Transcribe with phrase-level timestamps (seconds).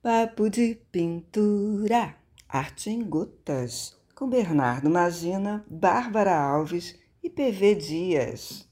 [0.00, 2.14] Papo de pintura,
[2.48, 8.70] arte em gotas, com Bernardo Magina, Bárbara Alves e PV Dias.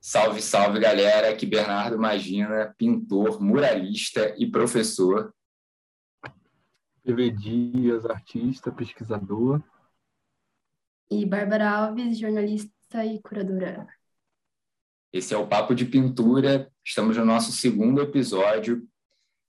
[0.00, 5.32] Salve, salve galera, aqui Bernardo Magina, pintor, muralista e professor.
[7.04, 9.62] PV Dias, artista, pesquisador.
[11.08, 13.86] E Bárbara Alves, jornalista e curadora.
[15.12, 18.84] Esse é o Papo de Pintura, estamos no nosso segundo episódio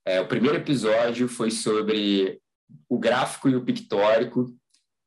[0.06, 2.40] é, o primeiro episódio foi sobre
[2.88, 4.46] o gráfico e o pictórico,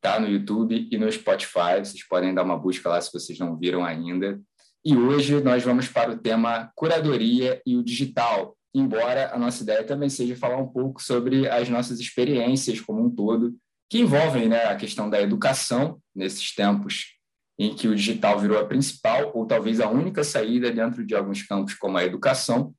[0.01, 1.79] tá no YouTube e no Spotify.
[1.79, 4.39] Vocês podem dar uma busca lá se vocês não viram ainda.
[4.83, 9.83] E hoje nós vamos para o tema curadoria e o digital, embora a nossa ideia
[9.85, 13.55] também seja falar um pouco sobre as nossas experiências como um todo,
[13.89, 17.17] que envolvem né, a questão da educação nesses tempos
[17.57, 21.43] em que o digital virou a principal ou talvez a única saída dentro de alguns
[21.43, 22.73] campos como a educação,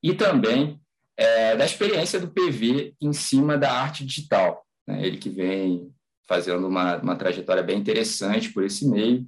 [0.00, 0.80] e também
[1.18, 4.64] é, da experiência do PV em cima da arte digital.
[4.86, 5.04] Né?
[5.04, 5.92] Ele que vem
[6.28, 9.26] fazendo uma, uma trajetória bem interessante por esse meio.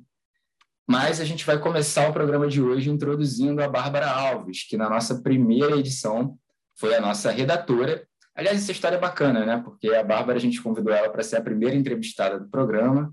[0.89, 4.89] Mas a gente vai começar o programa de hoje introduzindo a Bárbara Alves, que na
[4.89, 6.39] nossa primeira edição
[6.79, 8.07] foi a nossa redatora.
[8.35, 9.61] Aliás, essa história é bacana, né?
[9.65, 13.13] Porque a Bárbara, a gente convidou ela para ser a primeira entrevistada do programa.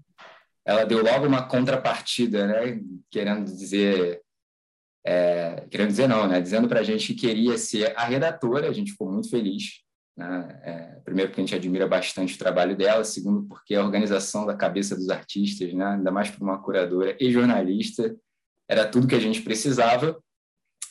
[0.65, 2.79] Ela deu logo uma contrapartida, né?
[3.09, 4.21] Querendo dizer
[5.07, 6.41] é, querendo dizer não, né?
[6.41, 9.81] Dizendo para a gente que queria ser a redatora, a gente ficou muito feliz.
[10.17, 10.59] Né?
[10.63, 14.53] É, primeiro porque a gente admira bastante o trabalho dela, segundo porque a organização da
[14.53, 15.85] cabeça dos artistas, né?
[15.85, 18.13] ainda mais para uma curadora e jornalista,
[18.67, 20.21] era tudo que a gente precisava.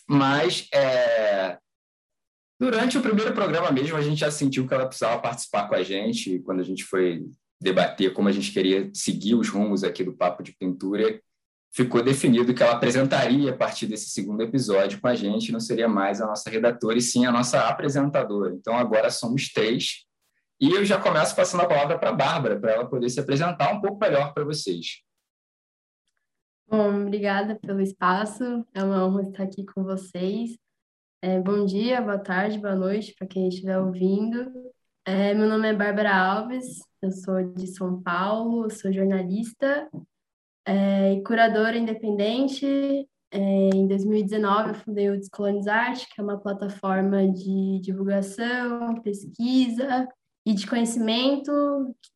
[0.09, 1.59] Mas é,
[2.59, 5.83] durante o primeiro programa mesmo, a gente já sentiu que ela precisava participar com a
[5.83, 7.23] gente, quando a gente foi
[7.61, 11.21] debater como a gente queria seguir os rumos aqui do Papo de Pintura,
[11.77, 15.87] ficou definido que ela apresentaria a partir desse segundo episódio com a gente, não seria
[15.87, 18.55] mais a nossa redatora, e sim a nossa apresentadora.
[18.55, 20.07] Então, agora somos três.
[20.59, 23.75] E eu já começo passando a palavra para a Bárbara, para ela poder se apresentar
[23.75, 25.03] um pouco melhor para vocês.
[26.67, 28.67] Bom, obrigada pelo espaço.
[28.73, 30.57] É uma honra estar aqui com vocês.
[31.21, 34.51] É, bom dia, boa tarde, boa noite para quem estiver ouvindo.
[35.05, 39.89] É, meu nome é Bárbara Alves, eu sou de São Paulo, sou jornalista
[40.67, 42.67] é, e curadora independente.
[43.31, 43.39] É,
[43.75, 50.09] em 2019, eu fundei o Descolonizarte, que é uma plataforma de divulgação, pesquisa
[50.45, 51.53] e de conhecimento.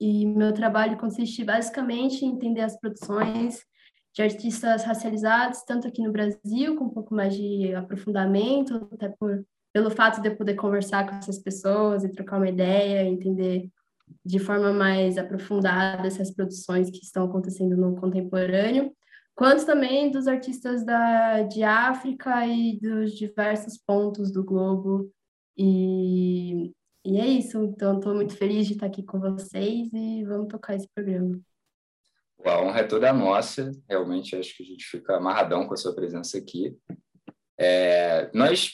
[0.01, 3.65] E meu trabalho consiste basicamente em entender as produções
[4.13, 9.45] de artistas racializados, tanto aqui no Brasil, com um pouco mais de aprofundamento, até por,
[9.73, 13.71] pelo fato de eu poder conversar com essas pessoas e trocar uma ideia, entender
[14.25, 18.93] de forma mais aprofundada essas produções que estão acontecendo no contemporâneo,
[19.35, 25.11] quanto também dos artistas da, de África e dos diversos pontos do globo.
[25.57, 26.73] E,
[27.05, 30.75] e é isso, então estou muito feliz de estar aqui com vocês e vamos tocar
[30.75, 31.41] esse programa.
[32.45, 35.95] A honra é toda nossa, realmente acho que a gente fica amarradão com a sua
[35.95, 36.77] presença aqui.
[37.59, 38.73] É, nós,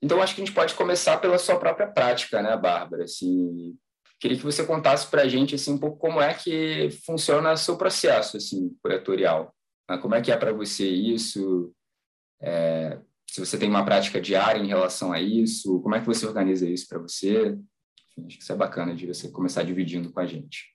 [0.00, 3.04] então acho que a gente pode começar pela sua própria prática, né, Bárbara?
[3.04, 3.76] Assim,
[4.22, 7.56] Queria que você contasse para a gente assim, um pouco como é que funciona o
[7.56, 9.52] seu processo assim, curatorial.
[9.90, 9.98] Né?
[9.98, 11.74] Como é que é para você isso?
[12.40, 16.24] É, se você tem uma prática diária em relação a isso, como é que você
[16.24, 17.48] organiza isso para você?
[17.48, 20.72] Enfim, acho que isso é bacana de você começar dividindo com a gente.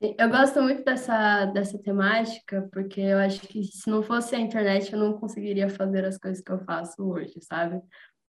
[0.00, 4.90] Eu gosto muito dessa, dessa temática, porque eu acho que se não fosse a internet,
[4.90, 7.82] eu não conseguiria fazer as coisas que eu faço hoje, sabe?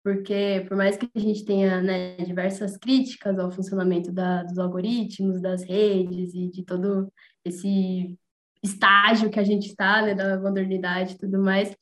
[0.04, 5.40] Porque por mais que a gente tenha né, diversas críticas ao funcionamento da, dos algoritmos,
[5.40, 7.10] das redes e de todo
[7.42, 8.14] esse
[8.62, 11.74] estágio que a gente está, né, da modernidade e tudo mais,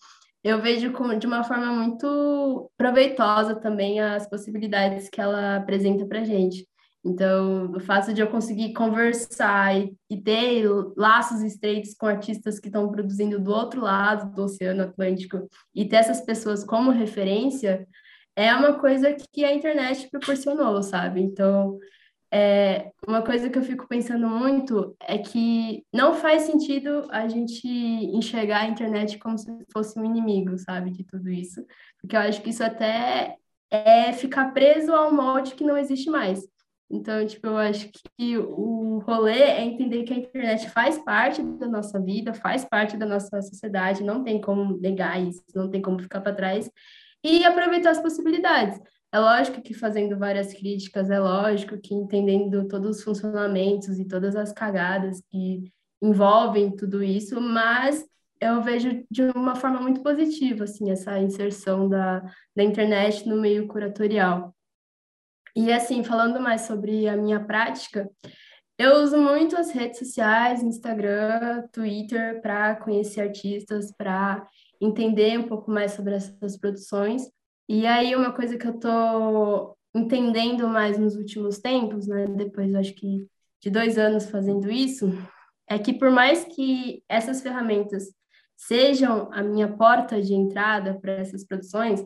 [0.45, 6.21] eu vejo como, de uma forma muito proveitosa também as possibilidades que ela apresenta para
[6.21, 6.67] a gente.
[7.05, 12.69] Então, o fato de eu conseguir conversar e, e, ter laços estreitos com artistas que
[12.69, 17.85] estão produzindo do outro lado do Oceano Atlântico e ter essas pessoas como referência
[18.37, 21.21] é uma coisa que a internet proporcionou, sabe?
[21.21, 21.79] Então,
[22.35, 27.69] é, uma coisa que eu fico pensando muito é que não faz sentido a gente
[27.69, 31.63] enxergar a internet como se fosse um inimigo, sabe, de tudo isso.
[32.01, 33.37] Porque eu acho que isso até
[33.71, 36.41] é ficar preso a um molde que não existe mais.
[36.91, 41.67] Então, tipo, eu acho que o rolê é entender que a internet faz parte da
[41.67, 45.99] nossa vida, faz parte da nossa sociedade, não tem como negar isso, não tem como
[45.99, 46.71] ficar para trás
[47.23, 48.81] e aproveitar as possibilidades.
[49.13, 54.35] É lógico que fazendo várias críticas, é lógico que entendendo todos os funcionamentos e todas
[54.35, 55.71] as cagadas que
[56.01, 58.05] envolvem tudo isso, mas
[58.41, 62.21] eu vejo de uma forma muito positiva, assim, essa inserção da,
[62.57, 64.55] da internet no meio curatorial.
[65.55, 68.11] E assim, falando mais sobre a minha prática,
[68.79, 74.45] eu uso muito as redes sociais, Instagram, Twitter, para conhecer artistas, para
[74.83, 77.23] entender um pouco mais sobre essas produções.
[77.69, 82.95] E aí, uma coisa que eu estou entendendo mais nos últimos tempos, né, depois acho
[82.95, 83.27] que
[83.61, 85.11] de dois anos fazendo isso,
[85.69, 88.13] é que por mais que essas ferramentas
[88.57, 92.05] sejam a minha porta de entrada para essas produções,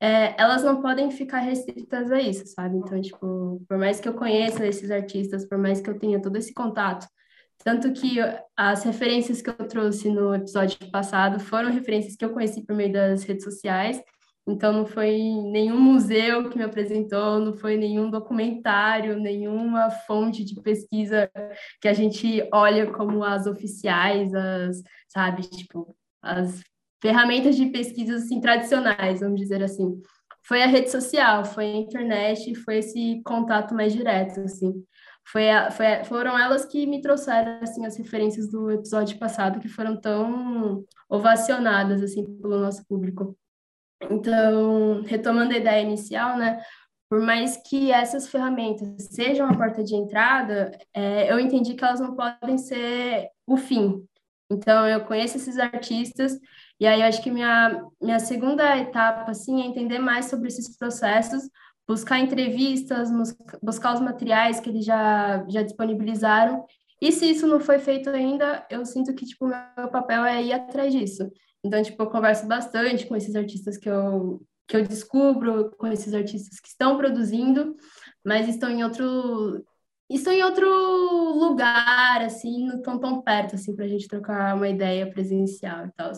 [0.00, 2.76] é, elas não podem ficar restritas a isso, sabe?
[2.76, 6.36] Então, tipo, por mais que eu conheça esses artistas, por mais que eu tenha todo
[6.36, 7.06] esse contato,
[7.66, 8.18] tanto que
[8.56, 12.92] as referências que eu trouxe no episódio passado foram referências que eu conheci por meio
[12.92, 14.00] das redes sociais,
[14.46, 20.54] então não foi nenhum museu que me apresentou, não foi nenhum documentário, nenhuma fonte de
[20.62, 21.28] pesquisa
[21.80, 25.92] que a gente olha como as oficiais, as, sabe, tipo,
[26.22, 26.62] as
[27.02, 30.00] ferramentas de pesquisa assim, tradicionais, vamos dizer assim.
[30.44, 34.72] Foi a rede social, foi a internet, foi esse contato mais direto, assim.
[35.26, 35.42] Foi,
[35.72, 40.84] foi foram elas que me trouxeram assim as referências do episódio passado que foram tão
[41.08, 43.36] ovacionadas assim pelo nosso público.
[44.10, 46.62] Então, retomando a ideia inicial, né?
[47.08, 52.00] Por mais que essas ferramentas sejam a porta de entrada, é, eu entendi que elas
[52.00, 54.04] não podem ser o fim.
[54.50, 56.38] Então, eu conheço esses artistas
[56.78, 60.76] e aí eu acho que minha, minha segunda etapa, assim, é entender mais sobre esses
[60.76, 61.48] processos,
[61.86, 63.10] buscar entrevistas,
[63.62, 66.64] buscar os materiais que eles já, já disponibilizaram.
[67.00, 70.52] E se isso não foi feito ainda, eu sinto que, tipo, meu papel é ir
[70.52, 71.30] atrás disso.
[71.62, 76.14] Então, tipo, eu converso bastante com esses artistas que eu, que eu descubro, com esses
[76.14, 77.76] artistas que estão produzindo,
[78.24, 79.64] mas estão em outro
[80.08, 80.68] estão em outro
[81.34, 85.92] lugar, assim, não estão tão perto, assim, para a gente trocar uma ideia presencial e
[85.92, 86.12] tal.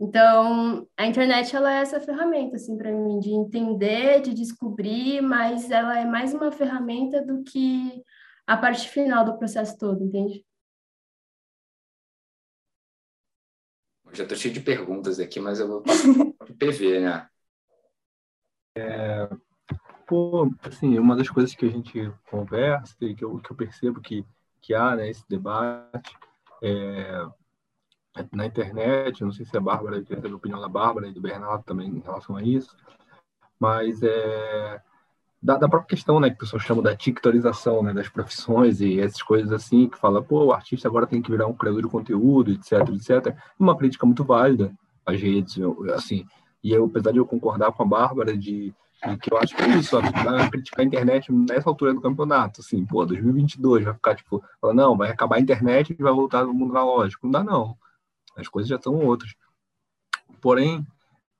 [0.00, 5.70] Então, a internet, ela é essa ferramenta, assim, para mim, de entender, de descobrir, mas
[5.70, 8.02] ela é mais uma ferramenta do que
[8.46, 10.44] a parte final do processo todo, entende?
[14.12, 17.28] Já estou cheio de perguntas aqui, mas eu vou para o PV, né?
[18.76, 19.28] É,
[20.06, 24.00] pô, assim, uma das coisas que a gente conversa e que eu, que eu percebo
[24.00, 24.24] que,
[24.60, 26.16] que há né, esse debate
[26.62, 27.26] é,
[28.32, 31.20] na internet, não sei se a Bárbara, queria saber a opinião da Bárbara e do
[31.20, 32.76] Bernardo também em relação a isso,
[33.58, 34.80] mas é,
[35.42, 39.00] da, da, própria questão, né, que o pessoal chama da tictorização, né, das profissões e
[39.00, 41.88] essas coisas assim, que fala, pô, o artista agora tem que virar um criador de
[41.88, 43.36] conteúdo, etc, etc.
[43.58, 44.72] Uma crítica muito válida
[45.04, 45.58] às redes,
[45.94, 46.24] assim,
[46.62, 48.72] e eu, apesar de eu concordar com a Bárbara de,
[49.20, 52.84] que eu acho que é isso, vai criticar a internet nessa altura do campeonato, assim,
[52.86, 56.70] pô, 2022 vai ficar, tipo, não, vai acabar a internet e vai voltar o mundo
[56.70, 57.26] analógico.
[57.26, 57.76] Não dá, não.
[58.36, 59.34] As coisas já estão outras.
[60.40, 60.86] Porém,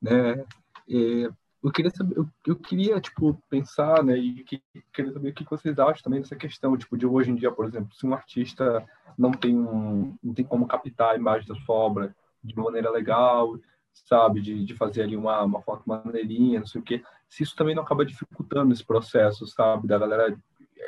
[0.01, 0.45] né,
[0.89, 1.31] é,
[1.63, 4.63] eu queria saber, eu, eu, queria, tipo, pensar, né, e que,
[4.93, 7.65] queria saber o que vocês acham também dessa questão, tipo, de hoje em dia, por
[7.65, 8.87] exemplo, se um artista
[9.17, 13.59] não tem, um, não tem como captar a imagem da sua obra de maneira legal,
[13.95, 17.57] sabe, de, de fazer ali uma, uma foto maneirinha, não sei o quê, se isso
[17.57, 20.37] também não acaba dificultando esse processo, sabe, da galera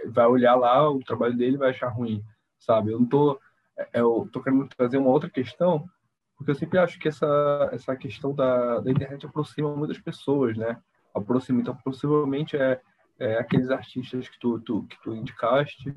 [0.07, 2.23] vai olhar lá, o trabalho dele vai achar ruim,
[2.59, 3.41] sabe, eu não tô,
[3.79, 5.89] é, eu tô querendo trazer uma outra questão,
[6.37, 10.81] porque eu sempre acho que essa, essa questão da, da internet aproxima muitas pessoas, né?
[11.15, 12.81] Aproxima, então, possivelmente é,
[13.19, 15.95] é aqueles artistas que tu, tu, que tu indicaste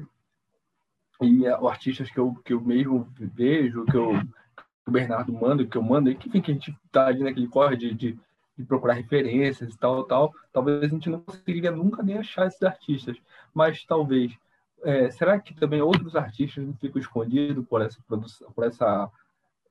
[1.22, 5.66] e é, artistas que eu, que eu mesmo vejo, que, eu, que o Bernardo manda,
[5.66, 8.20] que eu mando, e que, enfim, que a gente tá ali naquele corre de, de,
[8.58, 12.64] de procurar referências e tal, tal, talvez a gente não conseguiria nunca nem achar esses
[12.64, 13.18] artistas,
[13.54, 14.38] mas talvez
[14.84, 19.12] é, será que também outros artistas não ficam escondidos por essa produção, por essa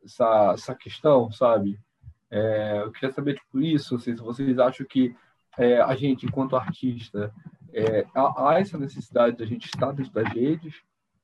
[0.04, 1.78] essa, essa questão, sabe?
[2.30, 5.14] É, eu queria saber tipo isso, assim, se vocês acham que
[5.58, 7.32] é, a gente, enquanto artista,
[7.72, 10.74] é, há, há, essa necessidade de a gente estar dentro das redes,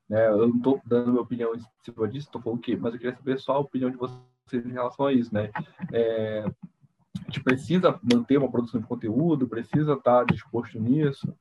[0.08, 0.28] né?
[0.28, 3.16] Eu não estou dando minha opinião em cima disso, estou falando que, mas eu queria
[3.16, 5.50] saber só a opinião de vocês em relação a isso, né?
[5.92, 11.34] É, a gente precisa manter uma produção de conteúdo, precisa estar disposto nisso,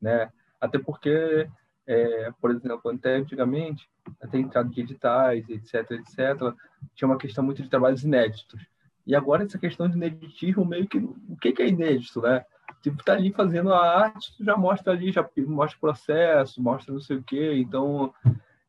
[0.00, 0.30] né?
[0.60, 1.48] Até porque
[1.86, 3.88] é, por exemplo, até antigamente,
[4.20, 6.54] até entrada de editais, etc, etc,
[6.94, 8.66] tinha uma questão muito de trabalhos inéditos.
[9.06, 12.44] E agora essa questão de ineditismo, meio que, o que, que é inédito, né?
[12.82, 17.00] Tipo, tá ali fazendo a arte, já mostra ali, já mostra o processo, mostra não
[17.00, 17.54] sei o quê.
[17.56, 18.12] Então,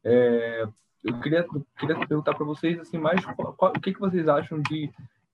[0.03, 0.67] é,
[1.03, 1.45] eu queria,
[1.77, 4.91] queria perguntar para vocês, assim, mais qual, qual, o que, que vocês acham de,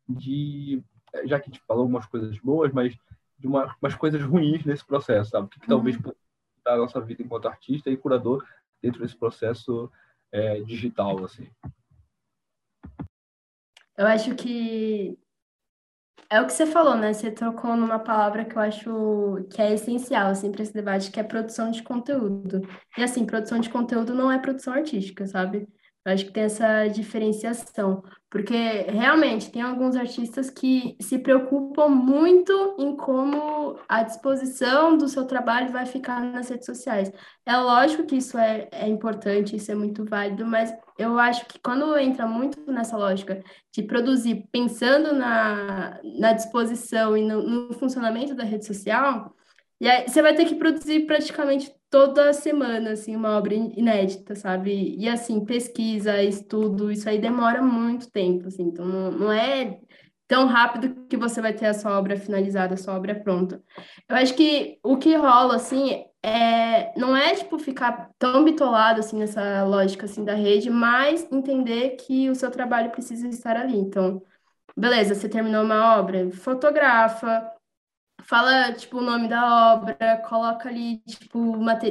[0.08, 0.84] de,
[1.26, 2.96] já que a gente falou algumas coisas boas, mas
[3.40, 5.48] de uma, umas coisas ruins nesse processo, sabe?
[5.48, 6.14] O que, que talvez uhum
[6.76, 8.46] da nossa vida enquanto artista e curador
[8.82, 9.92] dentro desse processo
[10.32, 11.48] é, digital, assim.
[13.98, 15.18] Eu acho que
[16.30, 17.12] É o que você falou, né?
[17.14, 21.20] Você trocou numa palavra que eu acho que é essencial, assim, para esse debate, que
[21.20, 22.62] é produção de conteúdo.
[22.98, 25.68] E, assim, produção de conteúdo não é produção artística, sabe?
[26.04, 28.56] Eu acho que tem essa diferenciação, porque
[28.90, 35.72] realmente tem alguns artistas que se preocupam muito em como a disposição do seu trabalho
[35.72, 37.12] vai ficar nas redes sociais.
[37.46, 41.60] É lógico que isso é, é importante, isso é muito válido, mas eu acho que
[41.60, 48.34] quando entra muito nessa lógica de produzir pensando na, na disposição e no, no funcionamento
[48.34, 49.36] da rede social,
[49.80, 54.96] e aí você vai ter que produzir praticamente toda semana, assim, uma obra inédita, sabe?
[54.98, 59.78] E, assim, pesquisa, estudo, isso aí demora muito tempo, assim, então não, não é
[60.26, 63.62] tão rápido que você vai ter a sua obra finalizada, a sua obra pronta.
[64.08, 69.18] Eu acho que o que rola, assim, é, não é, tipo, ficar tão bitolado, assim,
[69.18, 73.78] nessa lógica, assim, da rede, mas entender que o seu trabalho precisa estar ali.
[73.78, 74.22] Então,
[74.78, 77.52] beleza, você terminou uma obra, fotografa,
[78.26, 81.40] fala, tipo, o nome da obra, coloca ali, tipo,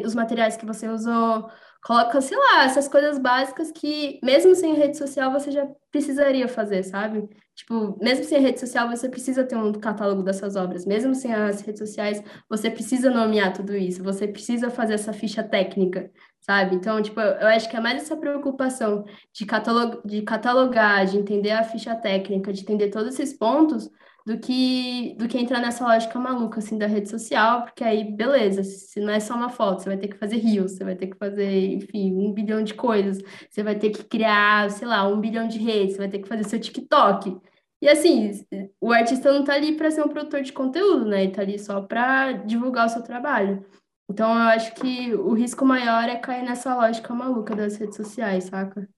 [0.04, 1.48] os materiais que você usou,
[1.82, 6.82] coloca, sei lá, essas coisas básicas que, mesmo sem rede social, você já precisaria fazer,
[6.82, 7.28] sabe?
[7.54, 10.86] Tipo, mesmo sem rede social, você precisa ter um catálogo dessas obras.
[10.86, 15.42] Mesmo sem as redes sociais, você precisa nomear tudo isso, você precisa fazer essa ficha
[15.42, 16.10] técnica,
[16.40, 16.76] sabe?
[16.76, 21.50] Então, tipo, eu acho que é mais essa preocupação de, catalog de catalogar, de entender
[21.50, 23.90] a ficha técnica, de entender todos esses pontos,
[24.26, 28.62] do que do que entrar nessa lógica maluca assim da rede social, porque aí beleza,
[28.64, 31.08] se não é só uma foto, você vai ter que fazer rios, você vai ter
[31.08, 35.20] que fazer, enfim, um bilhão de coisas, você vai ter que criar, sei lá, um
[35.20, 37.38] bilhão de redes, você vai ter que fazer seu TikTok.
[37.82, 38.32] E assim,
[38.80, 41.22] o artista não tá ali para ser um produtor de conteúdo, né?
[41.24, 43.64] Ele tá ali só para divulgar o seu trabalho.
[44.10, 48.44] Então eu acho que o risco maior é cair nessa lógica maluca das redes sociais,
[48.44, 48.88] saca?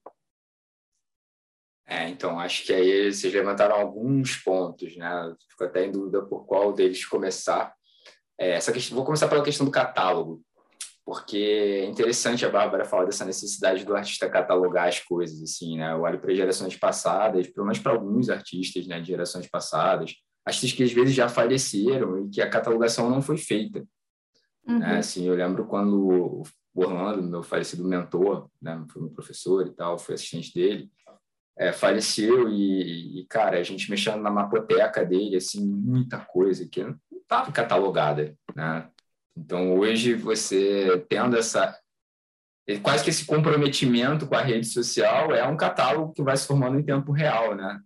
[1.92, 5.34] É, então, acho que aí vocês levantaram alguns pontos, né?
[5.50, 7.74] Fico até em dúvida por qual deles começar.
[8.40, 10.42] É, essa questão, vou começar pela questão do catálogo,
[11.04, 15.92] porque é interessante a Bárbara falar dessa necessidade do artista catalogar as coisas, assim, né?
[15.92, 20.14] Eu olho para gerações passadas, pelo menos para alguns artistas, né, de gerações passadas,
[20.46, 23.80] artistas que às vezes já faleceram e que a catalogação não foi feita.
[23.80, 24.74] Né?
[24.74, 24.78] Uhum.
[24.78, 24.98] Né?
[24.98, 26.42] Assim, eu lembro quando
[26.74, 30.90] o Orlando, meu falecido mentor, né, foi meu professor e tal, foi assistente dele,
[31.56, 36.82] é, faleceu e, e, cara, a gente mexendo na mapoteca dele, assim, muita coisa que
[36.82, 38.88] não estava catalogada, né?
[39.36, 41.78] Então, hoje, você tendo essa...
[42.82, 46.78] Quase que esse comprometimento com a rede social é um catálogo que vai se formando
[46.78, 47.80] em tempo real, né?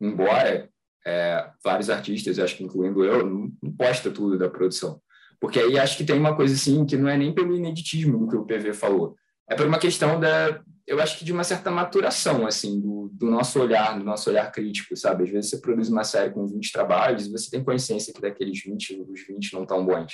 [0.00, 0.68] Embora
[1.06, 5.00] é, vários artistas, acho que incluindo eu, não, posta tudo da produção.
[5.40, 8.36] Porque aí acho que tem uma coisa assim que não é nem pelo ineditismo que
[8.36, 9.16] o PV falou,
[9.48, 13.30] é por uma questão da, eu acho que de uma certa maturação, assim, do, do,
[13.30, 15.24] nosso olhar, do nosso olhar crítico, sabe?
[15.24, 18.62] Às vezes você produz uma série com 20 trabalhos e você tem consciência que daqueles
[18.62, 20.12] 20, os 20 não estão bons.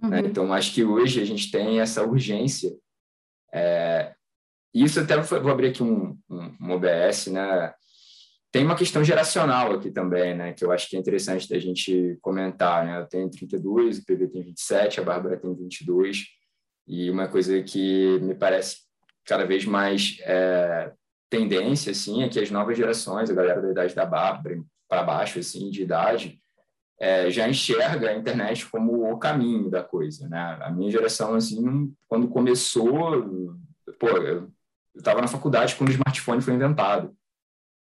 [0.00, 0.02] Né?
[0.02, 0.10] Uhum.
[0.10, 0.20] Né?
[0.26, 2.70] Então, acho que hoje a gente tem essa urgência.
[3.52, 4.14] É,
[4.74, 7.74] isso até vou abrir aqui um, um, um OBS, né?
[8.50, 10.52] Tem uma questão geracional aqui também, né?
[10.52, 13.00] Que eu acho que é interessante da gente comentar, né?
[13.00, 16.26] Eu tenho 32, o PV tem 27, a Bárbara tem 22.
[16.86, 18.91] E uma coisa que me parece
[19.24, 20.92] cada vez mais é,
[21.30, 25.38] tendência, assim, é que as novas gerações, a galera da idade da Bárbara para baixo,
[25.38, 26.42] assim, de idade,
[27.00, 30.58] é, já enxerga a internet como o caminho da coisa, né?
[30.60, 33.56] A minha geração, assim, quando começou,
[33.98, 34.50] pô, eu
[34.94, 37.16] estava na faculdade quando o smartphone foi inventado,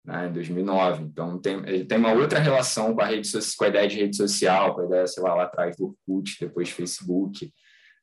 [0.06, 1.04] né, em 2009.
[1.04, 4.76] Então, tem, tem uma outra relação com a, rede, com a ideia de rede social,
[4.76, 7.52] com a ideia, sei lá, lá atrás do Orkut, depois Facebook,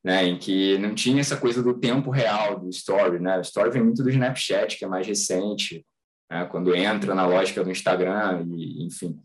[0.04, 3.38] né, em que não tinha essa coisa do tempo real do story, né?
[3.38, 5.84] O story vem muito do Snapchat, que é mais recente,
[6.30, 9.18] né, quando entra na lógica do Instagram e, enfim.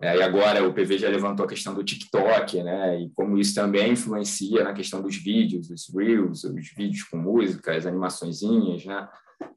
[0.00, 3.54] É, e agora o PV já levantou a questão do TikTok, né, e como isso
[3.54, 9.08] também influencia na questão dos vídeos, os reels, os vídeos com música, as animaçõezinhas, né?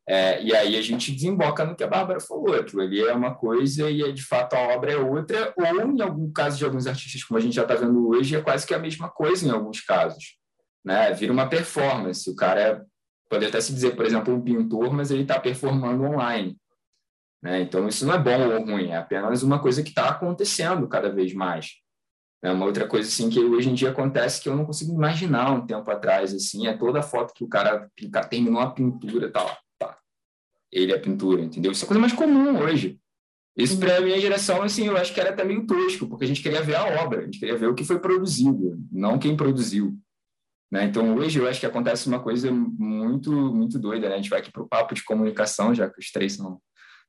[0.07, 3.33] É, e aí a gente desemboca no que a Bárbara falou, aquilo ali é uma
[3.33, 7.23] coisa e de fato a obra é outra, ou em algum caso de alguns artistas,
[7.23, 9.81] como a gente já está vendo hoje, é quase que a mesma coisa em alguns
[9.81, 10.37] casos
[10.85, 11.11] né?
[11.13, 12.29] Vira uma performance.
[12.29, 12.81] O cara é,
[13.27, 16.55] pode até se dizer, por exemplo, um pintor, mas ele está performando online.
[17.41, 17.61] Né?
[17.61, 21.09] Então, isso não é bom ou ruim, é apenas uma coisa que está acontecendo cada
[21.09, 21.73] vez mais.
[22.43, 25.51] É uma outra coisa assim que hoje em dia acontece que eu não consigo imaginar
[25.51, 27.89] um tempo atrás assim é toda a foto que o cara
[28.29, 29.57] terminou a pintura tá
[30.75, 32.99] ele é a pintura entendeu isso é coisa mais comum hoje
[33.57, 36.27] isso para a minha geração assim eu acho que era até meio tosco porque a
[36.27, 39.35] gente queria ver a obra a gente queria ver o que foi produzido não quem
[39.35, 39.97] produziu
[40.71, 40.83] né?
[40.83, 44.09] Então, hoje eu acho que acontece uma coisa muito, muito doida.
[44.09, 44.15] Né?
[44.15, 46.59] A gente vai aqui para o papo de comunicação, já que os três são,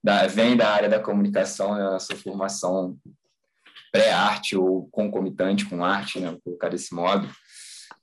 [0.03, 2.97] da, vem da área da comunicação, né, a sua formação
[3.91, 7.29] pré-arte ou concomitante com arte, né, vou colocar desse modo,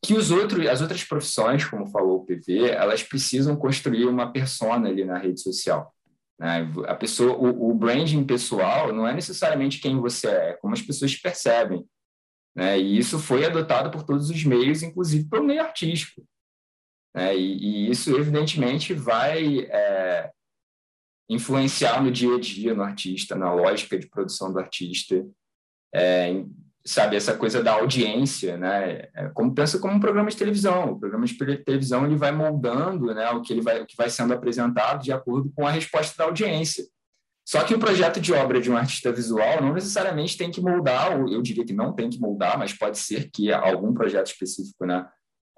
[0.04, 4.90] que os outros, as outras profissões, como falou o PV, elas precisam construir uma persona
[4.90, 5.94] ali na rede social.
[6.38, 6.70] Né?
[6.88, 10.82] A pessoa, o, o branding pessoal não é necessariamente quem você é, é como as
[10.82, 11.86] pessoas percebem.
[12.54, 12.78] Né?
[12.80, 16.22] E isso foi adotado por todos os meios, inclusive pelo meio artístico.
[17.16, 17.38] Né?
[17.38, 20.32] E, e, isso, evidentemente, vai é,
[21.30, 25.26] influenciar no dia a dia no artista, na lógica de produção do artista,
[25.96, 26.44] é,
[26.86, 29.08] sabe essa coisa da audiência, né?
[29.14, 30.92] É, como pensa como um programa de televisão.
[30.92, 34.10] O programa de televisão ele vai moldando, né, o que ele vai o que vai
[34.10, 36.86] sendo apresentado de acordo com a resposta da audiência.
[37.46, 41.12] Só que o projeto de obra de um artista visual não necessariamente tem que moldar,
[41.30, 45.06] eu diria que não tem que moldar, mas pode ser que algum projeto específico, né,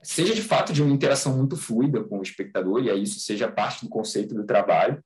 [0.01, 3.51] seja de fato de uma interação muito fluida com o espectador e aí isso seja
[3.51, 4.99] parte do conceito do trabalho.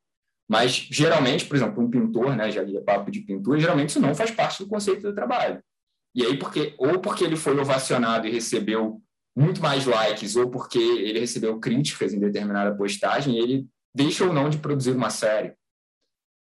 [0.50, 4.16] Mas geralmente, por exemplo, um pintor, né, já li papo de pintura, geralmente isso não
[4.16, 5.62] faz parte do conceito do trabalho.
[6.16, 9.02] E aí, porque, ou porque ele foi ovacionado e recebeu
[9.36, 14.50] muito mais likes, ou porque ele recebeu críticas em determinada postagem, ele deixa ou não
[14.50, 15.54] de produzir uma série.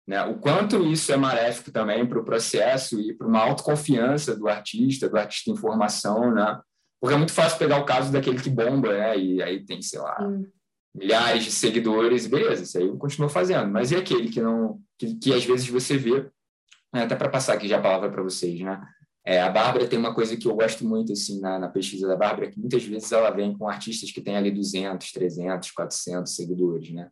[0.07, 0.23] Né?
[0.25, 5.09] O quanto isso é maléfico também para o processo e para uma autoconfiança do artista,
[5.09, 6.61] do artista em formação, né?
[7.01, 9.19] Porque é muito fácil pegar o caso daquele que bomba, né?
[9.19, 10.17] E aí tem, sei lá,
[10.95, 13.71] milhares de seguidores, beleza, isso aí eu continuo fazendo.
[13.71, 16.23] Mas e aquele que não, que, que às vezes você vê,
[16.93, 17.03] né?
[17.03, 18.81] até para passar aqui já a palavra para vocês, né?
[19.29, 22.15] É, a Bárbara tem uma coisa que eu gosto muito assim na, na, pesquisa da
[22.15, 26.93] Bárbara, que muitas vezes ela vem com artistas que têm ali 200, 300, 400 seguidores,
[26.93, 27.11] né?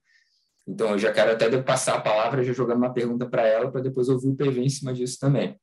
[0.65, 3.81] Então eu já quero até passar a palavra já jogando uma pergunta para ela para
[3.81, 5.59] depois ouvir o PV em cima disso também,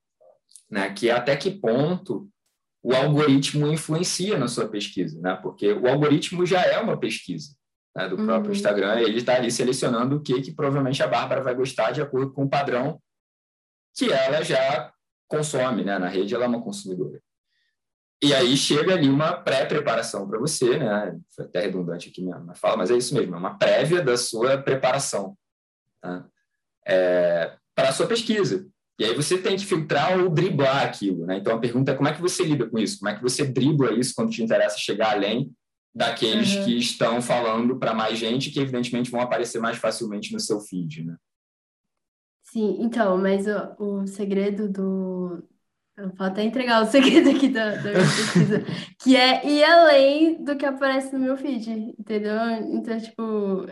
[0.69, 0.93] né?
[0.93, 2.29] Que é até que ponto
[2.83, 5.39] o algoritmo influencia na sua pesquisa, né?
[5.41, 7.55] Porque o algoritmo já é uma pesquisa
[7.95, 8.57] né, do próprio uhum.
[8.57, 12.33] Instagram, ele está ali selecionando o que que provavelmente a Bárbara vai gostar de acordo
[12.33, 13.01] com o padrão
[13.95, 14.91] que ela já
[15.31, 15.97] consome, né?
[15.97, 17.21] Na rede ela é uma consumidora.
[18.21, 21.17] E aí chega ali uma pré-preparação para você, né?
[21.35, 24.61] Foi até redundante aqui minha, fala, mas é isso mesmo, é uma prévia da sua
[24.61, 25.35] preparação
[25.99, 26.27] tá?
[26.85, 28.67] é, para a sua pesquisa.
[28.99, 31.37] E aí você tem que filtrar ou driblar aquilo, né?
[31.37, 32.99] Então a pergunta é como é que você lida com isso?
[32.99, 35.51] Como é que você dribla isso quando te interessa chegar além
[35.95, 36.65] daqueles uhum.
[36.65, 41.05] que estão falando para mais gente que evidentemente vão aparecer mais facilmente no seu feed,
[41.05, 41.15] né?
[42.51, 43.45] Sim, então, mas
[43.79, 45.41] o, o segredo do.
[45.97, 48.63] Eu vou até entregar o segredo aqui da, da minha pesquisa,
[49.01, 52.33] que é ir além do que aparece no meu feed, entendeu?
[52.73, 53.21] Então, tipo,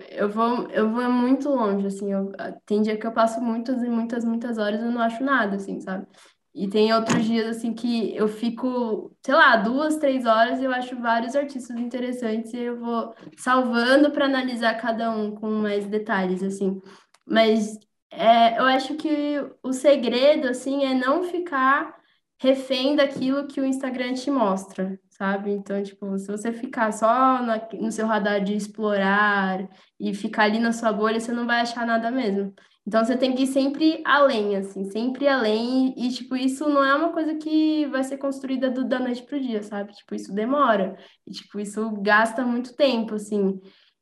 [0.10, 2.32] eu vou, eu vou muito longe, assim, eu,
[2.66, 5.56] tem dia que eu passo muitas e muitas, muitas horas e eu não acho nada,
[5.58, 6.08] assim, sabe?
[6.54, 10.72] E tem outros dias, assim, que eu fico, sei lá, duas, três horas e eu
[10.74, 16.44] acho vários artistas interessantes e eu vou salvando para analisar cada um com mais detalhes,
[16.44, 16.82] assim.
[17.26, 17.78] Mas
[18.12, 21.98] é, eu acho que o segredo, assim, é não ficar
[22.42, 25.52] refém daquilo que o Instagram te mostra, sabe?
[25.52, 29.68] Então, tipo, se você ficar só na, no seu radar de explorar
[30.00, 32.54] e ficar ali na sua bolha, você não vai achar nada mesmo.
[32.88, 35.94] Então, você tem que ir sempre além, assim, sempre além.
[35.98, 39.40] E, tipo, isso não é uma coisa que vai ser construída do, da noite pro
[39.40, 39.94] dia, sabe?
[39.94, 40.98] Tipo, isso demora.
[41.28, 43.60] E, tipo, isso gasta muito tempo, assim.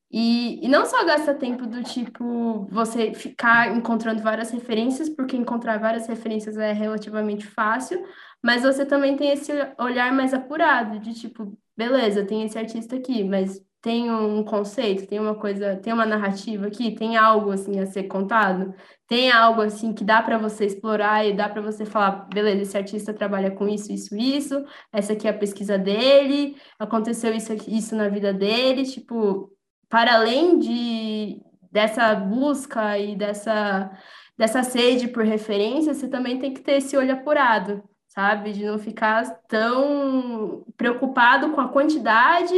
[0.10, 5.80] E, e não só gasta tempo do tipo você ficar encontrando várias referências, porque encontrar
[5.80, 8.02] várias referências é relativamente fácil,
[8.44, 13.24] mas você também tem esse olhar mais apurado, de tipo, beleza, tem esse artista aqui,
[13.24, 17.86] mas tem um conceito, tem uma coisa, tem uma narrativa aqui, tem algo assim a
[17.86, 18.74] ser contado,
[19.08, 22.78] tem algo assim que dá para você explorar e dá para você falar, beleza, esse
[22.78, 27.96] artista trabalha com isso, isso, isso, essa aqui é a pesquisa dele, aconteceu isso, isso
[27.96, 29.52] na vida dele, tipo,
[29.90, 33.92] para além de, dessa busca e dessa,
[34.38, 38.52] dessa sede por referência, você também tem que ter esse olho apurado, sabe?
[38.52, 42.56] De não ficar tão preocupado com a quantidade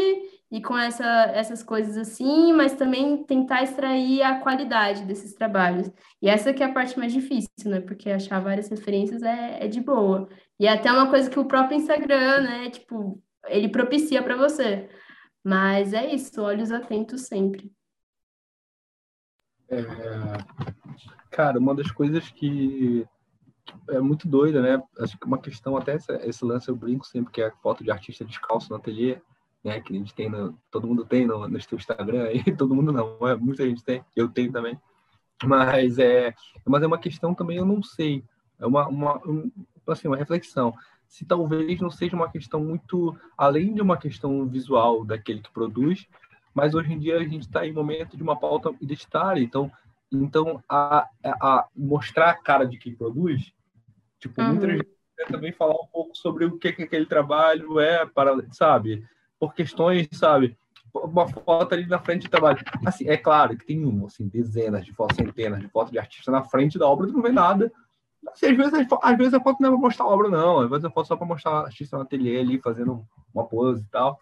[0.52, 5.92] e com essa, essas coisas assim, mas também tentar extrair a qualidade desses trabalhos.
[6.22, 7.80] E essa que é a parte mais difícil, né?
[7.82, 10.28] Porque achar várias referências é, é de boa.
[10.60, 12.70] E é até uma coisa que o próprio Instagram, né?
[12.72, 14.90] Tipo, ele propicia para você.
[15.50, 17.72] Mas é isso, olhos atentos sempre.
[19.68, 19.82] É,
[21.32, 23.04] cara, uma das coisas que
[23.90, 24.84] é muito doida, né?
[25.00, 27.84] Acho que uma questão, até essa, esse lance eu brinco sempre, que é a foto
[27.84, 29.20] de artista descalço no ateliê,
[29.64, 29.82] né?
[29.82, 32.92] Que a gente tem, no, todo mundo tem no, no seu Instagram, e todo mundo
[32.92, 34.80] não, muita gente tem, eu tenho também.
[35.44, 36.32] Mas é,
[36.64, 38.24] mas é uma questão também, eu não sei,
[38.60, 39.52] é uma, uma, um,
[39.88, 40.76] assim, uma reflexão
[41.10, 46.08] se talvez não seja uma questão muito além de uma questão visual daquele que produz,
[46.54, 49.70] mas hoje em dia a gente está em momento de uma pauta identitária, então
[50.12, 53.54] Então, a, a, mostrar a cara de quem produz,
[54.20, 54.48] tipo, uhum.
[54.50, 54.88] muitas vezes
[55.28, 59.06] também falar um pouco sobre o que, que aquele trabalho é, para, sabe?
[59.40, 60.58] Por questões, sabe?
[60.92, 62.58] Uma foto ali na frente do trabalho.
[62.84, 66.32] Assim, é claro que tem um, assim, dezenas de fotos, centenas de fotos de artista
[66.32, 67.72] na frente da obra, tu não vê nada.
[68.28, 70.60] Assim, às, vezes, às vezes a foto não é para mostrar a obra, não.
[70.60, 73.82] Às vezes a foto só para mostrar o artista no ateliê ali, fazendo uma pose
[73.82, 74.20] e tal.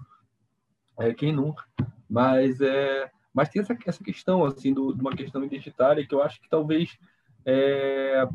[1.00, 1.64] É, quem nunca?
[2.10, 6.42] Mas é, mas tem essa, essa questão, assim, de uma questão identitária que eu acho
[6.42, 6.98] que talvez
[7.46, 8.28] é,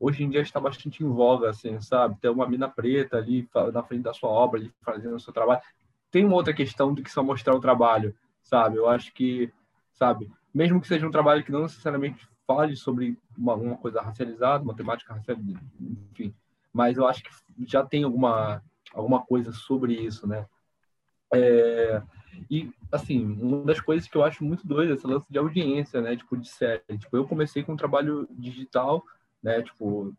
[0.00, 2.18] hoje em dia está bastante em voga, assim, sabe?
[2.20, 5.60] Ter uma mina preta ali na frente da sua obra, ali, fazendo o seu trabalho.
[6.10, 8.76] Tem uma outra questão do que só mostrar o trabalho, sabe?
[8.76, 9.52] Eu acho que,
[9.94, 14.64] sabe, mesmo que seja um trabalho que não necessariamente fale sobre uma, uma coisa racializada,
[14.64, 15.60] uma temática racializada,
[16.10, 16.34] enfim,
[16.72, 17.30] mas eu acho que
[17.66, 18.62] já tem alguma,
[18.94, 20.46] alguma coisa sobre isso, né?
[21.34, 22.02] É,
[22.50, 26.00] e, assim, uma das coisas que eu acho muito doida é esse lance de audiência,
[26.00, 26.16] né?
[26.16, 26.98] Tipo, de série.
[26.98, 29.04] Tipo, eu comecei com um trabalho digital,
[29.42, 29.62] né?
[29.62, 30.14] Tipo,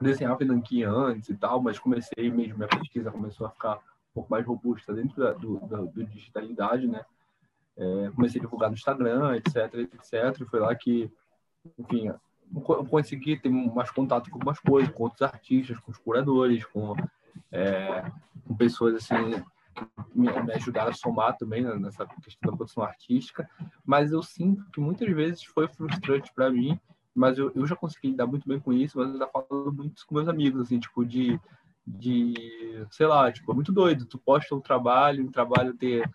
[0.00, 4.30] desenhava nanquim antes e tal, mas comecei mesmo, minha pesquisa começou a ficar um pouco
[4.30, 7.04] mais robusta dentro da, do, da, do digitalidade, né?
[7.76, 10.48] É, comecei a divulgar no Instagram, etc, etc.
[10.48, 11.10] Foi lá que,
[11.78, 12.10] enfim,
[12.88, 16.94] consegui ter mais contato com algumas coisas, com outros artistas, com os curadores, com,
[17.52, 18.10] é,
[18.46, 19.42] com pessoas, assim,
[20.14, 23.48] me, me ajudaram a somar também né, nessa questão da produção artística,
[23.84, 26.78] mas eu sinto que muitas vezes foi frustrante para mim,
[27.14, 30.06] mas eu, eu já consegui lidar muito bem com isso, mas eu ainda falo muito
[30.06, 31.38] com meus amigos, assim, tipo, de,
[31.86, 36.08] de sei lá, tipo, é muito doido, tu posta um trabalho, um trabalho ter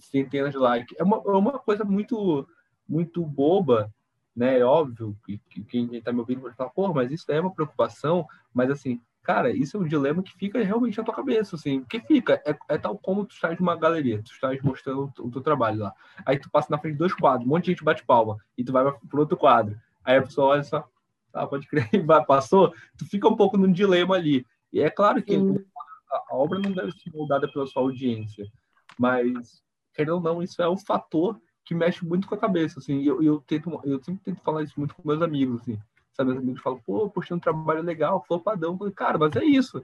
[0.00, 2.46] centenas de likes, é uma, é uma coisa muito,
[2.88, 3.92] muito boba,
[4.40, 7.40] né, é óbvio que, que quem está me ouvindo pode falar, pô, mas isso é
[7.40, 11.54] uma preocupação, mas assim, Cara, isso é um dilema que fica realmente na tua cabeça,
[11.54, 11.84] assim.
[11.84, 15.30] que fica, é, é tal como tu estás numa galeria, tu estás mostrando o, o
[15.30, 15.94] teu trabalho lá.
[16.24, 18.64] Aí tu passa na frente de dois quadros, um monte de gente bate palma, e
[18.64, 19.78] tu vai pro outro quadro.
[20.02, 20.88] Aí a pessoa olha só,
[21.34, 24.46] ah, pode crer, vai, passou, tu fica um pouco num dilema ali.
[24.72, 28.50] E é claro que a, a obra não deve ser moldada pela sua audiência,
[28.98, 29.62] mas,
[29.94, 31.38] querendo ou não, isso é um fator
[31.70, 32.98] que mexe muito com a cabeça, assim.
[32.98, 35.78] E eu, eu, tento, eu sempre tento falar isso muito com meus amigos, assim
[36.12, 38.72] Sabe, meus amigos falam, pô, postei um trabalho legal, flopadão.
[38.72, 39.80] Eu falei, cara, mas é isso.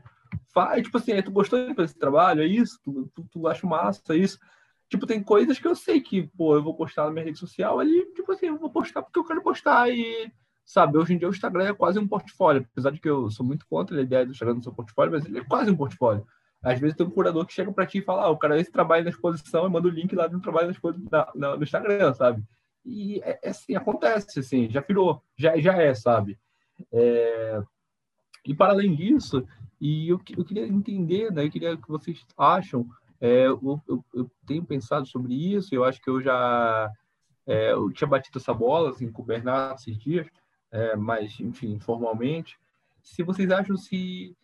[0.53, 2.43] Faz, tipo assim, tu gostou desse trabalho?
[2.43, 2.81] É isso?
[2.83, 4.03] Tu, tu, tu acha massa?
[4.13, 4.37] É isso?
[4.89, 7.79] Tipo, tem coisas que eu sei que, pô, eu vou postar na minha rede social
[7.79, 10.33] ali, tipo assim, eu vou postar porque eu quero postar e,
[10.65, 13.47] sabe, hoje em dia o Instagram é quase um portfólio, apesar de que eu sou
[13.47, 16.27] muito contra a ideia do Instagram no seu portfólio, mas ele é quase um portfólio.
[16.67, 18.73] Às vezes tem um curador que chega para ti e fala, ah, o cara esse
[18.73, 20.75] trabalho na exposição e manda o link lá no trabalho
[21.13, 22.43] na, na, no Instagram, sabe?
[22.85, 26.37] E é, é, assim, acontece, assim, já virou, já, já é, sabe?
[26.93, 27.63] É,
[28.45, 29.47] e para além disso,
[29.81, 32.85] e eu, eu queria entender, né, eu queria que vocês acham,
[33.21, 36.91] é, eu, eu, eu, tenho pensado sobre isso, eu acho que eu já
[37.47, 40.27] é, eu tinha batido essa bola assim, com o Bernardo esses dias,
[40.73, 42.59] é, mas, enfim, formalmente,
[43.05, 44.37] se vocês acham se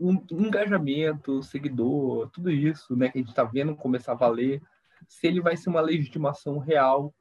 [0.00, 4.62] um engajamento, seguidor, tudo isso né, que a gente está vendo começar a valer,
[5.06, 7.14] se ele vai ser uma legitimação real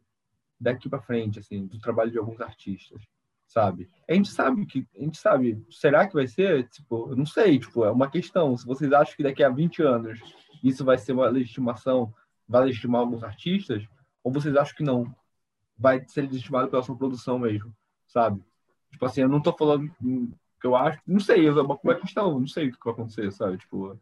[0.60, 3.02] daqui para frente, assim, do trabalho de alguns artistas,
[3.46, 3.90] sabe?
[4.10, 6.68] A gente sabe que, a gente sabe, será que vai ser?
[6.70, 8.56] Tipo, eu não sei, tipo, é uma questão.
[8.58, 10.20] Se vocês acham que daqui a 20 anos
[10.64, 12.14] isso vai ser uma legitimação,
[12.48, 13.86] vai legitimar alguns artistas,
[14.24, 15.14] ou vocês acham que não?
[15.78, 17.76] Vai ser legitimado pela sua produção mesmo,
[18.08, 18.42] sabe?
[18.92, 19.92] Tipo assim, eu não tô falando
[20.66, 23.58] eu acho, não sei, é uma, uma questão, não sei o que vai acontecer, sabe?
[23.58, 24.00] Tipo,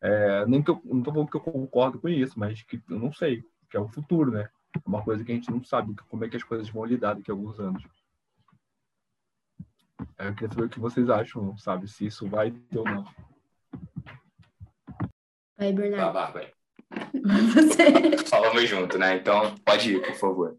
[0.00, 2.98] é, nem que eu não tô falando que eu concordo com isso, mas que eu
[2.98, 4.48] não sei, que é o futuro, né?
[4.86, 7.30] uma coisa que a gente não sabe como é que as coisas vão lidar daqui
[7.30, 7.82] a alguns anos.
[10.18, 11.88] Eu queria saber o que vocês acham, sabe?
[11.88, 13.04] Se isso vai ter ou não.
[15.56, 16.06] Vai, Bernardo.
[16.06, 16.52] Tá, Bárbara.
[17.54, 18.18] Você.
[18.28, 19.16] Falamos junto, né?
[19.16, 20.58] Então, pode ir, por favor.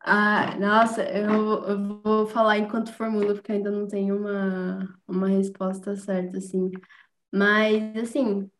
[0.00, 5.96] Ah, nossa, eu, eu vou falar enquanto formula, porque ainda não tenho uma, uma resposta
[5.96, 6.70] certa, assim.
[7.32, 8.50] Mas, assim,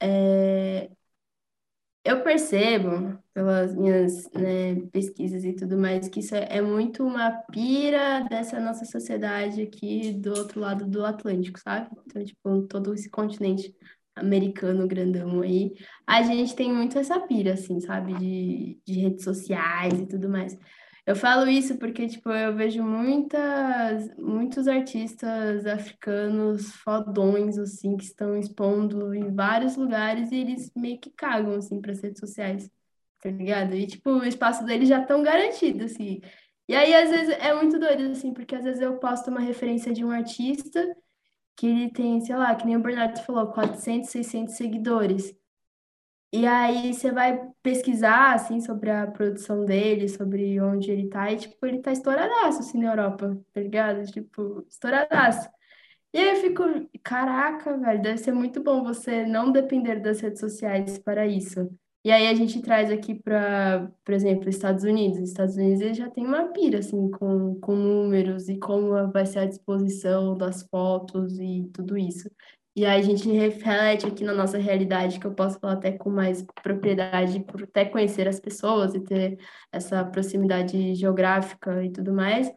[0.00, 0.90] é,
[2.04, 7.30] eu percebo, pelas minhas, né, pesquisas e tudo mais, que isso é, é muito uma
[7.52, 11.90] pira dessa nossa sociedade aqui do outro lado do Atlântico, sabe?
[12.06, 13.74] Então, tipo, todo esse continente
[14.18, 15.72] americano grandão aí,
[16.06, 18.14] a gente tem muito essa pira, assim, sabe?
[18.14, 20.56] De, de redes sociais e tudo mais.
[21.08, 28.36] Eu falo isso porque, tipo, eu vejo muitas, muitos artistas africanos fodões, assim, que estão
[28.36, 32.70] expondo em vários lugares e eles meio que cagam, assim, para as redes sociais,
[33.22, 33.74] tá ligado?
[33.74, 36.20] E, tipo, o espaço deles já estão garantido, assim.
[36.68, 39.94] E aí, às vezes, é muito doido, assim, porque às vezes eu posto uma referência
[39.94, 40.86] de um artista
[41.58, 45.34] que ele tem, sei lá, que nem o Bernardo falou, 400, 600 seguidores.
[46.32, 51.36] E aí você vai pesquisar, assim, sobre a produção dele, sobre onde ele tá, e,
[51.38, 54.04] tipo, ele tá estouradaço, assim, na Europa, tá ligado?
[54.06, 55.48] Tipo, estouradaço.
[56.12, 56.62] E aí eu fico,
[57.02, 61.70] caraca, velho, deve ser muito bom você não depender das redes sociais para isso.
[62.04, 65.18] E aí a gente traz aqui para, por exemplo, Estados Unidos.
[65.18, 69.40] Estados Unidos ele já tem uma pira, assim, com, com números e como vai ser
[69.40, 72.30] a disposição das fotos e tudo isso.
[72.76, 76.10] E aí a gente reflete aqui na nossa realidade, que eu posso falar até com
[76.10, 79.38] mais propriedade, por até conhecer as pessoas e ter
[79.72, 82.48] essa proximidade geográfica e tudo mais.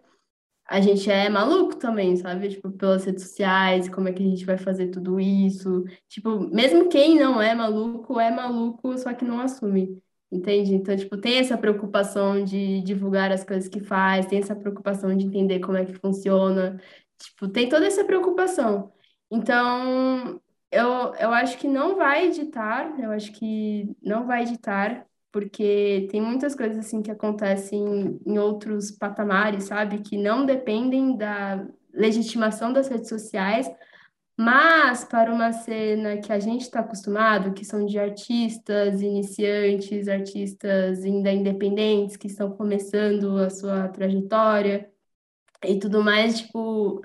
[0.71, 2.47] A gente é maluco também, sabe?
[2.49, 5.84] Tipo, pelas redes sociais, como é que a gente vai fazer tudo isso.
[6.07, 10.01] Tipo, mesmo quem não é maluco, é maluco, só que não assume.
[10.31, 10.73] Entende?
[10.73, 15.25] Então, tipo, tem essa preocupação de divulgar as coisas que faz, tem essa preocupação de
[15.25, 16.79] entender como é que funciona.
[17.19, 18.93] Tipo, tem toda essa preocupação.
[19.29, 26.07] Então, eu, eu acho que não vai editar, eu acho que não vai editar, porque
[26.11, 29.99] tem muitas coisas assim que acontecem em outros patamares, sabe?
[29.99, 33.69] Que não dependem da legitimação das redes sociais,
[34.37, 41.03] mas para uma cena que a gente está acostumado, que são de artistas iniciantes, artistas
[41.03, 44.89] ainda independentes, que estão começando a sua trajetória
[45.65, 47.01] e tudo mais, tipo,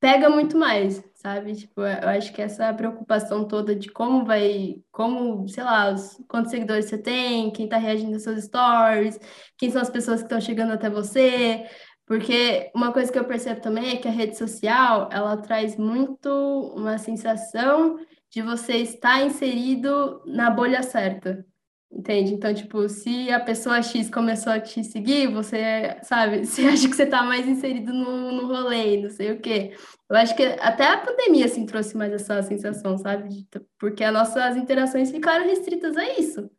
[0.00, 1.54] pega muito mais, sabe?
[1.54, 5.94] Tipo, eu acho que essa preocupação toda de como vai, como, sei lá,
[6.28, 9.18] quantos seguidores você tem, quem tá reagindo aos seus stories,
[9.56, 11.66] quem são as pessoas que estão chegando até você,
[12.06, 16.28] porque uma coisa que eu percebo também é que a rede social, ela traz muito
[16.76, 17.98] uma sensação
[18.30, 21.46] de você estar inserido na bolha certa.
[21.94, 22.34] Entende?
[22.34, 26.96] Então, tipo, se a pessoa X começou a te seguir, você, sabe, você acha que
[26.96, 29.72] você tá mais inserido no, no rolê, não sei o quê.
[30.10, 33.46] Eu acho que até a pandemia, assim, trouxe mais essa sensação, sabe?
[33.78, 36.50] Porque as nossas interações ficaram restritas a isso.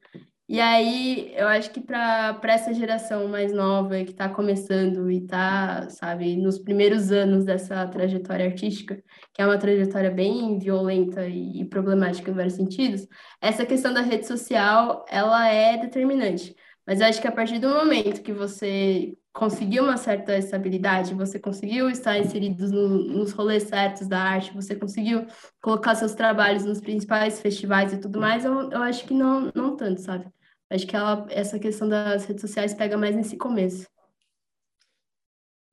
[0.47, 5.89] E aí, eu acho que para essa geração mais nova que está começando e está,
[5.89, 8.95] sabe, nos primeiros anos dessa trajetória artística,
[9.33, 13.07] que é uma trajetória bem violenta e, problemática em vários sentidos,
[13.41, 16.55] essa questão da rede social, ela é determinante.
[16.85, 21.37] Mas eu acho que a partir do momento que você conseguiu uma certa estabilidade, você
[21.37, 25.27] conseguiu estar inserido no, nos rolês certos da arte, você conseguiu
[25.61, 29.75] colocar seus trabalhos nos principais festivais e tudo mais, eu, eu acho que não, não
[29.75, 30.25] tanto, sabe?
[30.69, 33.85] Acho que ela, essa questão das redes sociais pega mais nesse começo.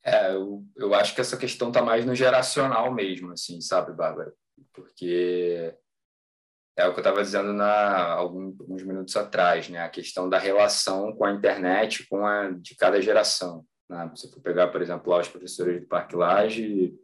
[0.05, 4.35] É, eu, eu acho que essa questão está mais no geracional mesmo, assim, sabe, Bárbara?
[4.73, 5.73] Porque
[6.77, 9.81] é o que eu estava dizendo na, alguns, minutos atrás, né?
[9.81, 13.65] A questão da relação com a internet com a de cada geração.
[13.89, 14.11] Né?
[14.15, 16.95] Se for pegar, por exemplo, lá os professores do Parque Laje,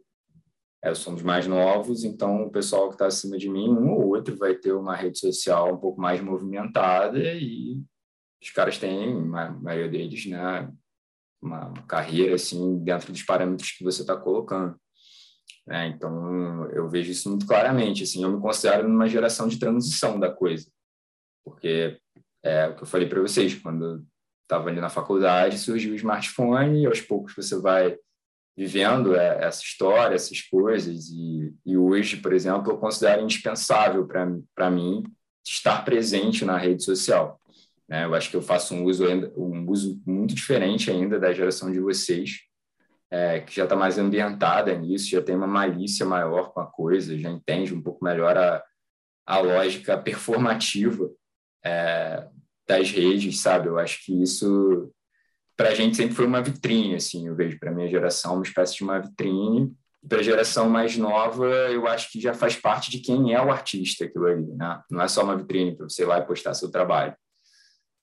[0.81, 4.35] é, somos mais novos, então o pessoal que está acima de mim, um ou outro,
[4.37, 7.81] vai ter uma rede social um pouco mais movimentada e
[8.41, 10.71] os caras têm, a maioria deles, né,
[11.41, 14.79] uma carreira assim dentro dos parâmetros que você está colocando.
[15.65, 15.87] Né?
[15.87, 18.03] Então eu vejo isso muito claramente.
[18.03, 20.69] Assim, eu me considero numa geração de transição da coisa,
[21.43, 21.97] porque
[22.43, 24.05] é o que eu falei para vocês quando
[24.43, 27.95] estava ali na faculdade surgiu o smartphone e aos poucos você vai
[28.57, 31.09] vivendo é, essa história, essas coisas.
[31.09, 35.03] E, e hoje, por exemplo, eu considero indispensável para mim
[35.47, 37.39] estar presente na rede social.
[37.87, 38.03] Né?
[38.03, 39.05] Eu acho que eu faço um uso,
[39.37, 42.39] um uso muito diferente ainda da geração de vocês,
[43.11, 47.17] é, que já está mais ambientada nisso, já tem uma malícia maior com a coisa,
[47.17, 48.63] já entende um pouco melhor a,
[49.25, 51.09] a lógica performativa
[51.65, 52.27] é,
[52.67, 53.67] das redes, sabe?
[53.67, 54.91] Eu acho que isso
[55.59, 58.77] para a gente sempre foi uma vitrine, assim, eu vejo para minha geração uma espécie
[58.77, 59.75] de uma vitrine.
[60.07, 63.51] Para a geração mais nova, eu acho que já faz parte de quem é o
[63.51, 64.81] artista aquilo ali, né?
[64.89, 67.13] Não é só uma vitrine para você ir lá e postar seu trabalho,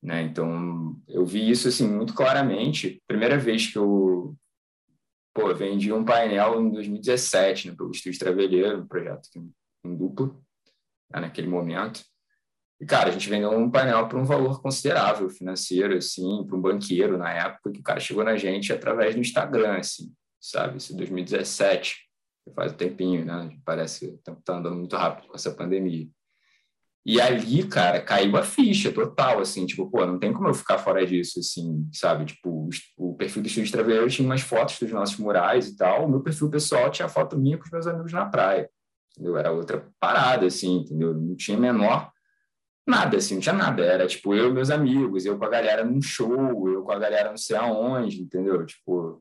[0.03, 0.21] né?
[0.21, 3.03] Então, eu vi isso assim muito claramente.
[3.09, 4.37] Primeira vez que eu
[5.37, 9.29] pô, vendi um painel em 2017, né, pelo Estúdio Traveleiro, um projeto
[9.85, 10.35] em dupla,
[11.13, 12.03] né, naquele momento.
[12.81, 16.61] E, cara, a gente vendeu um painel por um valor considerável financeiro, assim, para um
[16.61, 20.79] banqueiro na época, que o cara chegou na gente através do Instagram, assim, sabe?
[20.79, 21.97] Isso em 2017,
[22.55, 23.55] faz um tempinho, né?
[23.63, 26.09] Parece que tá, tá andando muito rápido com essa pandemia.
[27.07, 30.77] E ali, cara, caiu a ficha total, assim, tipo, pô, não tem como eu ficar
[30.77, 32.25] fora disso, assim, sabe?
[32.25, 36.09] Tipo, o perfil do Estúdio Traveleiro tinha umas fotos dos nossos murais e tal, o
[36.09, 38.69] meu perfil pessoal tinha foto minha com os meus amigos na praia,
[39.13, 39.37] entendeu?
[39.37, 41.15] Era outra parada, assim, entendeu?
[41.15, 42.11] Não tinha menor
[42.87, 43.85] Nada, assim, não tinha nada.
[43.85, 46.99] Era tipo eu e meus amigos, eu com a galera num show, eu com a
[46.99, 48.65] galera não sei aonde, entendeu?
[48.65, 49.21] Tipo.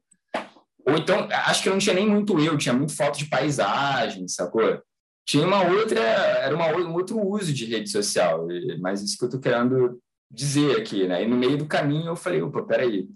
[0.87, 4.79] Ou então, acho que não tinha nem muito eu, tinha muito foto de paisagem, sacou?
[5.25, 8.47] Tinha uma outra, era uma, um outro uso de rede social,
[8.79, 11.23] mas isso que eu estou querendo dizer aqui, né?
[11.23, 13.07] E no meio do caminho eu falei, opa, peraí,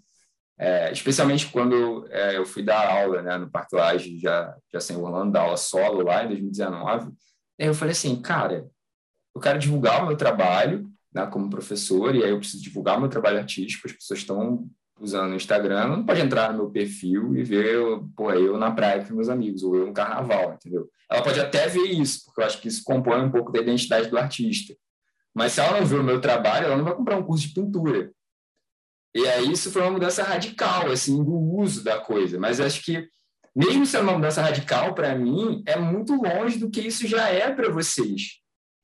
[0.58, 3.78] é, especialmente quando é, eu fui dar aula né, no Parque
[4.20, 7.12] já, já sem Orlando, dar aula solo lá em 2019,
[7.60, 8.68] aí eu falei assim, cara,
[9.36, 13.02] eu quero divulgar o meu trabalho né, como professor, e aí eu preciso divulgar o
[13.02, 17.36] meu trabalho artístico, as pessoas estão usando o Instagram, não pode entrar no meu perfil
[17.36, 17.80] e ver
[18.16, 20.90] pô, eu na praia com meus amigos, ou eu no carnaval, entendeu?
[21.10, 24.10] Ela pode até ver isso, porque eu acho que isso compõe um pouco da identidade
[24.10, 24.76] do artista.
[25.34, 27.54] Mas se ela não vê o meu trabalho, ela não vai comprar um curso de
[27.54, 28.12] pintura.
[29.16, 32.40] E aí isso foi uma mudança radical, assim, do uso da coisa.
[32.40, 33.08] Mas acho que,
[33.56, 37.52] mesmo sendo uma mudança radical, para mim, é muito longe do que isso já é
[37.52, 38.40] para vocês.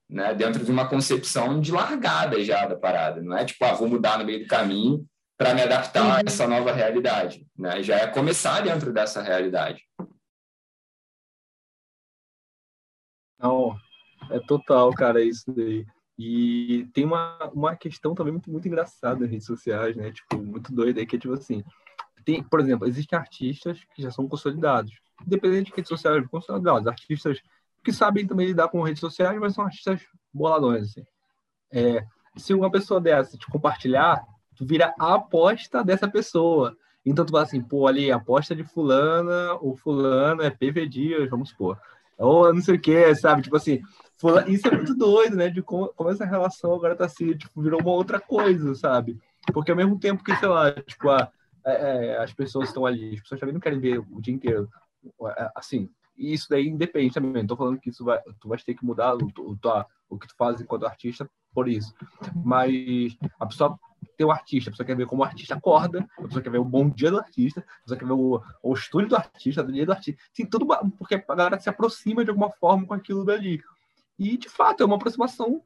[0.10, 0.34] Né?
[0.34, 3.21] Dentro de uma concepção de largada já da parada.
[3.21, 5.06] Não é tipo, ah, vou mudar no meio do caminho
[5.38, 6.12] para me adaptar uhum.
[6.13, 7.45] a essa nova realidade.
[7.58, 7.84] Né?
[7.84, 9.84] Já é começar dentro dessa realidade.
[13.38, 13.78] Não,
[14.30, 15.86] é total, cara, isso daí.
[16.17, 20.12] E tem uma, uma questão também muito, muito engraçada nas redes sociais, né?
[20.12, 21.62] Tipo, muito doida aí, que é tipo assim,
[22.24, 24.93] tem, por exemplo, existem artistas que já são consolidados,
[25.26, 27.41] independente de redes sociais, consolidados, artistas
[27.84, 30.02] que sabem também lidar com redes sociais, mas são artistas
[30.34, 31.06] boladões, assim.
[31.71, 32.06] É,
[32.38, 36.76] se uma pessoa dessa te compartilhar, tu vira a aposta dessa pessoa.
[37.06, 41.50] Então tu fala assim, pô, ali, aposta de fulana, ou fulano é PV Dias, vamos
[41.50, 41.80] supor.
[42.18, 43.44] Ou não sei o que, sabe?
[43.44, 43.82] Tipo assim,
[44.18, 44.50] fulano...
[44.50, 45.50] isso é muito doido, né?
[45.50, 49.20] De como, como essa relação agora tá assim, tipo, virou uma outra coisa, sabe?
[49.54, 51.30] Porque ao mesmo tempo que, sei lá, tipo, a,
[51.65, 54.68] é, é as pessoas estão ali, as pessoas também não querem ver o dia inteiro.
[55.38, 57.44] É, assim, isso daí independe também.
[57.44, 59.58] Não tô falando que isso vai, tu vai ter que mudar o, o,
[60.10, 61.94] o que tu faz enquanto artista por isso.
[62.44, 63.78] Mas a pessoa
[64.18, 66.60] tem o artista, a pessoa quer ver como o artista acorda, a pessoa quer ver
[66.60, 69.72] o bom dia do artista, a pessoa quer ver o, o estúdio do artista, o
[69.72, 70.22] dia do artista.
[70.34, 73.62] Sim, tudo porque a galera se aproxima de alguma forma com aquilo dali.
[74.18, 75.62] E, de fato, é uma aproximação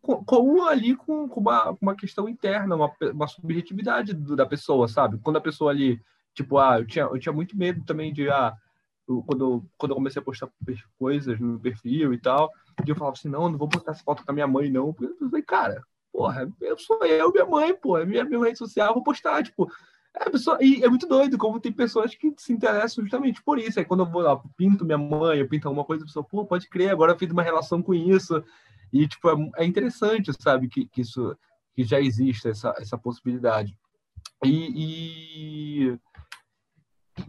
[0.00, 4.88] com, com ali com, com uma, uma questão interna, uma, uma subjetividade do, da pessoa,
[4.88, 5.18] sabe?
[5.18, 6.00] Quando a pessoa ali,
[6.34, 8.54] tipo, ah, eu tinha, eu tinha muito medo também de, ah,
[9.08, 10.48] eu, quando, quando eu comecei a postar
[10.98, 12.50] coisas no perfil e tal,
[12.86, 14.92] eu falava assim, não, não vou postar essa foto com a minha mãe, não.
[14.92, 15.82] Porque eu falei, cara,
[16.14, 19.68] porra, eu sou eu, minha mãe, é minha, minha rede social, vou postar, tipo.
[20.16, 23.80] É, pessoa, e é muito doido como tem pessoas que se interessam justamente por isso.
[23.80, 26.46] Aí quando eu vou lá, pinto minha mãe, eu pinto alguma coisa, a pessoa, pô,
[26.46, 28.40] pode crer, agora eu fiz uma relação com isso.
[28.92, 31.36] E, tipo, é, é interessante, sabe, que, que isso
[31.74, 33.76] que já existe essa, essa possibilidade.
[34.44, 35.98] E, e,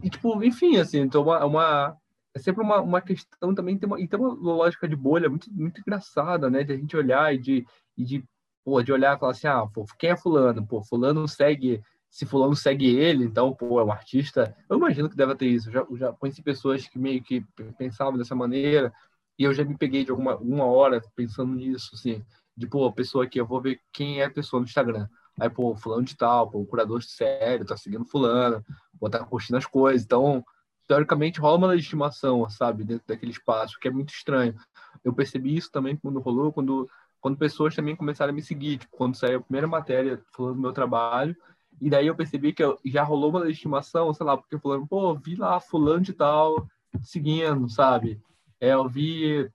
[0.04, 1.96] e, tipo, enfim, assim, então uma, uma
[2.36, 5.52] é sempre uma, uma questão também, tem uma, e tem uma lógica de bolha muito,
[5.52, 8.24] muito engraçada, né, de a gente olhar e de, e de
[8.66, 10.66] pô, de olhar e falar assim, ah, pô, quem é fulano?
[10.66, 14.56] Pô, fulano segue, se fulano segue ele, então, pô, é um artista.
[14.68, 15.68] Eu imagino que deve ter isso.
[15.68, 17.44] Eu já, eu já conheci pessoas que meio que
[17.78, 18.92] pensavam dessa maneira,
[19.38, 22.24] e eu já me peguei de alguma uma hora pensando nisso, assim,
[22.56, 25.06] de, pô, pessoa aqui, eu vou ver quem é a pessoa no Instagram.
[25.38, 28.64] Aí, pô, fulano de tal, pô, curador de série, tá seguindo fulano,
[28.98, 30.02] pô, tá curtindo as coisas.
[30.02, 30.44] Então,
[30.88, 34.56] teoricamente, rola uma legitimação, sabe, dentro daquele espaço, que é muito estranho.
[35.04, 36.88] Eu percebi isso também quando rolou, quando
[37.20, 40.60] quando pessoas também começaram a me seguir, tipo, quando saiu a primeira matéria falando do
[40.60, 41.36] meu trabalho,
[41.80, 45.14] e daí eu percebi que eu, já rolou uma legitimação, sei lá, porque falando, pô,
[45.14, 46.66] vi lá fulano de tal
[47.02, 48.20] seguindo, sabe?
[48.60, 49.50] É, eu vi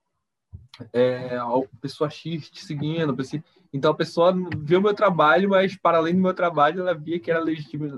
[0.92, 1.48] é, a
[1.80, 3.16] pessoa X te seguindo,
[3.72, 7.30] então a pessoa viu meu trabalho, mas para além do meu trabalho, ela via que
[7.30, 7.42] era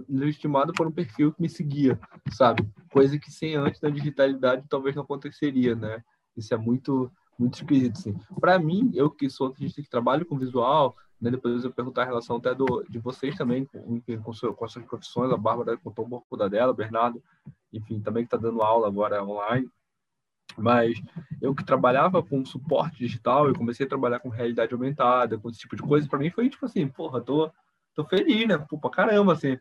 [0.08, 1.98] legitimado por um perfil que me seguia,
[2.30, 2.66] sabe?
[2.90, 6.02] Coisa que sem antes da digitalidade talvez não aconteceria, né?
[6.36, 8.16] Isso é muito muito esquisito, assim.
[8.40, 12.06] Para mim, eu que sou artista que trabalho com visual, né, depois eu perguntar a
[12.06, 15.76] relação até do, de vocês também, com, com, seu, com as suas profissões, a Bárbara
[15.78, 17.22] contou um pouco da dela, Bernardo,
[17.72, 19.68] enfim, também que está dando aula agora online.
[20.56, 21.00] Mas
[21.40, 25.58] eu que trabalhava com suporte digital, eu comecei a trabalhar com realidade aumentada, com esse
[25.58, 27.50] tipo de coisa, para mim foi tipo assim, porra, tô,
[27.94, 28.58] tô feliz, né?
[28.58, 29.58] Pô, pra caramba, assim,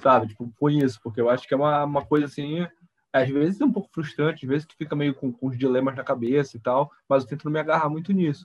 [0.00, 0.28] sabe?
[0.28, 2.66] Tipo, foi isso, porque eu acho que é uma, uma coisa assim
[3.14, 5.94] às vezes é um pouco frustrante, às vezes tu fica meio com, com os dilemas
[5.94, 8.44] na cabeça e tal, mas eu tento não me agarrar muito nisso.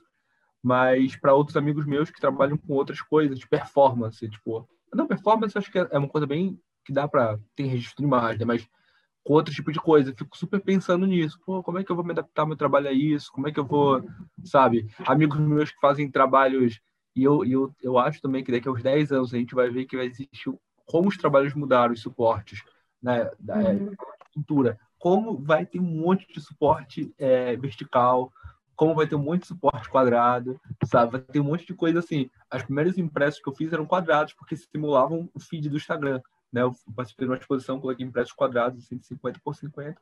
[0.62, 5.58] Mas para outros amigos meus que trabalham com outras coisas, de performance, tipo, não, performance
[5.58, 8.44] acho que é, é uma coisa bem que dá para ter registro de imagem, né?
[8.44, 8.68] mas
[9.24, 11.36] com outro tipo de coisa, eu fico super pensando nisso.
[11.44, 13.32] Pô, como é que eu vou me adaptar meu trabalho a isso?
[13.32, 14.04] Como é que eu vou,
[14.44, 14.86] sabe?
[15.04, 16.80] Amigos meus que fazem trabalhos
[17.16, 19.68] e eu, eu, eu acho também que daqui a uns 10 anos a gente vai
[19.68, 20.54] ver que vai existir
[20.86, 22.62] como os trabalhos mudaram, os suportes,
[23.02, 23.28] né?
[23.40, 23.94] Da, uhum
[24.30, 28.32] pintura, como vai ter um monte de suporte é, vertical,
[28.76, 31.12] como vai ter um monte de suporte quadrado, sabe?
[31.12, 32.30] Vai ter um monte de coisa assim.
[32.50, 36.20] As primeiras impressos que eu fiz eram quadrados, porque simulavam o feed do Instagram.
[36.52, 36.62] Né?
[36.62, 40.00] Eu participei de uma exposição, coloquei impressos quadrados, 150 por 50.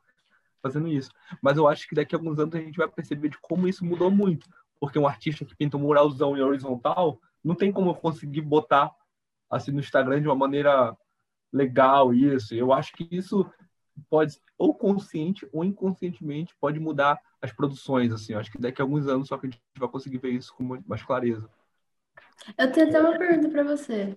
[0.62, 1.10] fazendo isso.
[1.42, 3.84] Mas eu acho que daqui a alguns anos a gente vai perceber de como isso
[3.84, 4.48] mudou muito.
[4.80, 8.92] Porque um artista que pinta um muralzão em horizontal, não tem como eu conseguir botar
[9.50, 10.96] assim no Instagram de uma maneira
[11.52, 12.54] legal isso.
[12.54, 13.48] Eu acho que isso
[14.08, 18.34] pode ou consciente ou inconscientemente pode mudar as produções assim.
[18.34, 20.80] Acho que daqui a alguns anos só que a gente vai conseguir ver isso com
[20.86, 21.48] mais clareza.
[22.56, 24.16] Eu tenho até uma pergunta para você,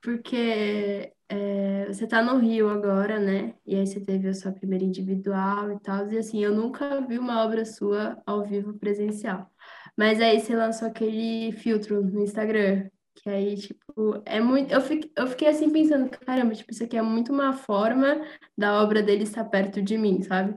[0.00, 3.54] porque é, você está no Rio agora, né?
[3.66, 7.18] E aí você teve a sua primeira individual e tal, e assim, eu nunca vi
[7.18, 9.50] uma obra sua ao vivo presencial.
[9.96, 14.72] Mas aí você lançou aquele filtro no Instagram, que aí, tipo, é muito.
[14.72, 18.20] Eu fiquei, eu fiquei assim pensando, caramba, tipo, isso aqui é muito uma forma
[18.56, 20.56] da obra dele estar perto de mim, sabe?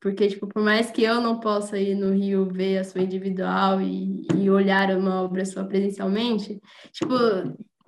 [0.00, 3.80] Porque, tipo, por mais que eu não possa ir no Rio ver a sua individual
[3.80, 6.60] e, e olhar uma obra sua presencialmente,
[6.92, 7.14] tipo,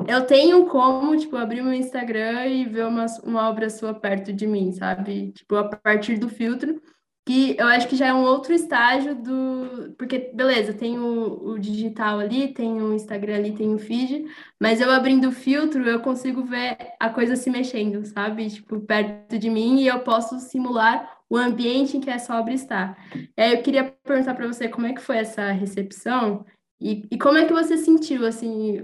[0.07, 4.47] eu tenho como, tipo, abrir meu Instagram e ver uma, uma obra sua perto de
[4.47, 5.33] mim, sabe?
[5.33, 6.81] Tipo, a partir do filtro
[7.27, 9.95] que eu acho que já é um outro estágio do.
[9.97, 14.27] Porque, beleza, tem o, o, digital ali, tem o Instagram ali, tem o feed,
[14.61, 18.49] mas eu abrindo o filtro, eu consigo ver a coisa se mexendo, sabe?
[18.51, 22.97] Tipo, perto de mim e eu posso simular o ambiente em que essa obra está.
[23.37, 26.45] E aí eu queria perguntar para você como é que foi essa recepção
[26.81, 28.83] e, e como é que você sentiu, assim,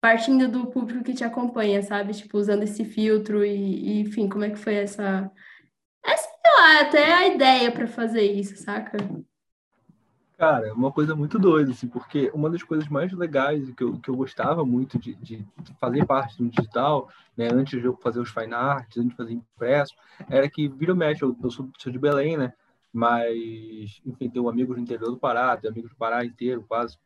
[0.00, 2.14] partindo do público que te acompanha, sabe?
[2.14, 5.30] Tipo, usando esse filtro e, e enfim, como é que foi essa
[6.06, 6.14] é,
[6.44, 8.98] sei lá, até a ideia para fazer isso, saca?
[10.36, 13.98] Cara, é uma coisa muito doida, assim, porque uma das coisas mais legais que eu,
[13.98, 15.46] que eu gostava muito de, de
[15.80, 19.32] fazer parte do digital, né, antes de eu fazer os fine arts, antes de fazer
[19.32, 19.94] impresso,
[20.28, 22.52] era que vira o eu, eu sou, sou, de Belém, né,
[22.92, 26.98] mas, enfim, tenho amigos no interior do Pará, tenho amigos do Pará inteiro, quase.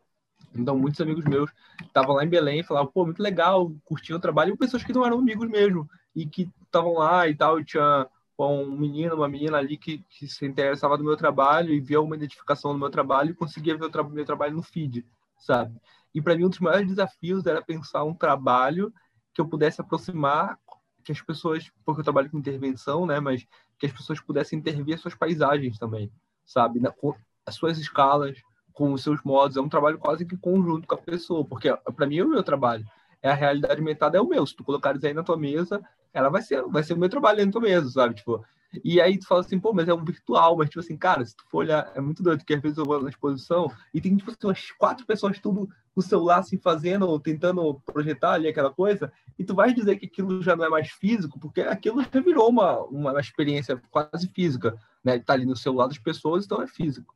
[0.54, 1.50] Então, muitos amigos meus
[1.82, 4.92] estavam lá em Belém e falavam, pô, muito legal, curtiam o trabalho, e pessoas que
[4.92, 8.06] não eram amigos mesmo, e que estavam lá e tal, e tinha
[8.38, 12.00] com um menino, uma menina ali que, que se interessava no meu trabalho e via
[12.00, 15.04] uma identificação no meu trabalho e conseguia ver o tra meu trabalho no feed,
[15.36, 15.76] sabe?
[16.14, 18.94] E para mim um dos maiores desafios era pensar um trabalho
[19.34, 20.56] que eu pudesse aproximar
[21.02, 23.44] que as pessoas, porque eu trabalho com intervenção, né, mas
[23.76, 26.08] que as pessoas pudessem intervir as suas paisagens também,
[26.44, 26.78] sabe?
[26.78, 28.40] Na, com as suas escalas,
[28.72, 32.06] com os seus modos, é um trabalho quase que conjunto com a pessoa, porque para
[32.06, 32.86] mim é o meu trabalho.
[33.20, 34.46] É a realidade aumentada é o meu.
[34.46, 35.82] Se tu colocares aí na tua mesa,
[36.12, 38.14] ela vai ser, vai ser o meu trabalho dentro mesmo, sabe?
[38.14, 38.44] Tipo,
[38.84, 41.34] e aí tu fala assim, pô, mas é um virtual, mas tipo assim, cara, se
[41.34, 44.14] tu for olhar, é muito doido, porque às vezes eu vou na exposição e tem
[44.16, 48.70] tipo assim, umas quatro pessoas tudo com o celular assim fazendo, tentando projetar ali aquela
[48.70, 52.20] coisa, e tu vai dizer que aquilo já não é mais físico, porque aquilo já
[52.20, 55.18] virou uma, uma experiência quase física, né?
[55.18, 57.14] Tá ali no celular das pessoas, então é físico.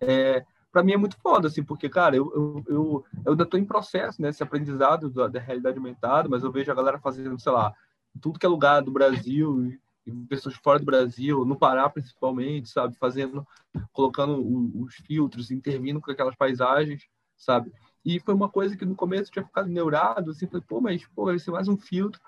[0.00, 3.56] É, para mim é muito foda, assim, porque, cara, eu, eu, eu, eu ainda tô
[3.56, 7.38] em processo, né, esse aprendizado da, da realidade aumentada, mas eu vejo a galera fazendo,
[7.38, 7.74] sei lá,
[8.20, 12.96] tudo que é lugar do Brasil e pessoas fora do Brasil, no Pará principalmente, sabe,
[12.96, 13.46] fazendo,
[13.92, 14.40] colocando
[14.80, 17.06] os filtros, intervindo com aquelas paisagens,
[17.36, 17.72] sabe?
[18.04, 21.06] E foi uma coisa que no começo eu tinha ficado neurado, assim, falei, pô, mas
[21.14, 22.20] pô, vai ser mais um filtro.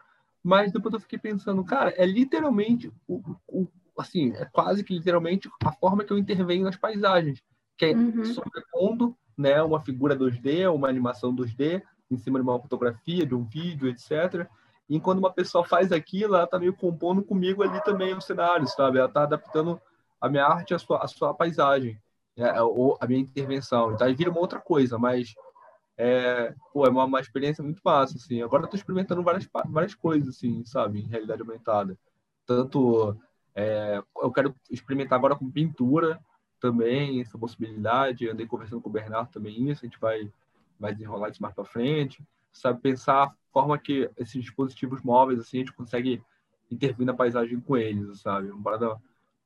[0.43, 3.69] Mas depois eu fiquei pensando, cara, é literalmente o, o
[3.99, 7.43] assim, é quase que literalmente a forma que eu intervenho nas paisagens,
[7.77, 8.25] que é uhum.
[8.25, 13.45] sobrepondo, né, uma figura 2D, uma animação 2D em cima de uma fotografia, de um
[13.45, 14.49] vídeo, etc.
[14.89, 18.67] E quando uma pessoa faz aquilo, ela está meio compondo comigo ali também o cenário,
[18.67, 18.99] sabe?
[18.99, 19.81] Ela está adaptando
[20.21, 21.99] a minha arte à sua, à sua paisagem,
[22.37, 22.61] né?
[22.61, 23.93] ou a minha intervenção.
[23.93, 25.35] Então aí vira uma outra coisa, mas
[25.97, 28.43] é, pô, é uma, uma experiência muito massa, assim.
[28.43, 31.01] Agora eu tô experimentando várias, várias coisas, assim, sabe?
[31.01, 31.99] Em realidade aumentada.
[32.47, 33.17] Tanto
[33.55, 36.21] é, eu quero experimentar agora com pintura
[36.61, 38.29] também, essa possibilidade.
[38.29, 40.31] andei conversando com o Bernardo também isso, a gente vai,
[40.79, 42.23] vai desenrolar isso mais para frente
[42.53, 46.23] sabe pensar forma que esses dispositivos móveis assim a gente consegue
[46.71, 48.51] intervir na paisagem com eles, sabe?
[48.51, 48.97] Uma parada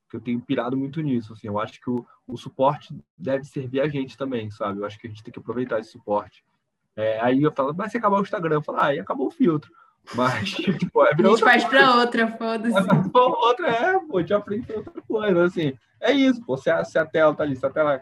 [0.09, 1.49] que eu tenho pirado muito nisso, assim.
[1.49, 4.81] Eu acho que o, o suporte deve servir a gente também, sabe?
[4.81, 6.45] Eu acho que a gente tem que aproveitar esse suporte.
[6.95, 9.33] É, aí eu falo, mas se acabar o Instagram, eu falo, ah, aí acabou o
[9.33, 9.71] filtro.
[10.15, 12.77] Mas, tipo, é A gente parte para outra, foda-se.
[13.13, 15.77] outra, é, pô, já aprende outra coisa, assim.
[16.01, 18.01] É isso, pô, se a, se a tela tá ali, se a tela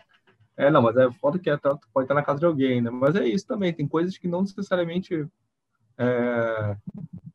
[0.56, 2.90] é, não, mas é foda que até pode estar na casa de alguém, né?
[2.90, 5.26] Mas é isso também, tem coisas que não necessariamente.
[5.98, 6.76] É,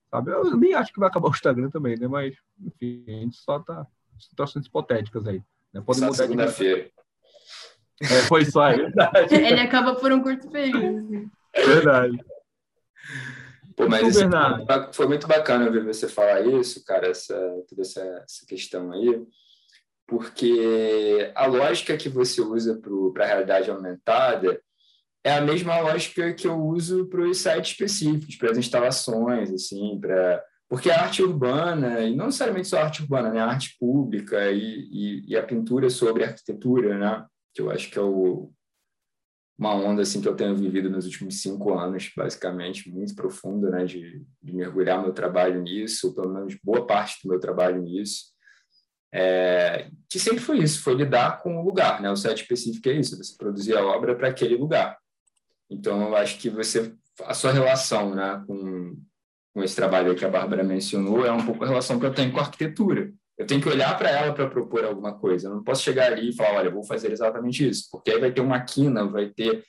[0.09, 0.31] sabe?
[0.31, 2.07] Eu nem acho que vai acabar o Instagram também, né?
[2.07, 3.85] Mas, enfim, a gente só tá
[4.19, 5.41] situações hipotéticas aí.
[5.73, 5.81] Né?
[5.85, 6.89] Pode mudar segunda-feira.
[8.01, 9.35] É, foi só, é verdade.
[9.35, 11.29] Ele acaba por um curto período.
[11.55, 12.17] Verdade.
[13.75, 14.29] Pô, mas assim,
[14.91, 17.35] foi muito bacana ver você falar isso, cara, essa,
[17.67, 19.25] toda essa, essa questão aí
[20.09, 22.81] porque a lógica que você usa
[23.13, 24.59] para a realidade aumentada
[25.29, 29.99] é a mesma lógica que eu uso para os sites específicos, para as instalações, assim,
[29.99, 33.39] para Porque a arte urbana, e não necessariamente só a arte urbana, né?
[33.39, 37.25] a arte pública e, e, e a pintura sobre arquitetura, né?
[37.53, 38.51] que eu acho que é o,
[39.59, 43.83] uma onda assim que eu tenho vivido nos últimos cinco anos, basicamente, muito profunda, né,
[43.83, 48.27] de, de mergulhar meu trabalho nisso, ou pelo menos boa parte do meu trabalho nisso,
[49.13, 52.93] é, que sempre foi isso, foi lidar com o lugar, né, o set específico é
[52.93, 54.97] isso, você produzir a obra para aquele lugar.
[55.69, 56.93] Então, eu acho que você,
[57.23, 58.97] a sua relação, né, com,
[59.53, 62.31] com esse trabalho que a Bárbara mencionou, é um pouco a relação que eu tenho
[62.31, 65.47] com a arquitetura, eu tenho que olhar para ela para propor alguma coisa.
[65.47, 68.31] Eu não posso chegar ali e falar, olha, vou fazer exatamente isso, porque aí vai
[68.31, 69.63] ter uma quina, vai ter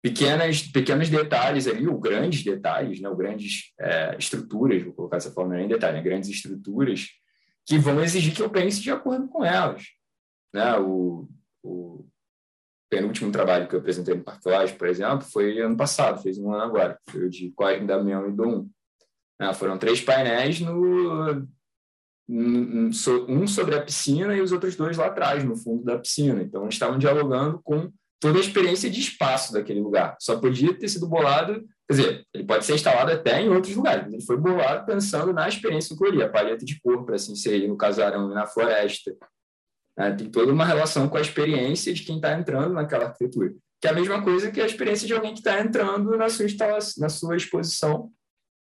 [0.00, 5.32] pequenas, pequenos detalhes ali, ou grandes detalhes, né, ou grandes é, estruturas, vou colocar dessa
[5.32, 7.08] forma, nem detalhe, né, grandes estruturas,
[7.66, 9.82] que vão exigir que eu pense de acordo com elas.
[10.54, 10.78] Né?
[10.78, 11.28] O,
[11.64, 12.06] o
[12.88, 16.52] penúltimo trabalho que eu apresentei no Parque Laje, por exemplo, foi ano passado, fez um
[16.52, 18.66] ano agora, foi o de Cosme, Damião e Dom.
[19.40, 19.52] Né?
[19.54, 21.46] Foram três painéis no
[22.28, 26.42] um sobre a piscina e os outros dois lá atrás, no fundo da piscina.
[26.42, 30.16] Então, eles estavam dialogando com toda a experiência de espaço daquele lugar.
[30.18, 34.04] Só podia ter sido bolado, quer dizer, ele pode ser instalado até em outros lugares,
[34.04, 37.30] mas ele foi bolado pensando na experiência do colher, a palheta de cor para se
[37.30, 39.14] inserir no casarão e na floresta.
[39.98, 43.88] É, tem toda uma relação com a experiência de quem está entrando naquela arquitetura, que
[43.88, 46.46] é a mesma coisa que a experiência de alguém que está entrando na sua,
[46.98, 48.10] na sua exposição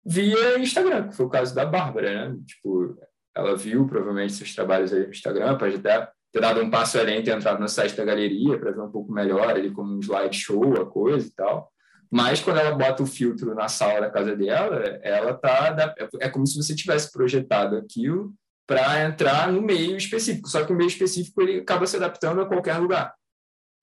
[0.05, 2.37] via Instagram, que foi o caso da Bárbara, né?
[2.45, 2.95] Tipo,
[3.35, 7.23] ela viu provavelmente seus trabalhos aí no Instagram, pode até ter dado um passo além
[7.23, 10.81] ter entrado no site da galeria para ver um pouco melhor ali como um slideshow,
[10.81, 11.71] a coisa e tal.
[12.11, 16.45] Mas quando ela bota o filtro na sala da casa dela, ela tá é como
[16.45, 18.33] se você tivesse projetado aquilo
[18.65, 20.47] para entrar no meio específico.
[20.47, 23.13] Só que o meio específico ele acaba se adaptando a qualquer lugar,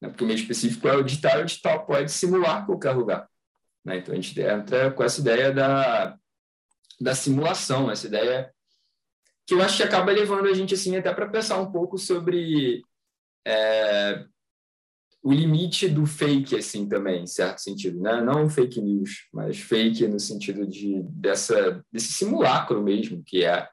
[0.01, 0.09] né?
[0.09, 3.28] porque o meio específico é o digital, o digital pode simular qualquer lugar.
[3.85, 3.99] Né?
[3.99, 6.16] Então a gente entra com essa ideia da
[7.01, 8.53] da simulação, essa ideia
[9.47, 12.83] que eu acho que acaba levando a gente assim até para pensar um pouco sobre
[13.45, 14.24] é,
[15.22, 18.20] o limite do fake assim também, em certo sentido, né?
[18.20, 23.68] Não fake news, mas fake no sentido de dessa desse simulacro mesmo que é,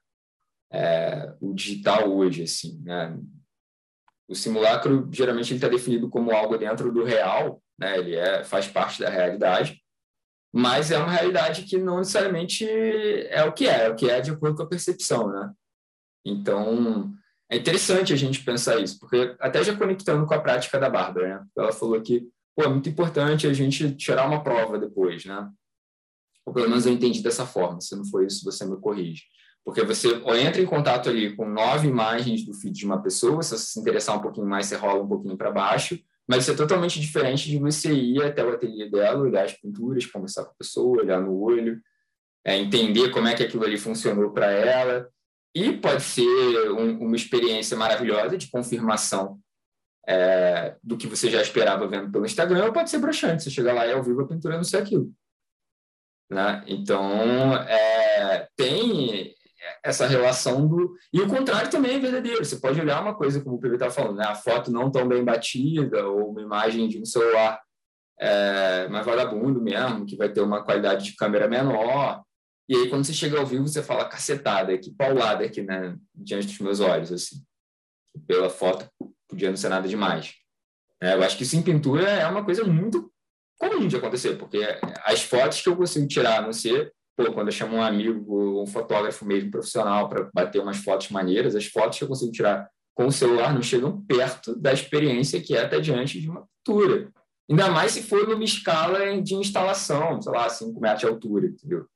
[0.72, 3.18] é o digital hoje, assim, né?
[4.28, 7.98] O simulacro geralmente está definido como algo dentro do real, né?
[7.98, 9.82] Ele é faz parte da realidade,
[10.54, 12.66] mas é uma realidade que não necessariamente
[13.30, 15.52] é o que é, é o que é de acordo com a percepção, né?
[16.26, 17.14] Então,
[17.50, 21.40] é interessante a gente pensar isso, porque até já conectando com a prática da Bárbara,
[21.40, 21.46] né?
[21.58, 25.50] Ela falou que, pô, é muito importante a gente tirar uma prova depois, né?
[26.46, 29.24] Ou pelo menos eu entendi dessa forma, se não for isso, você me corrige.
[29.68, 30.08] Porque você
[30.40, 33.78] entra em contato ali com nove imagens do feed de uma pessoa, se você se
[33.78, 37.50] interessar um pouquinho mais, você rola um pouquinho para baixo, mas isso é totalmente diferente
[37.50, 41.20] de você ir até o ateliê dela, olhar as pinturas, conversar com a pessoa, olhar
[41.20, 41.82] no olho,
[42.46, 45.10] é, entender como é que aquilo ali funcionou para ela,
[45.54, 49.38] e pode ser um, uma experiência maravilhosa de confirmação
[50.08, 53.74] é, do que você já esperava vendo pelo Instagram, ou pode ser broxante, você chegar
[53.74, 55.12] lá e ao vivo a pintura não ser aquilo.
[56.32, 56.64] Né?
[56.68, 59.36] Então, é, tem
[59.84, 60.96] essa relação do...
[61.14, 62.44] E o contrário também é verdadeiro.
[62.44, 64.26] Você pode olhar uma coisa, como o PV está falando, né?
[64.26, 67.60] a foto não tão bem batida, ou uma imagem de um celular
[68.20, 72.24] é, mais vagabundo mesmo, que vai ter uma qualidade de câmera menor,
[72.70, 75.96] e aí, quando você chega ao vivo, você fala cacetada, que paulada aqui, né?
[76.14, 77.38] Diante dos meus olhos, assim.
[78.28, 78.90] Pela foto,
[79.28, 80.34] podia não ser nada demais.
[81.02, 83.12] É, eu acho que isso em pintura é uma coisa muito
[83.58, 84.60] comum de acontecer, porque
[85.06, 88.62] as fotos que eu consigo tirar, a não ser pô, quando eu chamo um amigo,
[88.62, 92.70] um fotógrafo mesmo profissional para bater umas fotos maneiras, as fotos que eu consigo tirar
[92.94, 97.12] com o celular não chegam perto da experiência que é até diante de uma pintura.
[97.50, 101.88] Ainda mais se for numa escala de instalação, sei lá, 5 metros de altura, entendeu?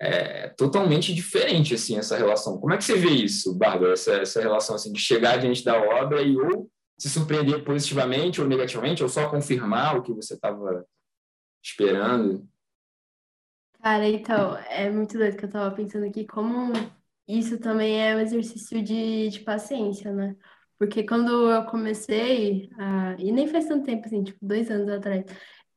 [0.00, 2.58] é totalmente diferente assim essa relação.
[2.58, 3.92] Como é que você vê isso, Bárbara?
[3.92, 8.48] Essa, essa relação assim de chegar diante da obra e ou se surpreender positivamente ou
[8.48, 10.84] negativamente, ou só confirmar o que você estava
[11.62, 12.48] esperando?
[13.82, 16.72] Cara, então, é muito doido que eu estava pensando aqui, como
[17.26, 20.36] isso também é um exercício de, de paciência, né?
[20.78, 23.14] Porque quando eu comecei, a...
[23.18, 25.24] e nem faz tanto tempo, assim, tipo, dois anos atrás,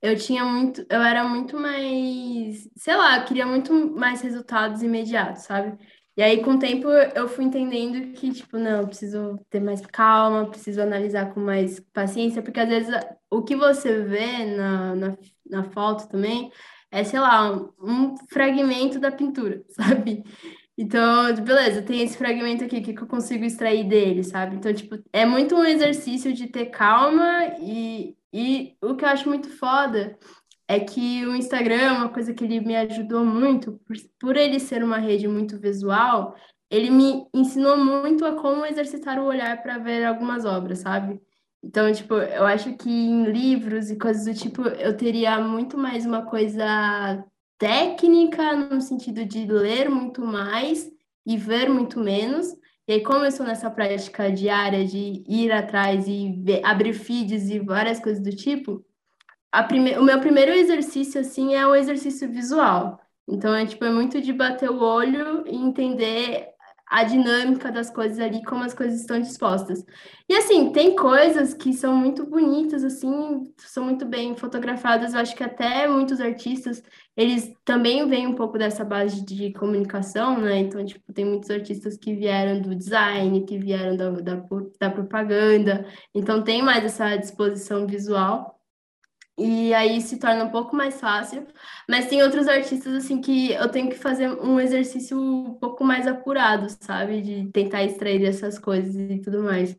[0.01, 5.43] eu tinha muito, eu era muito mais, sei lá, eu queria muito mais resultados imediatos,
[5.43, 5.77] sabe?
[6.17, 10.49] E aí, com o tempo, eu fui entendendo que, tipo, não, preciso ter mais calma,
[10.49, 12.93] preciso analisar com mais paciência, porque às vezes
[13.31, 15.17] o que você vê na, na,
[15.49, 16.51] na foto também
[16.93, 20.23] é, sei lá, um, um fragmento da pintura, sabe?
[20.77, 24.55] Então, beleza, tem esse fragmento aqui, o que, que eu consigo extrair dele, sabe?
[24.55, 29.27] Então, tipo, é muito um exercício de ter calma e, e o que eu acho
[29.27, 30.17] muito foda
[30.67, 34.59] é que o Instagram é uma coisa que ele me ajudou muito, por, por ele
[34.59, 36.35] ser uma rede muito visual,
[36.69, 41.19] ele me ensinou muito a como exercitar o olhar para ver algumas obras, sabe?
[41.63, 46.05] Então, tipo, eu acho que em livros e coisas do tipo, eu teria muito mais
[46.05, 47.25] uma coisa
[47.57, 50.91] técnica, no sentido de ler muito mais
[51.25, 52.47] e ver muito menos.
[52.85, 57.49] E aí, como eu estou nessa prática diária de ir atrás e ver, abrir feeds
[57.49, 58.85] e várias coisas do tipo,
[59.67, 59.97] prime...
[59.97, 62.99] o meu primeiro exercício, assim, é o exercício visual.
[63.27, 66.52] Então, é, tipo, é muito de bater o olho e entender
[66.93, 69.83] a dinâmica das coisas ali, como as coisas estão dispostas.
[70.29, 75.15] E assim, tem coisas que são muito bonitas, assim, são muito bem fotografadas.
[75.15, 76.83] Eu acho que até muitos artistas,
[77.17, 80.59] eles também vêm um pouco dessa base de comunicação, né?
[80.59, 84.45] Então, tipo, tem muitos artistas que vieram do design, que vieram da, da,
[84.79, 85.87] da propaganda.
[86.13, 88.62] Então, tem mais essa disposição visual
[89.37, 91.47] e aí se torna um pouco mais fácil.
[91.89, 96.07] Mas tem outros artistas, assim, que eu tenho que fazer um exercício um pouco mais
[96.07, 97.21] apurado, sabe?
[97.21, 99.75] De tentar extrair essas coisas e tudo mais.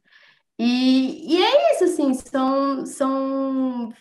[0.59, 3.93] E, e é isso, assim, são, são,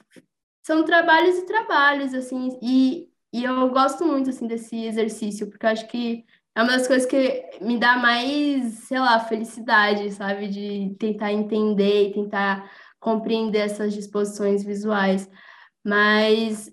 [0.63, 5.87] são trabalhos e trabalhos, assim, e, e eu gosto muito, assim, desse exercício, porque acho
[5.87, 6.25] que
[6.55, 10.47] é uma das coisas que me dá mais, sei lá, felicidade, sabe?
[10.47, 15.29] De tentar entender e tentar compreender essas disposições visuais,
[15.83, 16.71] mas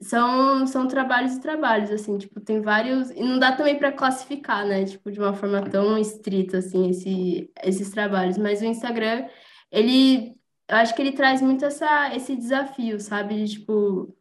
[0.00, 4.66] são, são trabalhos e trabalhos, assim, tipo, tem vários, e não dá também para classificar,
[4.66, 9.28] né, tipo, de uma forma tão estrita, assim, esse, esses trabalhos, mas o Instagram,
[9.70, 10.36] ele,
[10.68, 14.16] eu acho que ele traz muito essa, esse desafio, sabe, de, tipo,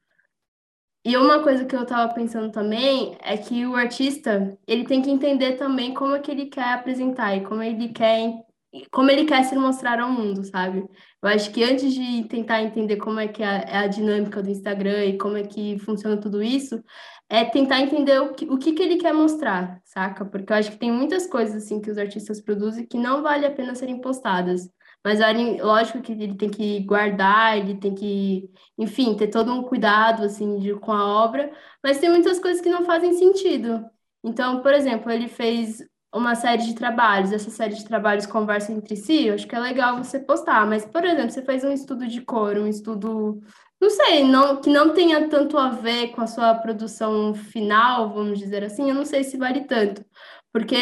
[1.06, 5.10] e uma coisa que eu estava pensando também é que o artista, ele tem que
[5.10, 8.46] entender também como é que ele quer apresentar e como ele quer
[8.92, 10.86] como ele quer se mostrar ao mundo, sabe?
[11.22, 14.50] Eu acho que antes de tentar entender como é que é, é a dinâmica do
[14.50, 16.84] Instagram e como é que funciona tudo isso,
[17.30, 20.26] é tentar entender o que, o que, que ele quer mostrar, saca?
[20.26, 23.46] Porque eu acho que tem muitas coisas assim que os artistas produzem que não vale
[23.46, 24.70] a pena serem postadas.
[25.04, 25.20] Mas
[25.62, 30.58] lógico que ele tem que guardar, ele tem que, enfim, ter todo um cuidado assim
[30.60, 31.52] de, com a obra,
[31.84, 33.86] mas tem muitas coisas que não fazem sentido.
[34.24, 35.82] Então, por exemplo, ele fez
[36.14, 39.60] uma série de trabalhos, essa série de trabalhos conversa entre si, eu acho que é
[39.60, 43.42] legal você postar, mas, por exemplo, você fez um estudo de cor, um estudo,
[43.80, 48.40] não sei, não, que não tenha tanto a ver com a sua produção final, vamos
[48.40, 50.06] dizer assim, eu não sei se vale tanto,
[50.52, 50.76] porque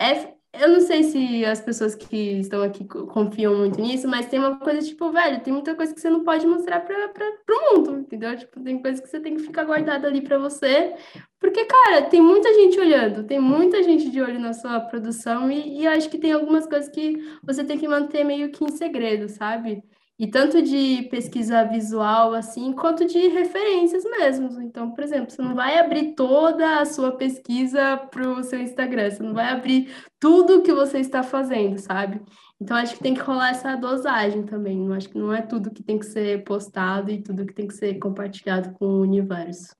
[0.00, 4.38] é, eu não sei se as pessoas que estão aqui confiam muito nisso, mas tem
[4.38, 7.12] uma coisa tipo, velho, tem muita coisa que você não pode mostrar para
[7.50, 8.36] o mundo, entendeu?
[8.36, 10.94] Tipo, tem coisa que você tem que ficar guardada ali para você,
[11.40, 15.82] porque, cara, tem muita gente olhando, tem muita gente de olho na sua produção, e,
[15.82, 19.28] e acho que tem algumas coisas que você tem que manter meio que em segredo,
[19.28, 19.82] sabe?
[20.18, 24.60] E tanto de pesquisa visual, assim, quanto de referências mesmo.
[24.60, 29.10] Então, por exemplo, você não vai abrir toda a sua pesquisa para o seu Instagram,
[29.10, 32.20] você não vai abrir tudo que você está fazendo, sabe?
[32.60, 34.92] Então, acho que tem que rolar essa dosagem também.
[34.92, 37.74] Acho que não é tudo que tem que ser postado e tudo que tem que
[37.74, 39.78] ser compartilhado com o universo.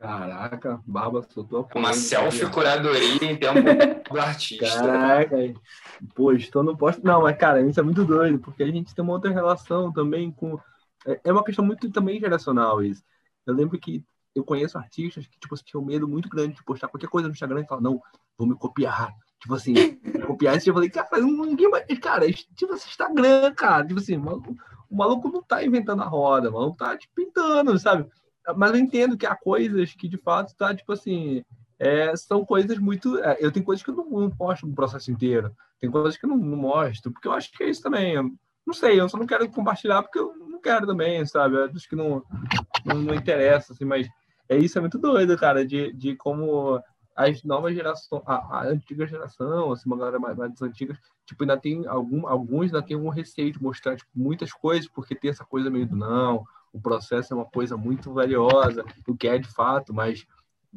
[0.00, 3.60] Caraca, Barba soltou a Uma selfie-curadoria em tempo
[4.10, 4.64] do artista.
[4.64, 5.36] Caraca,
[6.14, 7.04] pô, estou no posto.
[7.04, 10.30] Não, mas cara, isso é muito doido, porque a gente tem uma outra relação também
[10.30, 10.58] com.
[11.06, 13.04] É, é uma questão muito também geracional isso.
[13.46, 14.02] Eu lembro que
[14.34, 17.60] eu conheço artistas que, tipo, tinham medo muito grande de postar qualquer coisa no Instagram
[17.60, 18.00] e falar, não,
[18.38, 19.14] vou me copiar.
[19.38, 19.74] Tipo assim,
[20.26, 20.70] copiar isso.
[20.70, 21.84] Eu falei, cara, ninguém vai.
[21.84, 23.86] Cara, tipo assim, Instagram, cara.
[23.86, 24.56] Tipo assim, o maluco,
[24.88, 28.08] o maluco não tá inventando a roda, o maluco tá tipo, pintando, sabe?
[28.56, 31.42] Mas eu entendo que há coisas que de fato tá tipo assim
[31.80, 35.10] é, são coisas muito é, eu tenho coisas que eu não, não mostro no processo
[35.10, 35.50] inteiro.
[35.80, 38.12] Tem coisas que eu não, não, mostro porque eu acho que é isso também.
[38.12, 38.30] Eu,
[38.66, 41.56] não sei eu só não quero compartilhar porque eu não quero também sabe?
[41.56, 42.22] Eu acho que não,
[42.84, 44.06] não, não interessa assim mas
[44.46, 46.78] é isso é muito doido cara de, de como
[47.16, 51.56] as novas gerações a, a antiga geração assim uma galera mais, mais antigas tipo ainda
[51.56, 55.46] tem algum alguns ainda tem um receio de mostrar tipo, muitas coisas porque tem essa
[55.46, 59.48] coisa meio do não o processo é uma coisa muito valiosa, o que é de
[59.48, 60.26] fato, mas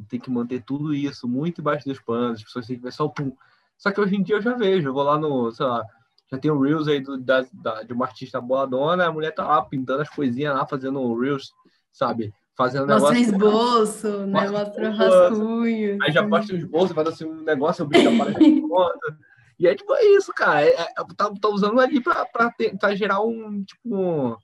[0.10, 3.06] tem que manter tudo isso muito embaixo dos panos, as pessoas têm que ver só
[3.06, 3.32] o pum.
[3.78, 5.86] Só que hoje em dia eu já vejo, eu vou lá no, sei lá,
[6.32, 9.46] já tem um Reels aí do, da, da, de uma artista boladona, a mulher tá
[9.48, 11.54] lá pintando as coisinhas lá, fazendo um Reels,
[11.92, 12.34] sabe?
[12.56, 13.34] Fazendo Mostra negócio.
[13.34, 14.50] esboço, assim, né?
[14.50, 15.98] Mostra rascunho.
[16.02, 19.18] Aí já posta um esboço, faz assim um negócio, o bicho aparece conta.
[19.60, 20.66] E é tipo, é isso, cara.
[20.66, 24.36] É, é, tá, tá usando ali pra, pra, ter, pra gerar um, tipo, um,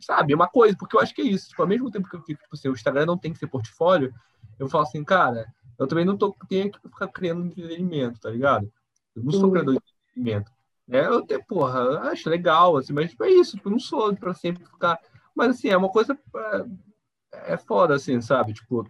[0.00, 1.48] sabe, uma coisa, porque eu acho que é isso.
[1.48, 3.46] Tipo, ao mesmo tempo que eu fico, tipo assim, o Instagram não tem que ser
[3.46, 4.12] portfólio,
[4.58, 5.46] eu falo assim, cara,
[5.78, 8.70] eu também não tô, tenho que ficar criando entretenimento, tá ligado?
[9.14, 10.52] Eu não sou criador de entretenimento.
[10.88, 14.14] É, eu tenho, porra, acho legal, assim, mas tipo, é isso, tipo, eu não sou
[14.14, 15.00] para sempre ficar
[15.34, 16.18] Mas, assim, é uma coisa...
[16.36, 18.54] É, é foda, assim, sabe?
[18.54, 18.88] Tipo,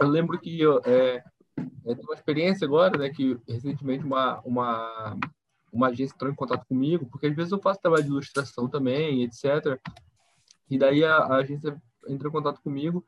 [0.00, 1.22] eu lembro que eu, é,
[1.56, 3.10] eu tenho uma experiência agora, né?
[3.10, 5.16] Que recentemente uma, uma,
[5.72, 9.22] uma agência entrou em contato comigo, porque às vezes eu faço trabalho de ilustração também,
[9.22, 9.78] etc.
[10.74, 13.06] E daí a, a agência entrou em contato comigo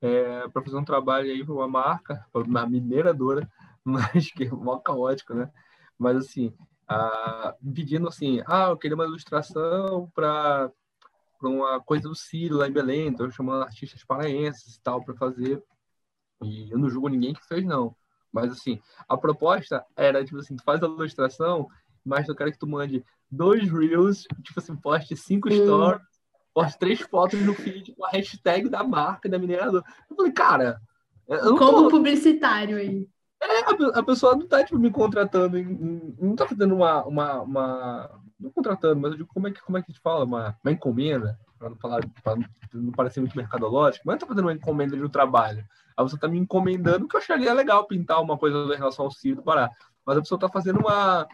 [0.00, 3.46] é, para fazer um trabalho aí para uma marca, uma mineradora,
[3.84, 5.52] mas que é mó caótico, né?
[5.98, 6.54] Mas assim,
[6.88, 10.72] a, pedindo assim, ah, eu queria uma ilustração para
[11.42, 15.62] uma coisa do Ciro lá em Belém, então chamando artistas paraenses e tal para fazer.
[16.42, 17.94] E eu não julgo ninguém que fez, não.
[18.32, 21.68] Mas assim, a proposta era, tipo assim, tu faz a ilustração,
[22.02, 26.11] mas eu quero que tu mande dois reels, tipo assim, poste cinco stories
[26.54, 29.84] poste três fotos no feed com a hashtag da marca da mineradora.
[30.08, 30.80] Eu falei, cara.
[31.28, 31.88] Eu Como tô...
[31.88, 33.06] publicitário aí.
[33.42, 35.56] É, a, pessoa não tá tipo, me contratando,
[36.20, 38.20] não tá fazendo uma, uma, uma.
[38.38, 40.24] Não contratando, mas eu digo, como é que, como é que a gente fala?
[40.24, 42.36] Uma, uma encomenda, para não falar, para
[42.72, 45.64] não parecer muito mercadológico, mas tá fazendo uma encomenda de um trabalho.
[45.96, 49.10] A pessoa tá me encomendando, que eu acharia legal pintar uma coisa em relação ao
[49.10, 49.68] Ciro para
[50.04, 51.26] mas a pessoa está fazendo uma.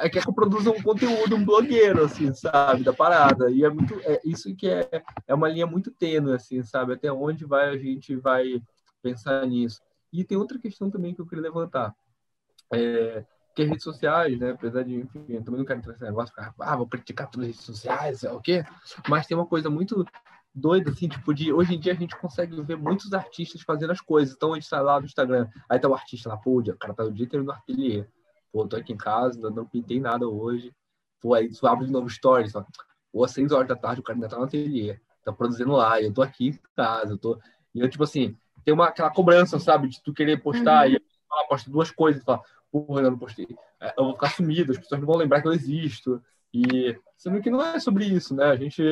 [0.00, 3.50] É que eu produza um conteúdo, um blogueiro, assim, sabe, da parada.
[3.50, 3.94] E é muito.
[4.04, 6.92] É, isso que é, é uma linha muito tênue, assim, sabe?
[6.92, 8.62] Até onde vai a gente vai
[9.02, 9.80] pensar nisso.
[10.12, 11.94] E tem outra questão também que eu queria levantar.
[12.72, 13.24] É,
[13.54, 16.34] que as redes sociais, né, apesar de, enfim, eu também não quero entrar nesse negócio,
[16.34, 18.64] ficar, ah, vou praticar todas as redes sociais, é o quê?
[19.08, 20.04] Mas tem uma coisa muito
[20.54, 24.00] doido, assim, tipo, de hoje em dia a gente consegue ver muitos artistas fazendo as
[24.00, 24.34] coisas.
[24.34, 26.94] Então a gente tá lá no Instagram, aí tá o artista lá, pô, o cara
[26.94, 28.06] tá o dia inteiro no ateliê.
[28.52, 30.74] Pô, tô aqui em casa, não pintei nada hoje.
[31.20, 32.64] Pô, aí tu abre de novo stories, ó.
[33.12, 36.00] Pô, às seis horas da tarde o cara ainda tá no ateliê, tá produzindo lá,
[36.00, 37.38] eu tô aqui em casa, eu tô.
[37.74, 40.94] E eu, tipo assim, tem uma, aquela cobrança, sabe, de tu querer postar, uhum.
[40.94, 42.40] e fala, posta duas coisas, e fala,
[42.70, 43.46] porra, eu não postei.
[43.80, 46.22] É, eu vou ficar sumido, as pessoas não vão lembrar que eu existo.
[46.52, 48.44] E sendo que não é sobre isso, né?
[48.44, 48.82] A gente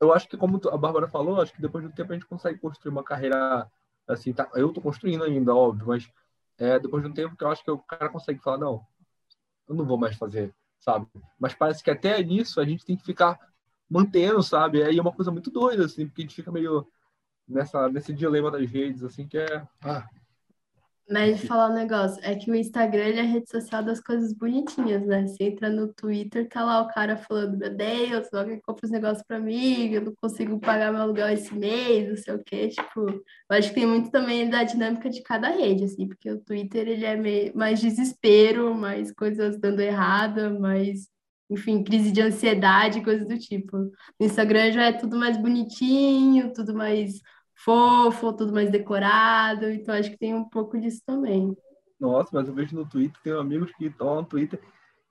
[0.00, 2.58] eu acho que, como a Bárbara falou, acho que depois do tempo a gente consegue
[2.58, 3.70] construir uma carreira
[4.08, 4.32] assim.
[4.32, 6.10] Tá, eu estou construindo ainda, óbvio, mas
[6.58, 8.84] é, depois de um tempo que eu acho que o cara consegue falar: não,
[9.68, 11.06] eu não vou mais fazer, sabe?
[11.38, 13.38] Mas parece que até nisso a gente tem que ficar
[13.88, 14.82] mantendo, sabe?
[14.82, 16.86] Aí é uma coisa muito doida, assim, porque a gente fica meio
[17.46, 19.66] nessa, nesse dilema das redes, assim, que é.
[19.82, 20.08] Ah,
[21.10, 25.04] mas falar um negócio, é que o Instagram é a rede social das coisas bonitinhas,
[25.04, 25.26] né?
[25.26, 29.24] Você entra no Twitter, tá lá o cara falando, meu Deus, alguém compra os negócios
[29.26, 32.68] pra mim, eu não consigo pagar meu aluguel esse mês, não sei o quê.
[32.68, 36.40] Tipo, eu acho que tem muito também da dinâmica de cada rede, assim, porque o
[36.40, 41.08] Twitter ele é meio, mais desespero, mais coisas dando errado, mais,
[41.50, 43.76] enfim, crise de ansiedade, coisas do tipo.
[43.76, 47.20] No Instagram já é tudo mais bonitinho, tudo mais
[47.64, 49.70] fofo, tudo mais decorado.
[49.70, 51.56] Então acho que tem um pouco disso também.
[51.98, 54.60] Nossa, mas eu vejo no Twitter, tem amigos que estão no Twitter.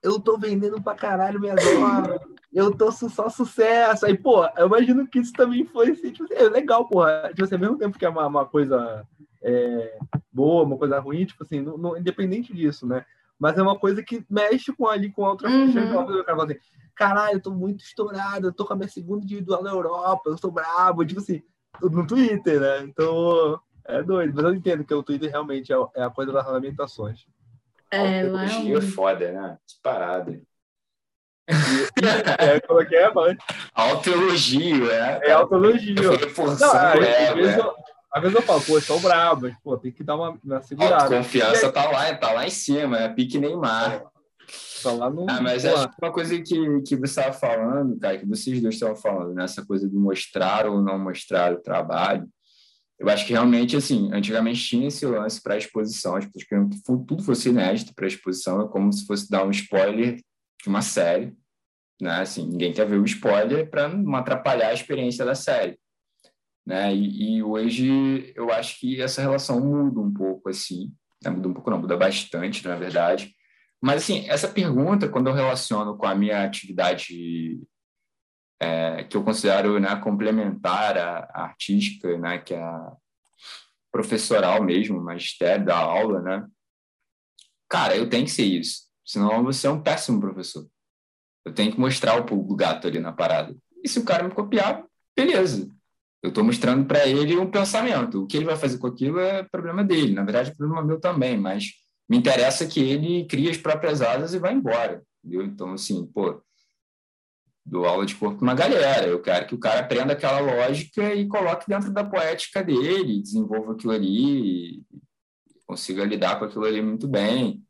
[0.02, 2.20] Eu tô vendendo pra caralho minha dona.
[2.52, 4.06] eu tô só sucesso.
[4.06, 7.04] Aí, pô, eu imagino que isso também foi assim, tipo, é legal, pô.
[7.30, 9.06] Tipo assim, ao mesmo tempo que é uma, uma coisa
[9.44, 9.98] é,
[10.32, 13.06] boa, uma coisa ruim, tipo assim, não, não, independente disso, né?
[13.38, 15.74] Mas é uma coisa que mexe com ali com outras uhum.
[15.74, 16.16] pessoas.
[16.16, 16.58] O cara assim,
[16.96, 20.36] caralho, eu tô muito estourado, eu tô com a minha segunda individual na Europa, eu
[20.36, 21.06] tô brabo.
[21.06, 21.42] Tipo assim,
[21.82, 22.80] no Twitter, né?
[22.80, 24.34] Então, é doido.
[24.36, 27.26] Mas eu entendo que o Twitter realmente é, é a coisa das lamentações.
[27.92, 28.82] É, lá é um...
[28.82, 29.58] foda, né?
[29.66, 30.42] Disparado.
[32.38, 33.38] é, como é que é, mano?
[33.74, 35.20] Autoelogio, é.
[35.24, 36.12] É autoelogio.
[36.12, 37.76] Aí, é, às, vezes eu,
[38.14, 41.06] às vezes eu falo, pô, são bravos, pô, tem que dar uma, uma segurada.
[41.06, 44.04] A confiança tá lá, tá lá em cima, é pique Neymar.
[44.82, 45.26] Tá lá no.
[45.30, 48.76] Ah, mas acho que uma coisa que, que você estava falando, cara, que vocês dois
[48.76, 49.68] estavam falando, nessa né?
[49.68, 52.28] coisa de mostrar ou não mostrar o trabalho,
[53.00, 56.84] eu acho que realmente, assim, antigamente tinha esse lance para exposição, as pessoas queriam que
[56.84, 61.34] tudo fosse inédito para exposição, é como se fosse dar um spoiler de uma série,
[62.02, 62.22] né?
[62.22, 65.78] Assim, ninguém quer ver o spoiler para não atrapalhar a experiência da série.
[66.66, 66.94] Né?
[66.94, 71.32] E, e, hoje eu acho que essa relação muda um pouco assim, né?
[71.32, 73.34] muda um pouco não, muda bastante, na verdade,
[73.82, 77.60] mas, assim, essa pergunta, quando eu relaciono com a minha atividade
[78.60, 82.94] é, que eu considero né, complementar à, artística, né, que é a
[83.92, 86.48] professoral mesmo, magistério da aula, né?
[87.70, 88.84] Cara, eu tenho que ser isso.
[89.06, 90.68] Senão você é um péssimo professor.
[91.46, 93.56] Eu tenho que mostrar o gato ali na parada.
[93.84, 94.84] E se o cara me copiar,
[95.16, 95.70] beleza.
[96.22, 98.22] Eu estou mostrando para ele um pensamento.
[98.22, 100.14] O que ele vai fazer com aquilo é problema dele.
[100.14, 101.72] Na verdade, é problema meu também, mas
[102.10, 105.46] me interessa que ele crie as próprias asas e vá embora, entendeu?
[105.46, 106.42] Então, assim, pô,
[107.66, 109.08] dou aula de corpo para uma galera.
[109.08, 113.74] Eu quero que o cara aprenda aquela lógica e coloque dentro da poética dele, desenvolva
[113.74, 114.84] aquilo ali,
[115.68, 117.64] consiga lidar com aquilo ali muito bem.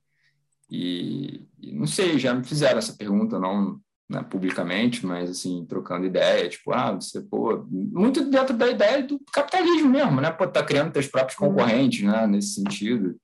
[0.71, 3.79] E, e, não sei, já me fizeram essa pergunta, não
[4.09, 9.19] né, publicamente, mas assim, trocando ideia, tipo, ah, você, pô, muito dentro da ideia do
[9.31, 10.31] capitalismo mesmo, né?
[10.31, 11.49] Pô, tá criando teus próprios uhum.
[11.49, 13.19] concorrentes, né, nesse sentido.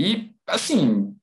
[0.00, 1.14] E, assim,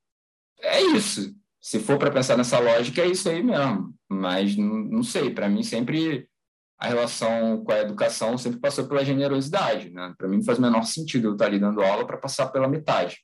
[0.59, 1.35] é isso.
[1.59, 3.91] Se for para pensar nessa lógica, é isso aí mesmo.
[4.07, 6.29] Mas não, não sei, para mim sempre
[6.77, 10.13] a relação com a educação sempre passou pela generosidade, né?
[10.15, 12.67] Para mim não faz o menor sentido eu estar ali dando aula para passar pela
[12.67, 13.17] metade.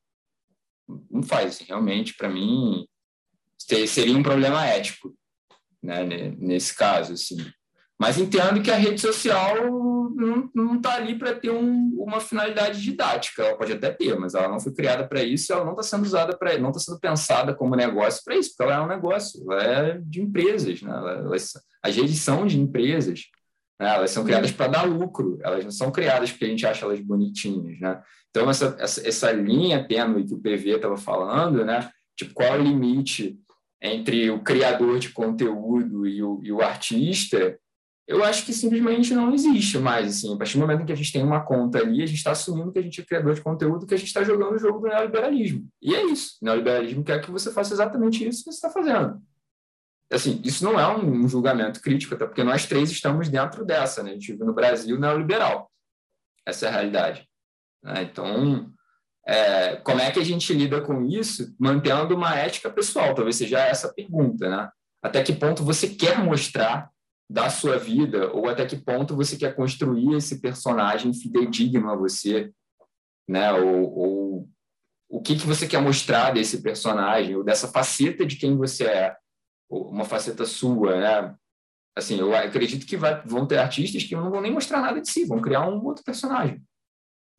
[1.12, 2.88] Não faz, realmente, para mim
[3.88, 5.16] seria um problema ético
[5.84, 6.04] né,
[6.36, 7.38] nesse caso, assim.
[8.04, 9.56] Mas entendo que a rede social
[10.54, 13.44] não está ali para ter um, uma finalidade didática.
[13.44, 15.54] Ela pode até ter, mas ela não foi criada para isso.
[15.54, 18.64] Ela não está sendo usada para, não está sendo pensada como negócio para isso, porque
[18.64, 19.50] ela é um negócio.
[19.50, 20.92] Ela é de empresas, né?
[20.92, 21.36] Ela, ela,
[21.82, 23.22] as redes são de empresas.
[23.80, 23.96] Né?
[23.96, 25.40] Elas são criadas para dar lucro.
[25.42, 28.02] Elas não são criadas porque a gente acha elas bonitinhas, né?
[28.32, 31.90] Então essa, essa, essa linha tênue que o PV estava falando, né?
[32.18, 33.40] Tipo qual é o limite
[33.82, 37.58] entre o criador de conteúdo e o, e o artista,
[38.06, 40.18] eu acho que simplesmente não existe mais.
[40.18, 42.18] Assim, a partir do momento em que a gente tem uma conta ali, a gente
[42.18, 44.60] está assumindo que a gente é criador de conteúdo, que a gente está jogando o
[44.60, 45.68] jogo do neoliberalismo.
[45.82, 46.38] E é isso.
[46.42, 49.22] O neoliberalismo quer que você faça exatamente isso que você está fazendo.
[50.12, 54.04] Assim, isso não é um julgamento crítico, até porque nós três estamos dentro dessa.
[54.04, 54.12] Né?
[54.12, 55.72] A gente vive no Brasil neoliberal.
[56.46, 57.28] Essa é a realidade.
[57.82, 58.04] Né?
[58.04, 58.70] Então,
[59.26, 63.16] é, como é que a gente lida com isso, mantendo uma ética pessoal?
[63.16, 64.70] Talvez seja essa a pergunta, né?
[65.02, 66.93] Até que ponto você quer mostrar
[67.30, 72.52] da sua vida, ou até que ponto você quer construir esse personagem fidedigno a você,
[73.28, 73.52] né?
[73.54, 74.50] Ou, ou
[75.10, 79.16] o que, que você quer mostrar desse personagem, ou dessa faceta de quem você é,
[79.70, 81.36] uma faceta sua, né?
[81.96, 85.10] Assim, eu acredito que vai, vão ter artistas que não vão nem mostrar nada de
[85.10, 86.62] si, vão criar um outro personagem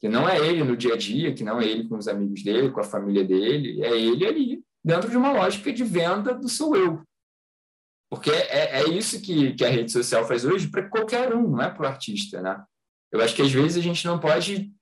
[0.05, 2.43] que não é ele no dia a dia, que não é ele com os amigos
[2.43, 6.47] dele, com a família dele, é ele ali, dentro de uma lógica de venda do
[6.47, 7.03] seu eu.
[8.15, 11.63] Porque é, é isso que, que a rede social faz hoje para qualquer um, não
[11.63, 12.63] é para o artista, né?
[13.13, 14.73] Eu acho que às vezes a gente não pode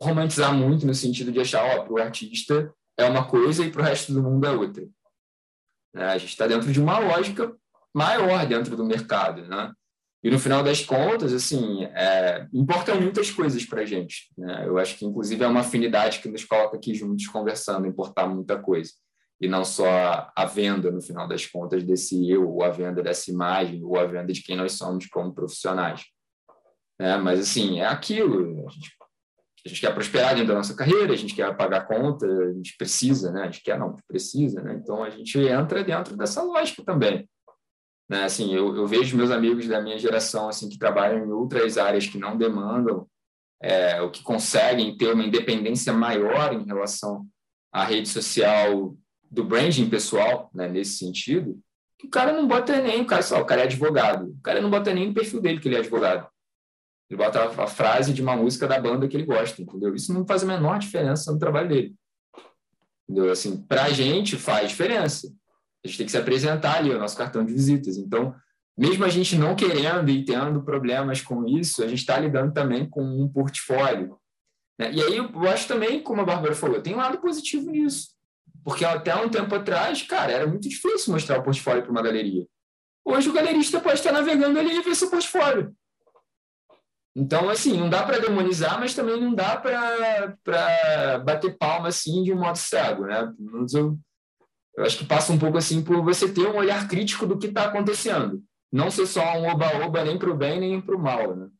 [0.00, 3.82] romantizar muito no sentido de achar, ó, para o artista é uma coisa e para
[3.82, 4.86] o resto do mundo é outra.
[5.94, 6.04] Né?
[6.04, 7.54] A gente está dentro de uma lógica
[7.94, 9.72] maior dentro do mercado, né?
[10.24, 14.32] E no final das contas, assim, é, importam muitas coisas para a gente.
[14.38, 14.66] Né?
[14.66, 18.56] Eu acho que, inclusive, é uma afinidade que nos coloca aqui juntos conversando, importar muita
[18.56, 18.92] coisa.
[19.42, 23.28] E não só a venda, no final das contas, desse eu, ou a venda dessa
[23.28, 26.04] imagem, ou a venda de quem nós somos como profissionais.
[26.96, 28.64] É, mas, assim, é aquilo.
[28.68, 28.96] A gente,
[29.66, 32.76] a gente quer prosperar dentro da nossa carreira, a gente quer pagar conta, a gente
[32.78, 33.42] precisa, né?
[33.42, 34.78] A gente quer, não, precisa, né?
[34.80, 37.28] Então, a gente entra dentro dessa lógica também.
[38.08, 38.22] Né?
[38.22, 42.06] Assim, eu, eu vejo meus amigos da minha geração assim que trabalham em outras áreas
[42.06, 43.08] que não demandam,
[43.60, 47.26] é, o que conseguem ter uma independência maior em relação
[47.72, 48.94] à rede social
[49.32, 51.58] do branding pessoal, né, nesse sentido,
[51.98, 54.60] que o cara não bota nem, o cara, só, o cara é advogado, o cara
[54.60, 56.28] não bota nem no perfil dele que ele é advogado.
[57.08, 59.94] Ele bota a, a frase de uma música da banda que ele gosta, entendeu?
[59.94, 61.94] Isso não faz a menor diferença no trabalho dele.
[63.08, 63.32] Entendeu?
[63.32, 65.32] Assim, para a gente faz diferença.
[65.82, 67.96] A gente tem que se apresentar ali, o nosso cartão de visitas.
[67.96, 68.34] Então,
[68.76, 72.88] mesmo a gente não querendo e tendo problemas com isso, a gente está lidando também
[72.88, 74.18] com um portfólio.
[74.78, 74.92] Né?
[74.92, 78.08] E aí eu acho também, como a Bárbara falou, tem um lado positivo nisso.
[78.64, 82.46] Porque até um tempo atrás, cara, era muito difícil mostrar o portfólio para uma galeria.
[83.04, 85.74] Hoje o galerista pode estar navegando ali e ver seu portfólio.
[87.14, 92.32] Então, assim, não dá para demonizar, mas também não dá para bater palma assim de
[92.32, 93.30] um modo cego, né?
[93.74, 93.98] Eu,
[94.76, 97.48] eu acho que passa um pouco assim por você ter um olhar crítico do que
[97.48, 98.42] está acontecendo.
[98.72, 101.36] Não ser só um oba-oba nem para o bem nem para o mal.
[101.36, 101.50] Né?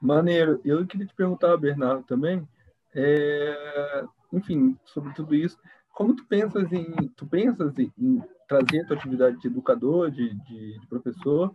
[0.00, 0.60] Maneiro.
[0.64, 2.46] Eu queria te perguntar, Bernardo, também,
[2.94, 4.04] é...
[4.32, 5.58] enfim, sobre tudo isso.
[5.92, 10.78] Como tu pensas em, tu pensas em trazer a tua atividade de educador, de, de,
[10.80, 11.54] de professor,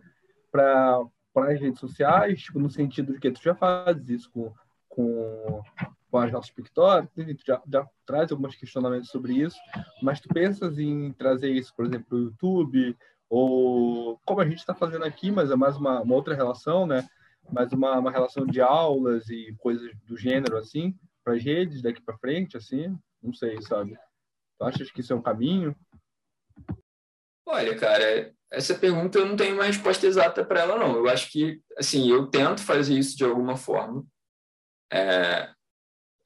[0.50, 1.00] para
[1.36, 4.52] as redes sociais, tipo, no sentido de que tu já fazes isso com,
[4.88, 5.62] com
[6.10, 9.56] com as nossas pictóricos, já, já traz alguns questionamentos sobre isso,
[10.02, 12.96] mas tu pensas em trazer isso, por exemplo, para o YouTube,
[13.28, 17.06] ou como a gente está fazendo aqui, mas é mais uma, uma outra relação, né?
[17.50, 20.94] Mais uma, uma relação de aulas e coisas do gênero, assim,
[21.24, 22.98] para as redes daqui para frente, assim?
[23.22, 23.96] Não sei, sabe?
[24.58, 25.74] Tu achas que isso é um caminho?
[27.46, 30.96] Olha, cara, essa pergunta eu não tenho uma resposta exata para ela, não.
[30.96, 34.04] Eu acho que, assim, eu tento fazer isso de alguma forma.
[34.92, 35.50] É,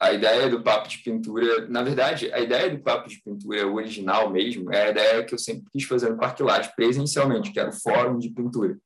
[0.00, 4.30] a ideia do papo de pintura, na verdade, a ideia do papo de pintura original
[4.30, 7.70] mesmo é a ideia que eu sempre quis fazer no Parque Laje presencialmente, que era
[7.70, 8.78] o fórum de pintura,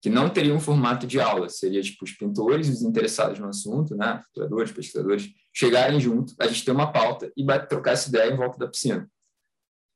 [0.00, 3.96] que não teria um formato de aula, seria tipo os pintores, os interessados no assunto,
[3.96, 8.36] né, pinturadores, pesquisadores, chegarem junto, a gente ter uma pauta e trocar essa ideia em
[8.36, 9.08] volta da piscina.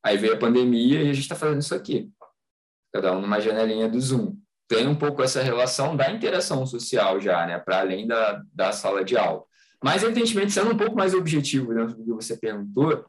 [0.02, 2.10] Aí veio a pandemia e a gente está fazendo isso aqui.
[2.92, 4.36] Cada um numa janelinha do Zoom.
[4.66, 7.58] Tem um pouco essa relação da interação social já, né?
[7.58, 9.44] Para além da, da sala de aula.
[9.82, 13.04] Mas, evidentemente, sendo um pouco mais objetivo dentro do que você perguntou,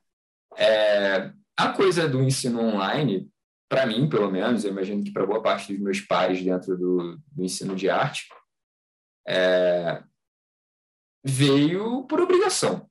[0.57, 3.29] é, a coisa do ensino online,
[3.71, 7.17] para mim, pelo menos, eu imagino que para boa parte dos meus pares dentro do,
[7.31, 8.27] do ensino de arte,
[9.25, 10.03] é,
[11.23, 12.85] veio por obrigação.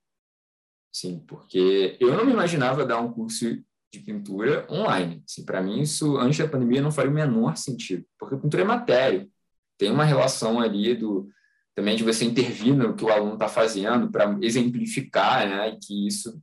[0.90, 3.62] Sim, porque eu não me imaginava dar um curso
[3.92, 5.22] de pintura online.
[5.28, 8.64] Assim, para mim, isso, antes da pandemia, não faria o menor sentido, porque pintura é
[8.64, 9.28] matéria.
[9.76, 11.28] Tem uma relação ali do
[11.74, 16.42] também de você intervir no que o aluno está fazendo para exemplificar, né, que isso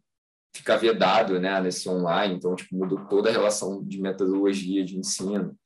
[0.54, 2.36] fica vedado, né, nesse online.
[2.36, 5.58] Então, tipo, mudou toda a relação de metodologia de ensino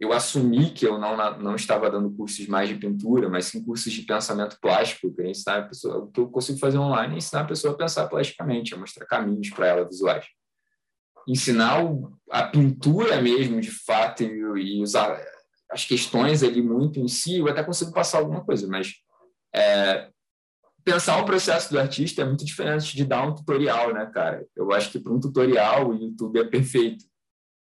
[0.00, 3.92] eu assumi que eu não, não estava dando cursos mais de pintura, mas sim cursos
[3.92, 5.06] de pensamento plástico.
[5.06, 7.74] Eu queria ensinar a pessoa, o que eu consigo fazer online é ensinar a pessoa
[7.74, 10.24] a pensar plasticamente, a mostrar caminhos para ela visuais.
[11.28, 11.84] Ensinar
[12.30, 15.22] a pintura mesmo, de fato, e, e, usar
[15.70, 18.94] as questões ali muito em si, eu até consigo passar alguma coisa, mas
[19.54, 20.08] é,
[20.84, 24.46] pensar o processo do artista é muito diferente de dar um tutorial, né, cara?
[24.56, 27.04] Eu acho que para um tutorial o YouTube é perfeito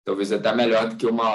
[0.10, 1.28] talvez até melhor do que uma,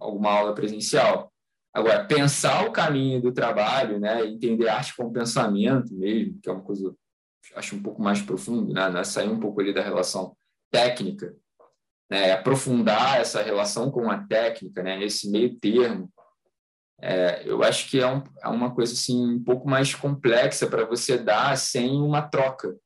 [0.00, 1.30] alguma aula presencial.
[1.74, 6.62] Agora, pensar o caminho do trabalho, né, entender arte com pensamento mesmo, que é uma
[6.62, 6.94] coisa,
[7.56, 10.34] acho um pouco mais profundo, né, né sair um pouco ali da relação
[10.70, 11.34] técnica,
[12.10, 16.10] né, aprofundar essa relação com a técnica, né, esse meio termo,
[17.02, 20.84] é, eu acho que é, um, é, uma coisa assim um pouco mais complexa para
[20.84, 22.76] você dar sem uma troca.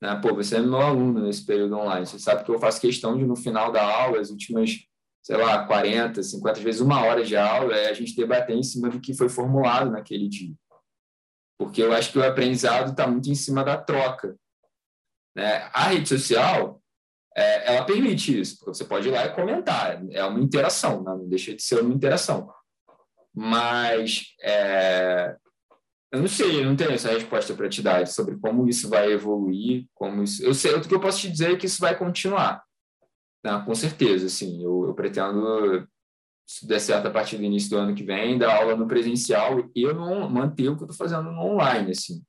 [0.00, 0.14] Né?
[0.20, 3.24] Pô, você é meu aluno nesse período online, você sabe que eu faço questão de,
[3.24, 4.86] no final da aula, as últimas
[5.22, 8.90] sei lá, 40, 50 vezes uma hora de aula, é a gente debater em cima
[8.90, 10.54] do que foi formulado naquele dia.
[11.56, 14.36] Porque eu acho que o aprendizado está muito em cima da troca.
[15.36, 15.70] Né?
[15.72, 16.82] A rede social,
[17.36, 21.12] é, ela permite isso, porque você pode ir lá e comentar, é uma interação, né?
[21.12, 22.52] não deixa de ser uma interação.
[23.34, 25.36] Mas é,
[26.12, 29.10] eu não sei, eu não tenho essa resposta para te dar sobre como isso vai
[29.10, 30.44] evoluir, como isso.
[30.44, 32.62] Eu sei, o que eu posso te dizer é que isso vai continuar.
[33.42, 34.62] Não, com certeza, sim.
[34.62, 35.88] Eu, eu, pretendo,
[36.46, 39.70] se der certo a partir do início do ano que vem, dar aula no presencial
[39.74, 42.22] e eu não manter o que eu estou fazendo no online, assim.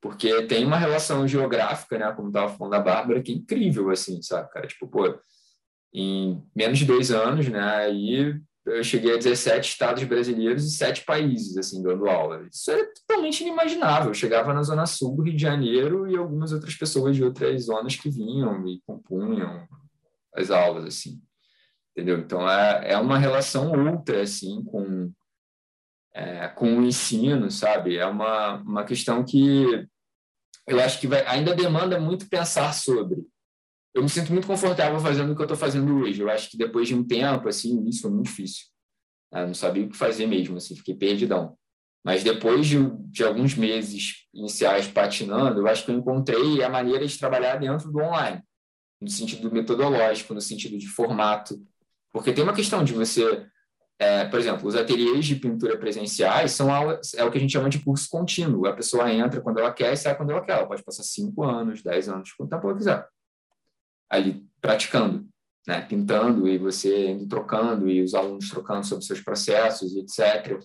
[0.00, 4.22] Porque tem uma relação geográfica, né, como estava falando da Bárbara, que é incrível, assim,
[4.22, 4.68] sabe, cara?
[4.68, 5.18] Tipo, pô,
[5.92, 11.04] em menos de dois anos, né, aí eu cheguei a 17 estados brasileiros e sete
[11.04, 12.46] países, assim, dando aula.
[12.52, 14.10] Isso é totalmente inimaginável.
[14.10, 17.64] Eu chegava na Zona Sul do Rio de Janeiro e algumas outras pessoas de outras
[17.64, 19.66] zonas que vinham e compunham
[20.34, 21.22] as aulas, assim,
[21.92, 22.18] entendeu?
[22.18, 25.12] Então, é, é uma relação outra, assim, com,
[26.12, 27.96] é, com o ensino, sabe?
[27.96, 29.86] É uma, uma questão que
[30.66, 33.24] eu acho que vai, ainda demanda muito pensar sobre.
[33.96, 36.20] Eu me sinto muito confortável fazendo o que eu estou fazendo hoje.
[36.20, 38.66] Eu acho que depois de um tempo, assim, isso foi muito difícil.
[39.32, 41.56] Eu não sabia o que fazer mesmo, assim, fiquei perdidão.
[42.04, 42.76] Mas depois de,
[43.10, 47.90] de, alguns meses iniciais patinando, eu acho que eu encontrei a maneira de trabalhar dentro
[47.90, 48.42] do online
[49.00, 51.58] no sentido metodológico, no sentido de formato.
[52.12, 53.46] Porque tem uma questão de você,
[53.98, 57.52] é, por exemplo, os ateliês de pintura presenciais são aulas, é o que a gente
[57.54, 58.66] chama de curso contínuo.
[58.66, 60.58] A pessoa entra quando ela quer e sai quando ela quer.
[60.58, 63.15] Ela pode passar cinco anos, dez anos, quanto tempo ela quiser.
[64.10, 65.26] Ali, praticando,
[65.66, 65.80] né?
[65.80, 70.60] pintando e você indo trocando e os alunos trocando sobre seus processos, etc.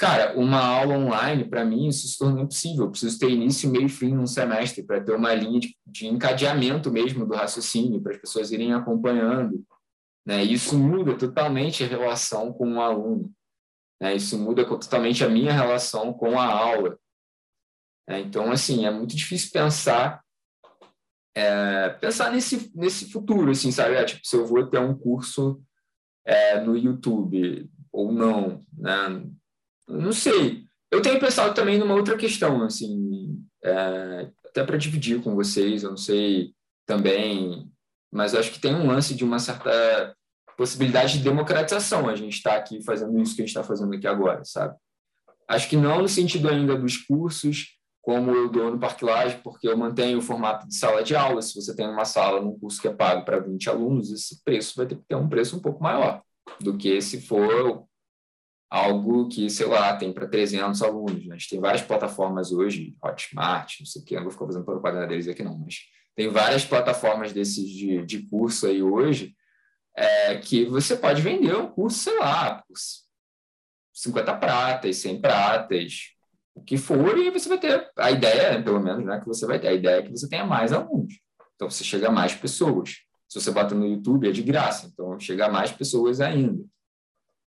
[0.00, 2.86] Cara, uma aula online, para mim, isso se tornou impossível.
[2.86, 6.06] Eu preciso ter início, meio e fim num semestre para ter uma linha de, de
[6.06, 9.62] encadeamento mesmo do raciocínio, para as pessoas irem acompanhando.
[10.24, 10.42] Né?
[10.42, 13.30] Isso muda totalmente a relação com o aluno.
[14.00, 14.14] Né?
[14.16, 16.98] Isso muda totalmente a minha relação com a aula.
[18.08, 18.20] Né?
[18.20, 20.24] Então, assim, é muito difícil pensar
[21.34, 23.94] é, pensar nesse, nesse futuro, assim, sabe?
[23.94, 25.62] É, tipo, se eu vou ter um curso
[26.24, 29.26] é, no YouTube ou não, né?
[29.88, 30.64] Não sei.
[30.90, 35.90] Eu tenho pensado também numa outra questão, assim, é, até para dividir com vocês, eu
[35.90, 36.52] não sei
[36.86, 37.70] também,
[38.12, 40.16] mas acho que tem um lance de uma certa
[40.56, 42.08] possibilidade de democratização.
[42.08, 44.76] A gente está aqui fazendo isso que a gente está fazendo aqui agora, sabe?
[45.48, 49.68] Acho que não no sentido ainda dos cursos, como eu dou no Parque Laje, porque
[49.68, 51.42] eu mantenho o formato de sala de aula.
[51.42, 54.74] Se você tem uma sala num curso que é pago para 20 alunos, esse preço
[54.76, 56.22] vai ter que ter um preço um pouco maior
[56.60, 57.86] do que se for
[58.70, 61.26] algo que, sei lá, tem para 300 alunos.
[61.26, 61.34] Né?
[61.34, 64.64] A gente tem várias plataformas hoje, Hotmart, não sei o que, não vou ficar fazendo
[64.64, 65.80] propaganda deles aqui não, mas
[66.14, 69.34] tem várias plataformas desses de, de curso aí hoje
[69.96, 72.76] é, que você pode vender um curso, sei lá, por
[73.92, 76.14] 50 pratas, 100 pratas,
[76.60, 79.58] o que for, e você vai ter a ideia, pelo menos, né, que você vai
[79.58, 81.14] ter, a ideia é que você tenha mais alunos.
[81.54, 82.98] Então, você chega a mais pessoas.
[83.28, 86.64] Se você bota no YouTube, é de graça, então chega a mais pessoas ainda.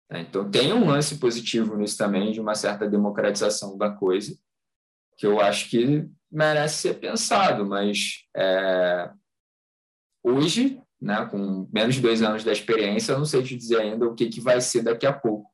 [0.10, 0.22] Né?
[0.22, 4.38] Então, tem um lance positivo nisso também, de uma certa democratização da coisa,
[5.18, 9.10] que eu acho que merece ser pensado, mas é,
[10.24, 14.05] hoje, né, com menos de dois anos da experiência, eu não sei te dizer ainda
[14.05, 15.49] o que, que vai ser daqui a pouco.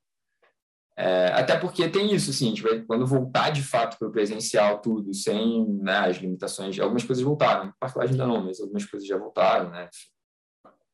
[0.96, 5.14] É, até porque tem isso, assim, vai, quando voltar de fato para o presencial tudo,
[5.14, 9.72] sem né, as limitações, algumas coisas voltaram, particular ainda não, mas algumas coisas já voltaram,
[9.72, 9.89] né?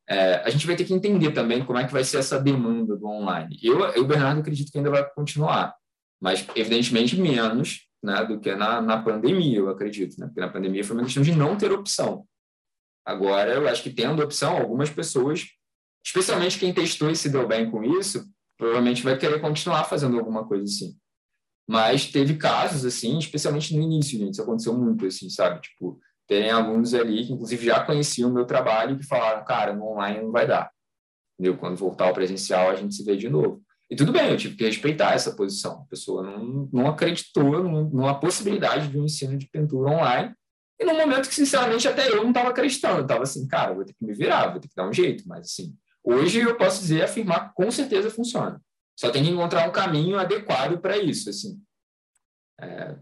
[0.08, 2.96] É, a gente vai ter que entender também como é que vai ser essa demanda
[2.96, 3.58] do online.
[3.62, 5.74] Eu, eu Bernardo, acredito que ainda vai continuar,
[6.20, 10.26] mas evidentemente menos né, do que na, na pandemia, eu acredito, né?
[10.26, 12.26] Porque na pandemia foi uma questão de não ter opção.
[13.04, 15.46] Agora, eu acho que tendo opção, algumas pessoas,
[16.04, 18.24] especialmente quem testou e se deu bem com isso,
[18.60, 20.94] provavelmente vai querer continuar fazendo alguma coisa assim.
[21.66, 25.60] Mas teve casos, assim, especialmente no início, gente, isso aconteceu muito, assim, sabe?
[25.60, 25.98] Tipo,
[26.28, 29.84] tem alunos ali que, inclusive, já conheciam o meu trabalho e que falaram, cara, no
[29.86, 30.70] online não vai dar.
[31.38, 31.56] Entendeu?
[31.58, 33.62] Quando voltar ao presencial, a gente se vê de novo.
[33.90, 35.82] E tudo bem, eu tive que respeitar essa posição.
[35.82, 40.34] A pessoa não, não acreditou numa possibilidade de um ensino de pintura online.
[40.78, 42.98] E no momento que, sinceramente, até eu não estava acreditando.
[42.98, 45.24] Eu estava assim, cara, vou ter que me virar, vou ter que dar um jeito.
[45.26, 48.60] Mas, assim, Hoje eu posso dizer, afirmar com certeza funciona.
[48.98, 51.60] Só tem que encontrar um caminho adequado para isso, assim.
[52.60, 52.96] É,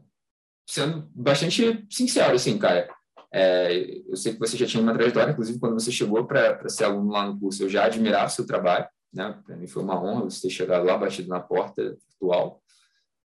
[0.68, 2.88] sendo bastante sincero, assim, cara.
[3.32, 6.84] É, eu sei que você já tinha uma trajetória, inclusive quando você chegou para ser
[6.84, 9.38] aluno lá no curso, eu já admirava o seu trabalho, né?
[9.44, 12.62] Para mim foi uma honra você ter chegado lá, batido na porta virtual.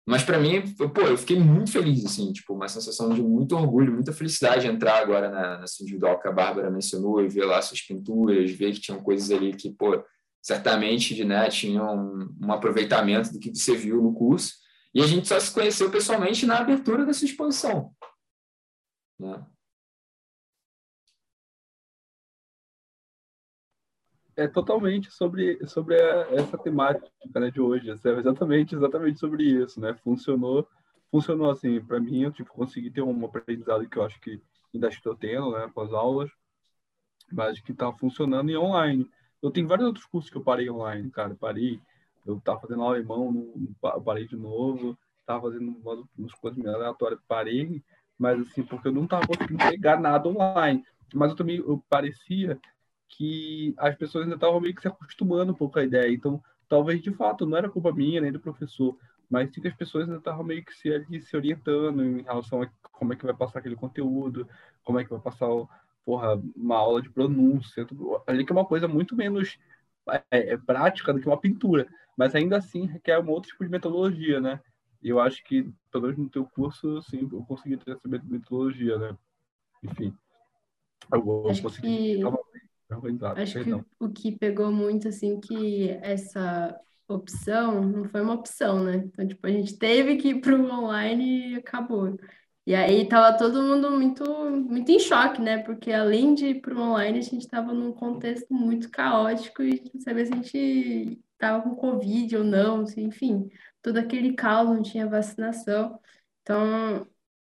[0.07, 3.93] Mas para mim, pô, eu fiquei muito feliz, assim, tipo, uma sensação de muito orgulho,
[3.93, 7.83] muita felicidade entrar agora na, nessa individual que a Bárbara mencionou e ver lá suas
[7.83, 10.03] pinturas, ver que tinham coisas ali que, pô,
[10.43, 14.55] certamente, né, tinham um, um aproveitamento do que você viu no curso.
[14.95, 17.95] E a gente só se conheceu pessoalmente na abertura dessa exposição.
[19.19, 19.45] Né?
[24.41, 27.91] É totalmente sobre, sobre essa temática né, de hoje.
[27.91, 29.95] É exatamente, exatamente sobre isso, né?
[30.03, 30.67] Funcionou,
[31.11, 34.41] funcionou assim, para mim, eu tipo, consegui ter um aprendizado que eu acho que
[34.75, 36.31] ainda estou tendo, né, com as aulas,
[37.31, 39.07] mas que está funcionando em online.
[39.43, 41.79] Eu tenho vários outros cursos que eu parei online, cara, parei,
[42.25, 43.53] eu estava fazendo alemão,
[44.05, 47.83] parei de novo, estava fazendo umas, umas coisas aleatórias, parei,
[48.19, 50.83] mas assim, porque eu não estava conseguindo pegar nada online.
[51.13, 52.59] Mas eu também, eu parecia
[53.11, 56.11] que as pessoas ainda estavam meio que se acostumando um pouco à ideia.
[56.13, 58.97] Então, talvez de fato não era culpa minha nem do professor,
[59.29, 62.63] mas sim que as pessoas ainda estavam meio que se, ali, se orientando em relação
[62.63, 64.49] a como é que vai passar aquele conteúdo,
[64.83, 65.49] como é que vai passar
[66.05, 69.59] porra, uma aula de pronúncia, tudo, ali que é uma coisa muito menos
[70.31, 71.87] é, é prática do que uma pintura,
[72.17, 74.61] mas ainda assim requer um outro tipo de metodologia, né?
[75.03, 79.17] Eu acho que, pelo menos no teu curso, sim, eu consegui ter essa metodologia, né?
[79.83, 80.15] Enfim,
[81.13, 82.25] eu vou conseguir que...
[83.43, 83.81] Acho perdão.
[83.81, 86.79] que o que pegou muito, assim, que essa
[87.09, 88.97] opção não foi uma opção, né?
[88.97, 92.17] Então, tipo, a gente teve que ir para o online e acabou.
[92.67, 95.59] E aí tava todo mundo muito, muito em choque, né?
[95.59, 99.83] Porque além de ir para o online, a gente estava num contexto muito caótico e
[99.93, 103.49] não sabia se a gente estava com Covid ou não, assim, enfim,
[103.83, 105.99] todo aquele caos, não tinha vacinação.
[106.43, 107.07] Então,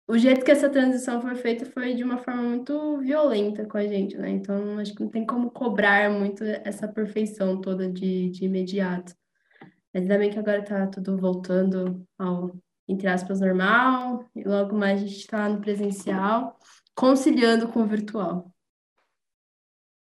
[0.07, 3.87] o jeito que essa transição foi feita foi de uma forma muito violenta com a
[3.87, 4.29] gente, né?
[4.29, 9.15] Então, acho que não tem como cobrar muito essa perfeição toda de, de imediato.
[9.91, 12.55] Mas ainda bem que agora tá tudo voltando ao,
[12.87, 16.59] entre aspas, normal, e logo mais a gente está no presencial,
[16.93, 18.51] conciliando com o virtual.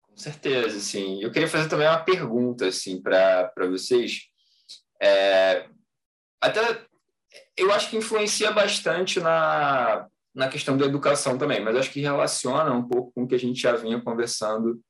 [0.02, 1.22] Com certeza, sim.
[1.22, 4.30] Eu queria fazer também uma pergunta, assim, para vocês.
[5.00, 5.68] É,
[6.42, 6.88] até
[7.58, 12.74] eu acho que influencia bastante na, na questão da educação também, mas acho que relaciona
[12.74, 14.82] um pouco com o que a gente já vinha conversando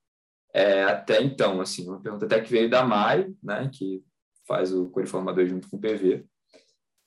[0.54, 1.62] é, até então.
[1.62, 4.04] Assim, uma pergunta até que veio da Mari, né, que
[4.48, 6.26] faz o Coriformador junto com o PV.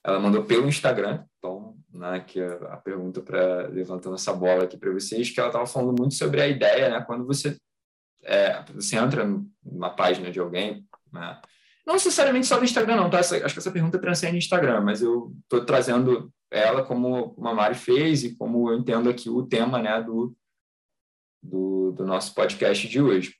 [0.05, 4.77] Ela mandou pelo Instagram, então, né, que a, a pergunta para levantando essa bola aqui
[4.77, 7.57] para vocês, que ela estava falando muito sobre a ideia, né, quando você
[8.25, 9.25] é, você entra
[9.65, 11.41] numa página de alguém, né,
[11.89, 13.19] não necessariamente só no Instagram, não, tá?
[13.19, 17.75] Essa, acho que essa pergunta transcende Instagram, mas eu estou trazendo ela como a Mari
[17.75, 20.37] fez e como eu entendo aqui o tema né, do,
[21.43, 23.35] do, do nosso podcast de hoje.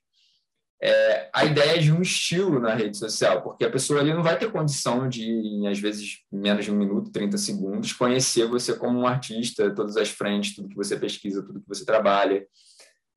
[0.81, 4.35] É, a ideia de um estilo na rede social, porque a pessoa ali não vai
[4.35, 8.99] ter condição de, em, às vezes, menos de um minuto, 30 segundos, conhecer você como
[8.99, 12.43] um artista, todas as frentes, tudo que você pesquisa, tudo que você trabalha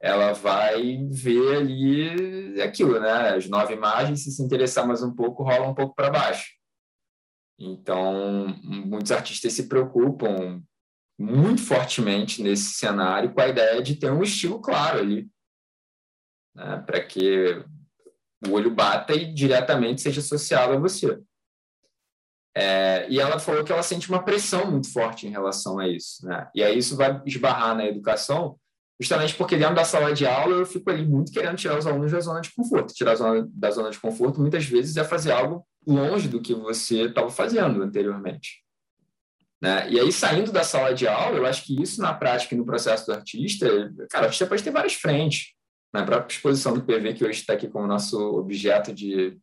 [0.03, 3.37] ela vai ver ali aquilo, né?
[3.37, 6.51] As nove imagens, se se interessar mais um pouco, rola um pouco para baixo.
[7.57, 10.61] Então, muitos artistas se preocupam
[11.17, 15.31] muito fortemente nesse cenário com a ideia de ter um estilo claro ali.
[16.53, 16.83] né?
[16.85, 17.65] para que
[18.45, 21.17] o olho bata e diretamente seja associado a você.
[22.57, 26.27] É, e ela falou que ela sente uma pressão muito forte em relação a isso.
[26.27, 26.51] Né?
[26.57, 28.59] E aí isso vai esbarrar na educação,
[29.03, 32.13] justamente porque dentro da sala de aula eu fico ali muito querendo tirar os alunos
[32.13, 32.95] da zona de conforto.
[32.95, 37.03] Tirar zona, da zona de conforto muitas vezes é fazer algo longe do que você
[37.03, 38.63] estava fazendo anteriormente.
[39.61, 39.91] Né?
[39.91, 42.65] E aí, saindo da sala de aula, eu acho que isso na prática e no
[42.65, 43.67] processo do artista,
[44.09, 45.53] cara, o artista pode ter várias frentes.
[45.93, 49.37] Na própria exposição do PV, que hoje está aqui como nosso objeto de,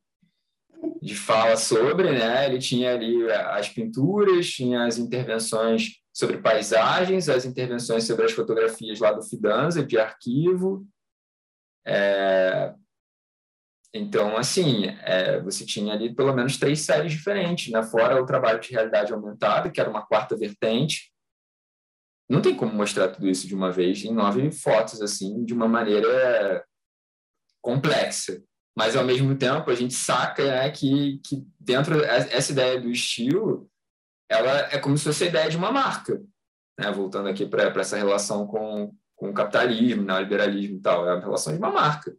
[1.00, 2.48] de fala sobre, né?
[2.48, 9.00] Ele tinha ali as pinturas, tinha as intervenções sobre paisagens, as intervenções sobre as fotografias
[9.00, 10.86] lá do Fidanza, de arquivo.
[11.88, 12.76] É...
[13.94, 17.82] Então, assim, é, você tinha ali pelo menos três séries diferentes, né?
[17.84, 21.10] Fora o trabalho de realidade aumentada, que era uma quarta vertente.
[22.30, 25.70] Não tem como mostrar tudo isso de uma vez em nove fotos, assim, de uma
[25.70, 26.66] maneira
[27.62, 28.44] complexa
[28.78, 33.70] mas ao mesmo tempo a gente saca né, que, que dentro essa ideia do estilo
[34.30, 36.22] ela é como se fosse a ideia de uma marca
[36.80, 36.92] né?
[36.92, 41.14] voltando aqui para essa relação com, com o capitalismo né, o liberalismo e tal é
[41.14, 42.16] a relação de uma marca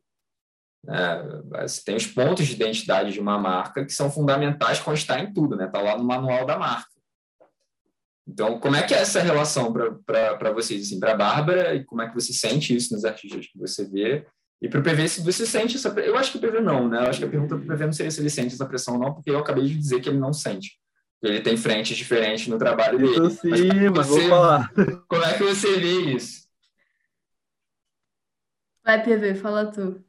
[0.89, 5.33] é, você tem os pontos de identidade de uma marca que são fundamentais constar em
[5.33, 6.91] tudo né tá lá no manual da marca
[8.27, 12.03] então como é que é essa relação para vocês assim para a Bárbara e como
[12.03, 14.27] é que você sente isso nos artistas que você vê
[14.63, 16.99] e para o PV, se você sente essa Eu acho que o PV não, né?
[16.99, 18.99] Eu acho que a pergunta para o PV não seria se ele sente essa pressão,
[18.99, 20.79] não, porque eu acabei de dizer que ele não sente.
[21.23, 23.27] Ele tem frentes diferentes no trabalho dele.
[23.27, 24.73] Isso sim, mas, mas você, vou falar.
[25.07, 26.49] Como é que você vê isso?
[28.83, 30.03] Vai, PV, fala tu.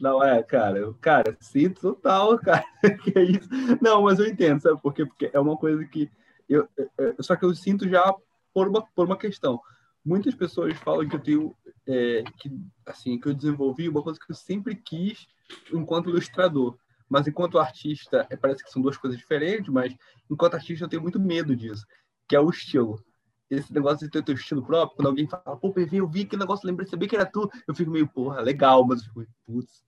[0.00, 2.64] Não, é, cara, eu, cara, sinto total, cara,
[3.02, 3.48] que é isso.
[3.82, 5.04] Não, mas eu entendo, sabe por quê?
[5.04, 6.08] Porque é uma coisa que
[6.48, 8.14] eu, eu só que eu sinto já
[8.54, 9.60] por uma, por uma questão.
[10.04, 11.56] Muitas pessoas falam que eu tenho
[11.86, 12.50] é, que
[12.86, 15.26] assim que eu desenvolvi uma coisa que eu sempre quis
[15.72, 16.78] enquanto ilustrador
[17.08, 19.94] mas enquanto artista é, parece que são duas coisas diferentes mas
[20.30, 21.86] enquanto artista eu tenho muito medo disso
[22.28, 23.02] que é o estilo
[23.50, 26.40] esse negócio de ter teu estilo próprio quando alguém fala pô PV eu vi aquele
[26.40, 29.82] negócio lembrei sabia que era tu eu fico meio porra legal mas eu fico putz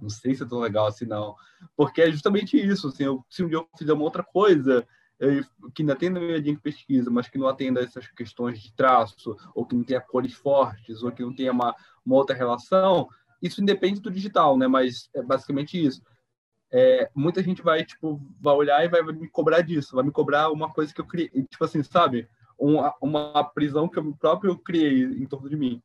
[0.00, 1.34] não sei se é tão legal assim não
[1.76, 4.86] porque é justamente isso assim eu, se um dia eu fizer uma outra coisa
[5.74, 8.60] que ainda tem na minha linha de pesquisa, mas que não atenda a essas questões
[8.60, 11.74] de traço, ou que não tenha cores fortes, ou que não tenha uma,
[12.06, 13.08] uma outra relação,
[13.42, 14.68] isso independe do digital, né?
[14.68, 16.02] Mas é basicamente isso.
[16.70, 20.50] É, muita gente vai, tipo, vai olhar e vai me cobrar disso, vai me cobrar
[20.50, 22.28] uma coisa que eu criei, tipo assim, sabe?
[22.58, 25.82] Uma, uma prisão que eu próprio criei em torno de mim.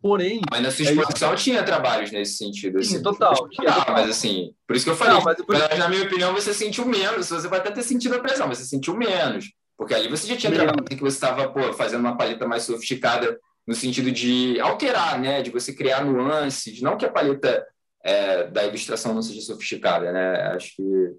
[0.00, 0.40] Porém.
[0.50, 2.82] Mas na sua é exposição é tinha trabalhos nesse sentido.
[2.82, 3.48] Sim, assim, total.
[3.48, 3.84] Tinha.
[3.88, 5.14] Mas assim, por isso que eu falei.
[5.14, 7.28] Não, mas, mas, na minha opinião, você sentiu menos.
[7.28, 9.52] Você vai até ter sentido a pressão, mas você sentiu menos.
[9.76, 13.74] Porque ali você já tinha trabalhado que você estava fazendo uma paleta mais sofisticada no
[13.74, 15.42] sentido de alterar, né?
[15.42, 16.80] De você criar nuances.
[16.80, 17.66] Não que a paleta
[18.02, 20.52] é, da ilustração não seja sofisticada, né?
[20.52, 21.16] Acho que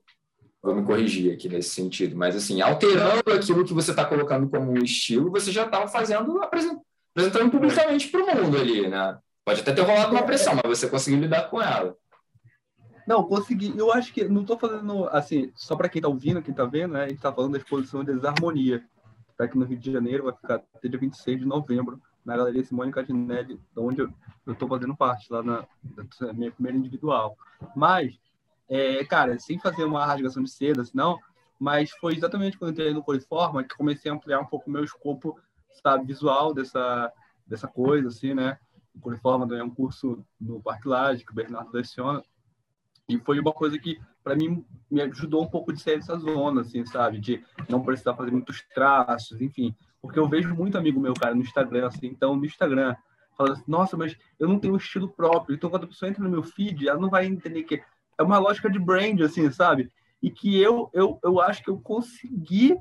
[0.61, 2.15] vou me corrigir aqui nesse sentido.
[2.15, 6.41] Mas assim, alterando aquilo que você está colocando como um estilo, você já estava fazendo
[6.41, 9.17] apresentando publicamente para o mundo ali, né?
[9.43, 11.95] Pode até ter rolado uma pressão, mas você conseguiu lidar com ela.
[13.07, 13.73] Não, consegui.
[13.75, 16.93] Eu acho que não estou fazendo assim, só para quem está ouvindo, quem está vendo,
[16.93, 17.03] né?
[17.03, 20.25] A gente está falando da exposição de Desarmonia, que está aqui no Rio de Janeiro,
[20.25, 24.13] vai ficar até dia 26 de novembro, na Galeria Simone Cadinelli, de onde eu
[24.47, 25.65] estou fazendo parte, lá na,
[26.21, 27.35] na minha primeira individual.
[27.75, 28.19] Mas,
[28.69, 31.19] é, cara, sem fazer uma rasgação de seda, senão,
[31.59, 34.73] mas foi exatamente quando eu entrei no Coliforma que comecei a ampliar um pouco o
[34.73, 35.39] meu escopo
[35.83, 37.11] sabe, visual dessa,
[37.45, 38.57] dessa coisa, assim, né?
[38.93, 42.23] O Coliforma também é um curso no Parque Laje, que o Bernardo leciona,
[43.07, 46.61] e foi uma coisa que, para mim, me ajudou um pouco de sair dessa zona,
[46.61, 47.19] assim, sabe?
[47.19, 49.75] De não precisar fazer muitos traços, enfim.
[50.01, 52.95] Porque eu vejo muito amigo meu, cara, no Instagram, assim, então, no Instagram,
[53.37, 55.55] falando assim, nossa, mas eu não tenho um estilo próprio.
[55.55, 57.81] Então, quando a pessoa entra no meu feed, ela não vai entender que
[58.17, 59.91] é uma lógica de brand, assim, sabe?
[60.21, 62.77] E que eu, eu, eu acho que eu consegui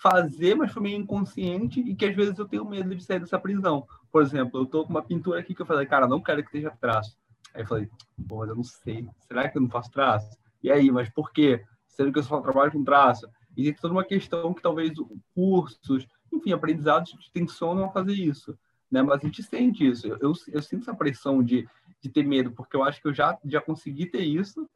[0.00, 3.38] fazer, mas foi meio inconsciente e que às vezes eu tenho medo de sair dessa
[3.38, 3.86] prisão.
[4.10, 6.48] Por exemplo, eu tô com uma pintura aqui que eu falei, cara, não quero que
[6.48, 7.18] esteja traço.
[7.54, 7.88] Aí eu falei,
[8.26, 10.38] pô, mas eu não sei, será que eu não faço traço?
[10.62, 11.62] E aí, mas por quê?
[11.86, 13.28] Sendo que eu só trabalho com traço?
[13.56, 14.92] E tem toda uma questão que talvez
[15.34, 18.56] cursos, enfim, aprendizados te tensionam a fazer isso.
[18.90, 19.02] Né?
[19.02, 20.06] Mas a gente sente isso.
[20.06, 21.68] Eu, eu, eu, sinto essa pressão de,
[22.00, 24.68] de ter medo, porque eu acho que eu já, já consegui ter isso,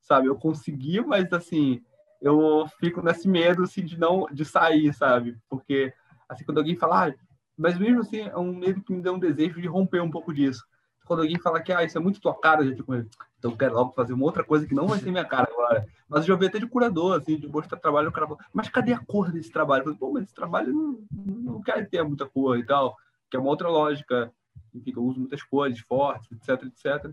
[0.00, 0.28] sabe?
[0.28, 1.82] Eu consegui, mas assim,
[2.20, 5.36] eu fico nesse medo assim de não de sair, sabe?
[5.48, 5.92] Porque
[6.28, 7.14] assim quando alguém fala, ah,
[7.56, 10.32] mas mesmo assim é um medo que me dá um desejo de romper um pouco
[10.32, 10.64] disso.
[11.06, 13.56] Quando alguém fala que ah, isso é muito tua cara, eu já fico, então eu
[13.56, 15.86] quero logo fazer uma outra coisa que não vai ser minha cara agora.
[16.08, 18.68] Mas eu já ouvi até de curador, assim, de mostrar trabalho, o cara fala, mas
[18.68, 19.80] cadê a cor desse trabalho?
[19.80, 22.96] Eu falei, Pô, mas esse trabalho não, não quer ter muita cor e tal,
[23.30, 24.32] que é uma outra lógica.
[24.74, 27.10] enfim, eu uso muitas cores fortes, etc, etc.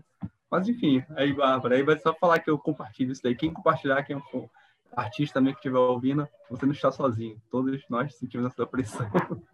[0.50, 3.34] Mas, enfim, aí, Bárbara, aí vai só falar que eu compartilho isso daí.
[3.34, 4.48] Quem compartilhar, quem for
[4.96, 7.40] artista também que estiver ouvindo, você não está sozinho.
[7.50, 9.10] Todos nós sentimos essa pressão.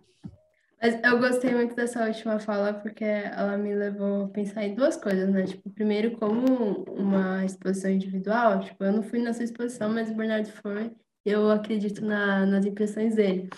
[0.83, 4.97] Mas eu gostei muito dessa última fala porque ela me levou a pensar em duas
[4.97, 5.45] coisas, né?
[5.45, 10.49] Tipo, primeiro, como uma exposição individual, tipo, eu não fui nessa exposição, mas o Bernardo
[10.49, 10.91] foi,
[11.23, 13.51] eu acredito na, nas impressões dele.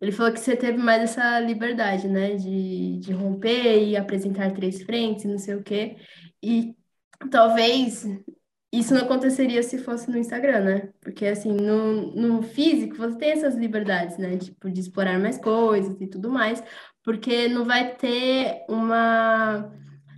[0.00, 2.36] Ele falou que você teve mais essa liberdade, né?
[2.36, 5.96] De, de romper e apresentar três frentes, não sei o quê.
[6.42, 6.74] E
[7.30, 8.06] talvez
[8.72, 10.88] isso não aconteceria se fosse no Instagram, né?
[11.00, 14.36] Porque, assim, no, no físico você tem essas liberdades, né?
[14.36, 16.62] Tipo, de explorar mais coisas e tudo mais,
[17.02, 19.72] porque não vai ter uma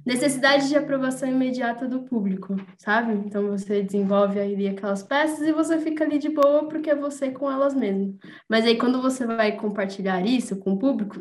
[0.05, 3.13] necessidade de aprovação imediata do público, sabe?
[3.15, 7.31] Então você desenvolve ali aquelas peças e você fica ali de boa porque é você
[7.31, 8.19] com elas mesmo.
[8.49, 11.21] Mas aí quando você vai compartilhar isso com o público,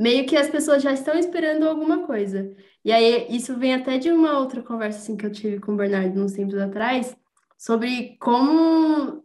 [0.00, 2.50] meio que as pessoas já estão esperando alguma coisa.
[2.82, 5.76] E aí isso vem até de uma outra conversa assim que eu tive com o
[5.76, 7.14] Bernardo uns tempos atrás,
[7.58, 9.22] sobre como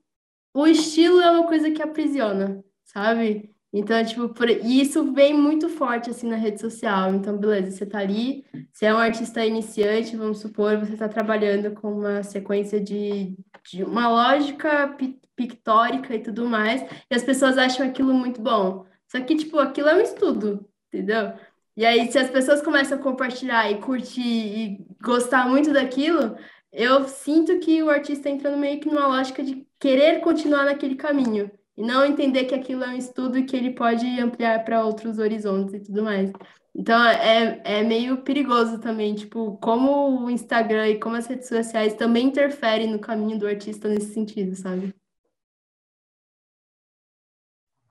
[0.54, 3.56] o estilo é uma coisa que aprisiona, sabe?
[3.72, 4.50] Então, tipo, por...
[4.50, 7.14] e isso vem muito forte, assim, na rede social.
[7.14, 11.72] Então, beleza, você tá ali, você é um artista iniciante, vamos supor, você tá trabalhando
[11.72, 13.36] com uma sequência de,
[13.70, 14.96] de uma lógica
[15.36, 18.86] pictórica e tudo mais, e as pessoas acham aquilo muito bom.
[19.08, 21.34] Só que, tipo, aquilo é um estudo, entendeu?
[21.78, 26.38] E aí, se as pessoas começam a compartilhar e curtir e gostar muito daquilo,
[26.72, 31.52] eu sinto que o artista entra meio que numa lógica de querer continuar naquele caminho
[31.78, 35.20] e não entender que aquilo é um estudo e que ele pode ampliar para outros
[35.20, 36.32] horizontes e tudo mais.
[36.74, 41.94] Então é, é meio perigoso também, tipo, como o Instagram e como as redes sociais
[41.94, 44.94] também interferem no caminho do artista nesse sentido, sabe?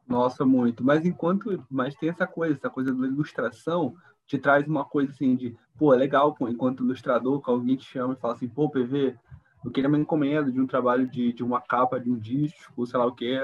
[0.07, 0.85] Nossa, muito.
[0.85, 3.95] Mas enquanto, mas tem essa coisa, essa coisa da ilustração
[4.27, 7.85] te traz uma coisa assim de, pô, é legal, pô, enquanto ilustrador, que alguém te
[7.85, 9.17] chama e fala assim, pô, PV,
[9.65, 12.99] eu queria uma encomenda de um trabalho de, de uma capa de um disco, sei
[12.99, 13.39] lá o que,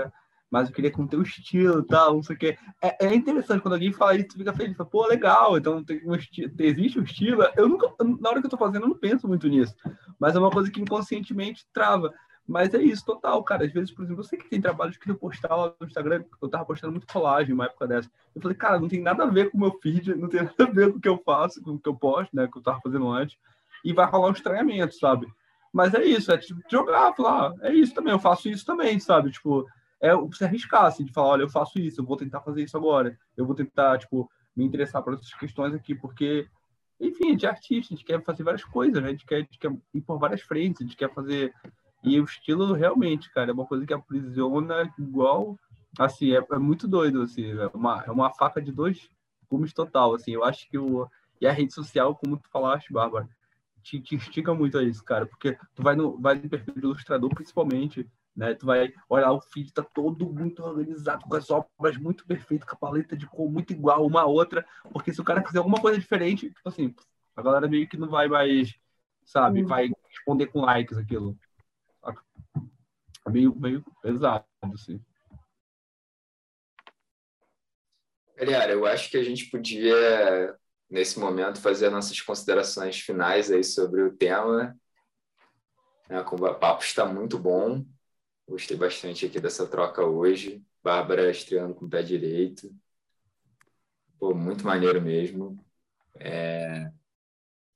[0.51, 2.59] mas eu queria com o teu estilo tal, não sei o que.
[2.83, 6.03] É, é, interessante quando alguém fala isso, tu fica feliz, fala, pô, legal, então tem
[6.05, 7.43] um existe um estilo.
[7.57, 9.75] Eu nunca, na hora que eu tô fazendo, eu não penso muito nisso,
[10.19, 12.13] mas é uma coisa que inconscientemente trava.
[12.51, 13.65] Mas é isso, total, cara.
[13.65, 16.25] Às vezes, por exemplo, eu sei que tem trabalhos que eu postar lá no Instagram,
[16.43, 18.11] eu tava postando muito colagem uma época dessa.
[18.35, 20.65] Eu falei, cara, não tem nada a ver com o meu feed, não tem nada
[20.65, 22.63] a ver com o que eu faço, com o que eu posto, né, que eu
[22.63, 23.39] tava fazendo antes.
[23.85, 25.29] E vai rolar um estranhamento, sabe?
[25.73, 28.99] Mas é isso, é tipo, jogar, falar, ah, é isso também, eu faço isso também,
[28.99, 29.31] sabe?
[29.31, 29.65] Tipo,
[30.03, 32.77] é se arriscar, assim, de falar, olha, eu faço isso, eu vou tentar fazer isso
[32.77, 36.49] agora, eu vou tentar, tipo, me interessar por essas questões aqui, porque,
[36.99, 39.11] enfim, gente é artista, a gente quer fazer várias coisas, né?
[39.11, 41.55] A gente quer, a gente quer ir por várias frentes, a gente quer fazer
[42.03, 45.59] e o estilo realmente, cara, é uma coisa que aprisiona igual,
[45.99, 49.09] assim, é, é muito doido, assim, é uma, é uma faca de dois
[49.51, 51.09] gumes total, assim, eu acho que o
[51.41, 53.27] e a rede social, como tu falaste, Bárbara,
[53.83, 56.81] te, te estica muito a isso, cara, porque tu vai no, vai no perfil do
[56.81, 58.07] ilustrador, principalmente,
[58.37, 62.69] né, tu vai olhar o feed tá todo muito organizado, com as obras muito perfeitas,
[62.69, 65.59] com a paleta de cor muito igual uma a outra, porque se o cara fizer
[65.59, 66.95] alguma coisa diferente, tipo assim,
[67.35, 68.75] a galera meio que não vai mais,
[69.25, 69.67] sabe, hum.
[69.67, 71.39] vai responder com likes aquilo
[73.31, 74.45] meio, meio pesado,
[74.75, 75.01] assim.
[78.37, 80.57] Galera, eu acho que a gente podia,
[80.89, 84.75] nesse momento, fazer nossas considerações finais aí sobre o tema.
[86.09, 86.21] Né?
[86.21, 87.85] O papo está muito bom.
[88.49, 90.65] Gostei bastante aqui dessa troca hoje.
[90.83, 92.75] Bárbara estreando com o pé direito.
[94.19, 95.63] Pô, muito maneiro mesmo.
[96.19, 96.91] É...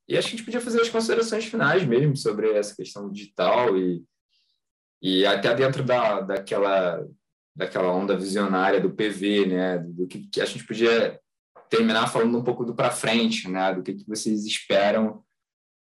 [0.09, 3.76] E acho que a gente podia fazer as considerações finais mesmo sobre essa questão digital
[3.78, 4.02] e
[5.05, 7.06] e até dentro da, daquela,
[7.55, 11.20] daquela onda visionária do PV, né, do que, que a gente podia
[11.68, 15.22] terminar falando um pouco do para frente, né, do que, que vocês esperam.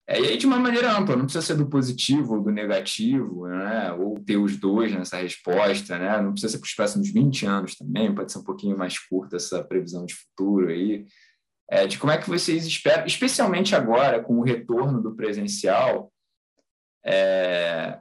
[0.07, 3.49] É, e aí, de uma maneira ampla, não precisa ser do positivo ou do negativo,
[3.49, 7.45] né, ou ter os dois nessa resposta, né, não precisa ser para os próximos 20
[7.45, 11.05] anos também, pode ser um pouquinho mais curta essa previsão de futuro aí,
[11.69, 16.13] é, de como é que vocês esperam, especialmente agora, com o retorno do presencial,
[17.05, 17.99] é,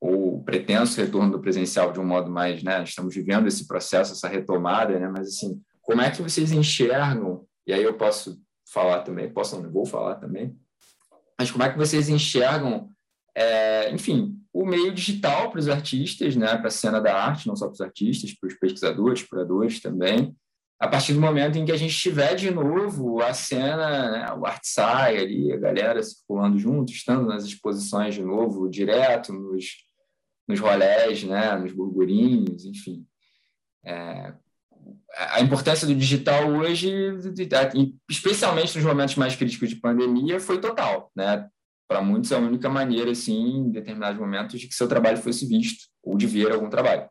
[0.00, 4.28] ou pretenso retorno do presencial de um modo mais, né, estamos vivendo esse processo, essa
[4.28, 8.40] retomada, né, mas assim, como é que vocês enxergam, e aí eu posso
[8.72, 10.56] falar também, posso não, vou falar também,
[11.38, 12.90] mas como é que vocês enxergam,
[13.34, 17.54] é, enfim, o meio digital para os artistas, né, para a cena da arte, não
[17.54, 20.34] só para os artistas, para os pesquisadores, curadores também,
[20.78, 24.46] a partir do momento em que a gente tiver de novo a cena, né, o
[24.46, 29.66] ArtSci ali, a galera circulando junto, estando nas exposições de novo, direto, nos,
[30.50, 33.06] nos rolés, né, nos burburinhos, enfim.
[33.84, 34.34] É,
[35.16, 36.92] a importância do digital hoje,
[38.08, 41.48] especialmente nos momentos mais críticos de pandemia, foi total, né?
[41.88, 45.46] Para muitos, é a única maneira, assim, em determinados momentos, de que seu trabalho fosse
[45.46, 47.08] visto ou de ver algum trabalho.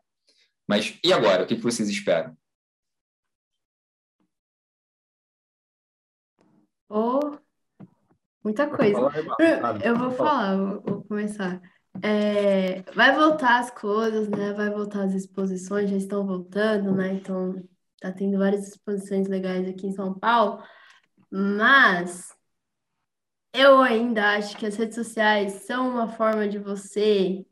[0.66, 1.42] Mas e agora?
[1.42, 2.34] O que vocês esperam?
[6.88, 7.38] Oh,
[8.42, 8.98] muita coisa.
[9.84, 11.60] Eu vou falar, vou começar.
[12.02, 14.52] É, vai voltar as coisas, né?
[14.52, 17.14] Vai voltar as exposições, já estão voltando, né?
[17.14, 17.62] Então,
[18.00, 20.62] tá tendo várias exposições legais aqui em São Paulo,
[21.30, 22.28] mas
[23.52, 27.44] eu ainda acho que as redes sociais são uma forma de você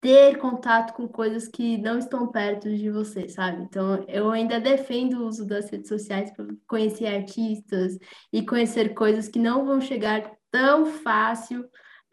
[0.00, 3.62] ter contato com coisas que não estão perto de você, sabe?
[3.62, 7.98] Então, eu ainda defendo o uso das redes sociais para conhecer artistas
[8.30, 11.64] e conhecer coisas que não vão chegar tão fácil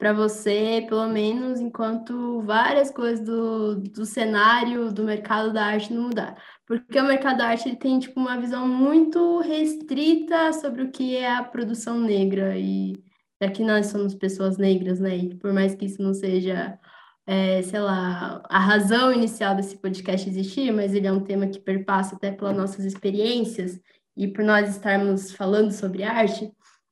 [0.01, 6.05] para você, pelo menos enquanto várias coisas do, do cenário do mercado da arte não
[6.05, 6.35] mudar.
[6.65, 11.15] Porque o mercado da arte ele tem tipo, uma visão muito restrita sobre o que
[11.15, 12.57] é a produção negra.
[12.57, 12.95] E
[13.39, 15.15] aqui nós somos pessoas negras, né?
[15.17, 16.79] E por mais que isso não seja,
[17.27, 21.59] é, sei lá, a razão inicial desse podcast existir, mas ele é um tema que
[21.59, 23.79] perpassa até pelas nossas experiências
[24.17, 26.51] e por nós estarmos falando sobre arte.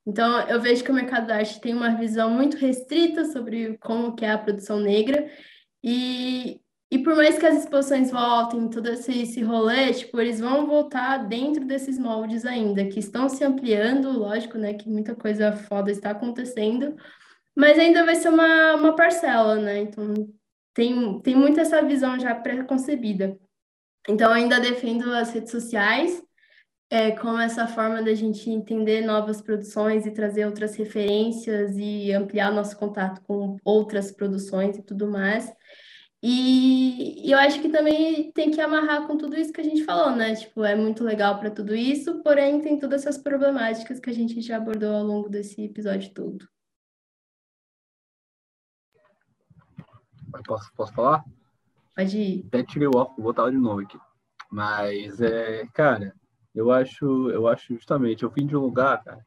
[0.10, 4.16] Então, eu vejo que o mercado da arte tem uma visão muito restrita sobre como
[4.16, 5.30] que é a produção negra,
[5.84, 6.60] e,
[6.92, 11.20] e por mais que as exposições voltem, todo esse, esse rolê, tipo, eles vão voltar
[11.28, 16.10] dentro desses moldes ainda, que estão se ampliando, lógico, né, que muita coisa foda está
[16.10, 16.96] acontecendo,
[17.56, 20.12] mas ainda vai ser uma, uma parcela, né, então
[20.74, 23.38] tem, tem muito essa visão já pré-concebida.
[24.10, 26.20] Então, ainda defendo as redes sociais,
[26.90, 32.52] é, como essa forma da gente entender novas produções e trazer outras referências e ampliar
[32.52, 35.54] nosso contato com outras produções e tudo mais.
[36.22, 39.86] E, e eu acho que também tem que amarrar com tudo isso que a gente
[39.86, 40.36] falou, né?
[40.36, 44.42] Tipo, é muito legal para tudo isso, porém tem todas essas problemáticas que a gente
[44.42, 46.46] já abordou ao longo desse episódio todo.
[50.46, 51.24] Posso, posso falar?
[51.96, 52.46] Pode ir.
[52.48, 53.98] Até tirei o óculos, vou botar de novo aqui.
[54.52, 56.14] Mas, é, cara,
[56.54, 59.26] eu acho, eu acho justamente, eu vim de um lugar, cara,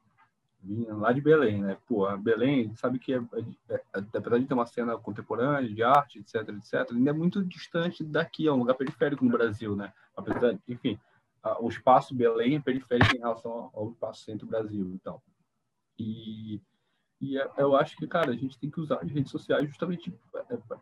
[0.63, 1.77] vim lá de Belém, né?
[1.87, 3.23] Pô, Belém, sabe que é,
[3.69, 7.45] é, é, apesar de ter uma cena contemporânea de arte, etc, etc, ainda é muito
[7.45, 9.93] distante daqui, é um lugar periférico no Brasil, né?
[10.17, 10.99] Apesar, enfim,
[11.43, 15.21] a, o espaço Belém é periférico em relação ao, espaço centro-Brasil, então.
[15.99, 16.61] E,
[17.21, 20.15] e é, eu acho que, cara, a gente tem que usar as redes sociais justamente,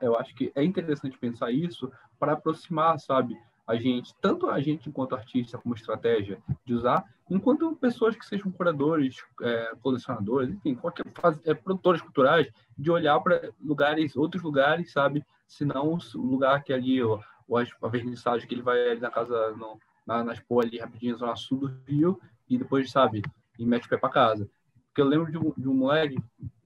[0.01, 3.39] eu acho que é interessante pensar isso para aproximar, sabe?
[3.71, 8.51] A gente, tanto a gente enquanto artista, como estratégia de usar, enquanto pessoas que sejam
[8.51, 14.91] curadores, é, colecionadores, enfim, qualquer faz, é, produtores culturais, de olhar para lugares, outros lugares,
[14.91, 15.25] sabe?
[15.47, 19.53] Se não o lugar que ali, o, a vernissagem que ele vai ali na casa,
[19.53, 23.23] no, na, na Expo ali rapidinho, zona sul do Rio, e depois, sabe,
[23.57, 24.51] e mete o pé para casa.
[24.89, 26.19] Porque eu lembro de um, de um moleque,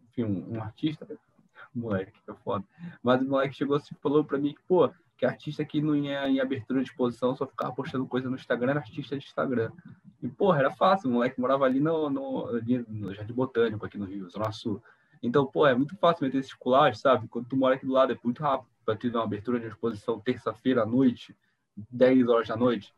[0.09, 1.07] enfim, um, um artista,
[1.75, 2.65] moleque, é foda,
[3.03, 5.95] mas o moleque chegou assim e falou para mim que, pô, que artista que não
[5.95, 9.71] ia em abertura de exposição só ficava postando coisa no Instagram, era artista de Instagram.
[10.23, 12.51] E, porra, era fácil, o moleque morava ali no, no,
[12.89, 14.83] no Jardim Botânico, aqui no Rio, Zona Sul.
[15.23, 17.29] Então, pô, é muito fácil meter esses colagens, sabe?
[17.29, 20.21] Quando tu mora aqui do lado, é muito rápido para ter uma abertura de exposição
[20.21, 21.35] terça-feira à noite,
[21.91, 22.93] 10 horas da noite.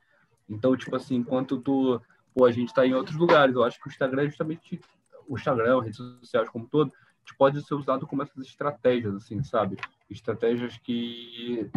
[0.48, 2.00] Então, tipo assim, enquanto tu,
[2.34, 4.80] pô, a gente tá em outros lugares, eu acho que o Instagram é justamente
[5.28, 6.92] o Instagram, redes sociais como todo,
[7.34, 9.76] pode ser usado como essas estratégias, assim, sabe?
[10.10, 11.70] Estratégias que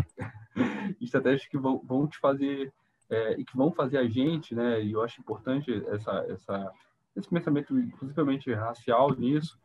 [1.02, 2.74] estratégias que vão, vão te fazer
[3.10, 4.84] é, e que vão fazer a gente, né?
[4.84, 6.72] E eu acho importante essa, essa
[7.16, 9.60] esse pensamento, inclusivamente racial nisso,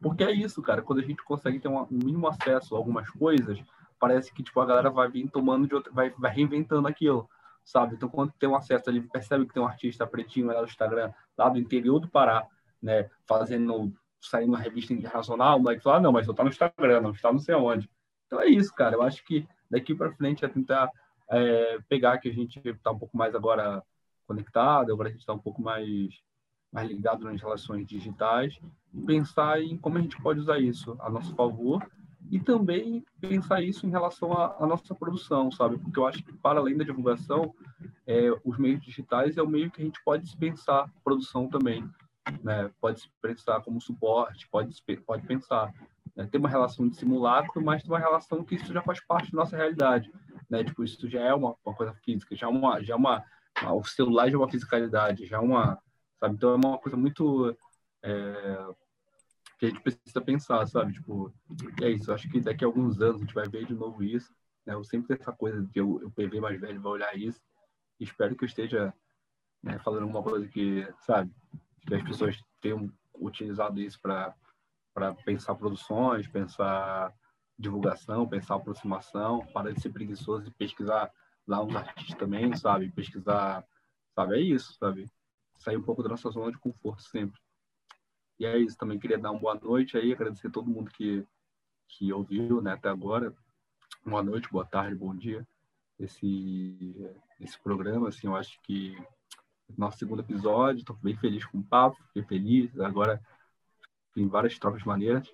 [0.00, 0.82] porque é isso, cara.
[0.82, 3.62] Quando a gente consegue ter um mínimo acesso a algumas coisas,
[3.98, 7.28] parece que tipo a galera vai vir tomando de outra, vai, vai reinventando aquilo,
[7.64, 7.94] sabe?
[7.94, 11.12] Então quando tem um acesso, ele percebe que tem um artista pretinho lá no Instagram,
[11.36, 12.46] lá do interior do Pará,
[12.82, 13.92] né, fazendo
[14.28, 17.32] sair numa revista internacional, o moleque fala, não, mas eu tá no Instagram, não está
[17.32, 17.88] não sei aonde.
[18.26, 18.96] Então é isso, cara.
[18.96, 20.90] Eu acho que daqui para frente é tentar
[21.30, 23.82] é, pegar que a gente está um pouco mais agora
[24.26, 26.20] conectado, agora a gente está um pouco mais,
[26.72, 28.58] mais ligado nas relações digitais,
[28.92, 31.86] e pensar em como a gente pode usar isso a nosso favor
[32.30, 35.76] e também pensar isso em relação à, nossa produção, sabe?
[35.76, 37.54] Porque eu acho que, para além da divulgação,
[38.06, 41.86] é, os meios digitais é o meio que a gente pode dispensar produção também
[42.42, 42.70] né?
[42.80, 44.74] Pode se pensar como suporte, pode,
[45.06, 45.72] pode pensar.
[46.16, 46.26] Né?
[46.26, 49.38] Tem uma relação de simulacro, mas tem uma relação que isso já faz parte da
[49.38, 50.10] nossa realidade.
[50.48, 50.64] Né?
[50.64, 53.24] Tipo, isso já é uma, uma coisa física, já é uma, já é uma,
[53.72, 55.78] o celular já é uma fisicalidade, já é uma,
[56.18, 56.34] sabe?
[56.34, 57.56] Então é uma coisa muito
[58.02, 58.66] é,
[59.58, 60.92] que a gente precisa pensar, sabe?
[60.92, 61.32] Tipo,
[61.82, 62.12] é isso.
[62.12, 64.32] Acho que daqui a alguns anos a gente vai ver de novo isso.
[64.66, 64.74] Né?
[64.74, 67.40] Eu sempre tenho essa coisa de eu, o PV mais velho vai olhar isso
[68.00, 68.92] espero que eu esteja
[69.62, 71.30] né, falando uma coisa que, sabe,
[71.86, 74.34] que as pessoas tenham utilizado isso para
[75.24, 77.12] pensar produções, pensar
[77.58, 81.10] divulgação, pensar aproximação, para de ser preguiçoso e pesquisar
[81.46, 82.90] lá uns artistas também, sabe?
[82.90, 83.64] Pesquisar,
[84.14, 84.36] sabe?
[84.36, 85.10] É isso, sabe?
[85.58, 87.40] Sair um pouco da nossa zona de conforto sempre.
[88.38, 91.24] E é isso, também queria dar uma boa noite aí, agradecer a todo mundo que,
[91.88, 93.32] que ouviu né, até agora.
[94.04, 95.46] Boa noite, boa tarde, bom dia.
[95.98, 98.96] Esse, esse programa, assim, eu acho que
[99.76, 103.20] nosso segundo episódio, estou bem feliz com o papo, fiquei feliz, agora
[104.14, 105.28] tem várias trocas maneiras.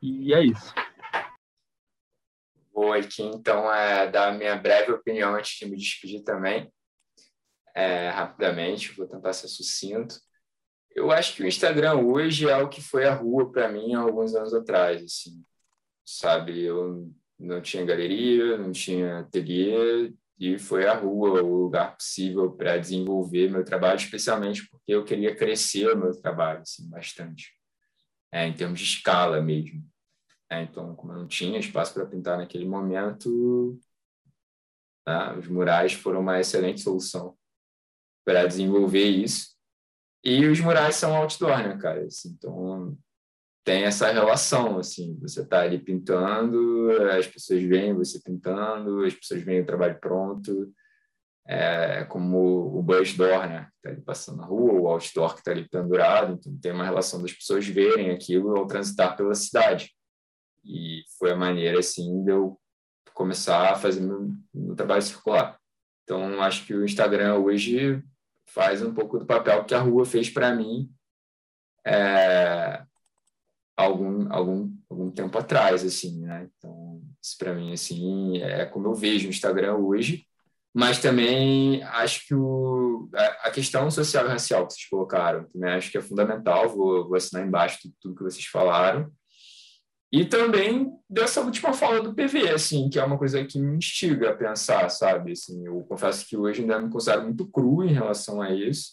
[0.00, 0.74] E é isso.
[2.72, 6.72] Vou aqui, então, é, dar a minha breve opinião antes de me despedir também,
[7.74, 10.16] é, rapidamente, vou tentar ser sucinto.
[10.94, 14.00] Eu acho que o Instagram hoje é o que foi a rua para mim há
[14.00, 15.44] alguns anos atrás, assim,
[16.04, 16.62] sabe?
[16.62, 22.78] Eu não tinha galeria, não tinha ateliê e foi a rua o lugar possível para
[22.78, 27.52] desenvolver meu trabalho, especialmente porque eu queria crescer o meu trabalho, assim, bastante,
[28.32, 29.84] é, em termos de escala mesmo.
[30.50, 33.78] É, então, como eu não tinha espaço para pintar naquele momento,
[35.06, 37.36] né, os murais foram uma excelente solução
[38.24, 39.52] para desenvolver isso
[40.24, 42.04] e os murais são outdoor, né, cara?
[42.04, 42.96] Assim, então,
[43.64, 49.42] tem essa relação, assim, você tá ali pintando, as pessoas veem você pintando, as pessoas
[49.42, 50.72] veem o trabalho pronto,
[51.46, 55.42] é como o bus door, né, que tá ali passando na rua, o outdoor que
[55.42, 59.92] tá ali pendurado, então tem uma relação das pessoas verem aquilo ao transitar pela cidade.
[60.64, 62.60] E foi a maneira, assim, de eu
[63.14, 65.58] começar a fazer meu, meu trabalho circular.
[66.04, 68.02] Então, acho que o Instagram hoje
[68.46, 70.90] faz um pouco do papel que a rua fez para mim
[71.84, 72.84] é,
[73.76, 76.48] algum, algum, algum tempo atrás, assim, né?
[76.56, 80.26] Então, isso para mim, assim, é como eu vejo o Instagram hoje,
[80.74, 83.08] mas também acho que o,
[83.42, 87.16] a questão social e racial que vocês colocaram, também acho que é fundamental, vou, vou
[87.16, 89.10] assinar embaixo tudo, tudo que vocês falaram,
[90.10, 94.30] e também dessa última fala do PV, assim, que é uma coisa que me instiga
[94.30, 95.32] a pensar, sabe?
[95.32, 98.92] Assim, eu confesso que hoje ainda me considero muito cru em relação a isso,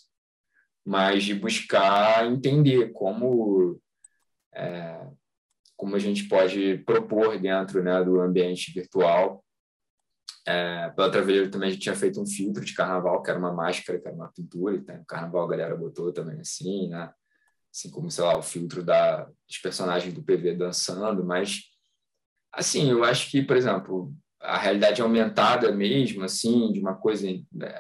[0.85, 3.77] mas de buscar entender como
[4.53, 5.07] é,
[5.77, 9.43] como a gente pode propor dentro né, do ambiente virtual.
[10.45, 13.53] É, pela Traveleiro também a gente tinha feito um filtro de carnaval, que era uma
[13.53, 17.13] máscara, que era uma pintura, e no carnaval a galera botou também assim, né?
[17.73, 21.63] assim como, sei lá, o filtro da, dos personagens do PV dançando, mas,
[22.51, 27.80] assim, eu acho que, por exemplo, a realidade aumentada mesmo, assim, de uma coisa, né,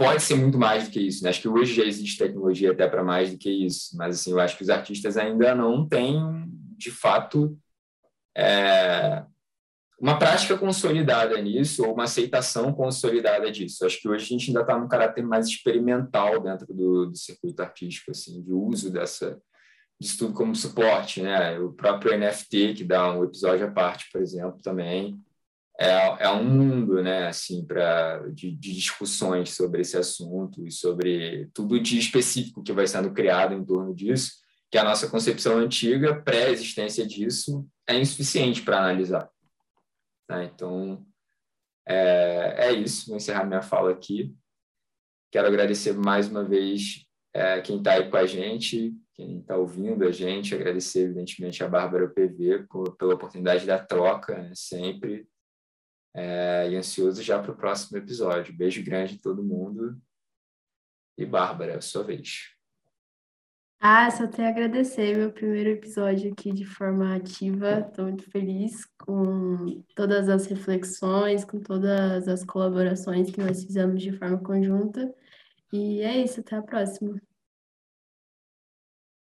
[0.00, 1.28] pode ser muito mais do que isso, né?
[1.28, 4.40] Acho que hoje já existe tecnologia até para mais do que isso, mas, assim, eu
[4.40, 6.18] acho que os artistas ainda não têm,
[6.78, 7.54] de fato,
[8.34, 9.22] é,
[10.00, 13.84] uma prática consolidada nisso, ou uma aceitação consolidada disso.
[13.84, 17.60] Acho que hoje a gente ainda está num caráter mais experimental dentro do, do, circuito
[17.60, 19.38] artístico, assim, de uso dessa,
[20.00, 21.20] disso tudo como suporte.
[21.20, 21.58] Né?
[21.58, 25.20] O próprio NFT, que dá um episódio à parte, por exemplo, também,
[25.80, 31.48] é, é um mundo né, assim, pra, de, de discussões sobre esse assunto e sobre
[31.54, 34.32] tudo de específico que vai sendo criado em torno disso,
[34.70, 39.30] que a nossa concepção antiga, pré-existência disso, é insuficiente para analisar.
[40.28, 40.50] Né?
[40.54, 41.02] Então,
[41.88, 43.06] é, é isso.
[43.06, 44.36] Vou encerrar minha fala aqui.
[45.32, 50.04] Quero agradecer mais uma vez é, quem está aí com a gente, quem está ouvindo
[50.04, 52.66] a gente, agradecer, evidentemente, a Bárbara PV
[52.98, 54.52] pela oportunidade da troca, né?
[54.54, 55.26] sempre.
[56.14, 58.56] É, e ansioso já para o próximo episódio.
[58.56, 60.00] Beijo grande em todo mundo.
[61.16, 62.54] E Bárbara, é sua vez.
[63.82, 67.80] Ah, só tenho a agradecer meu primeiro episódio aqui de forma ativa.
[67.80, 74.12] Estou muito feliz com todas as reflexões, com todas as colaborações que nós fizemos de
[74.12, 75.10] forma conjunta.
[75.72, 77.20] E é isso, até a próxima.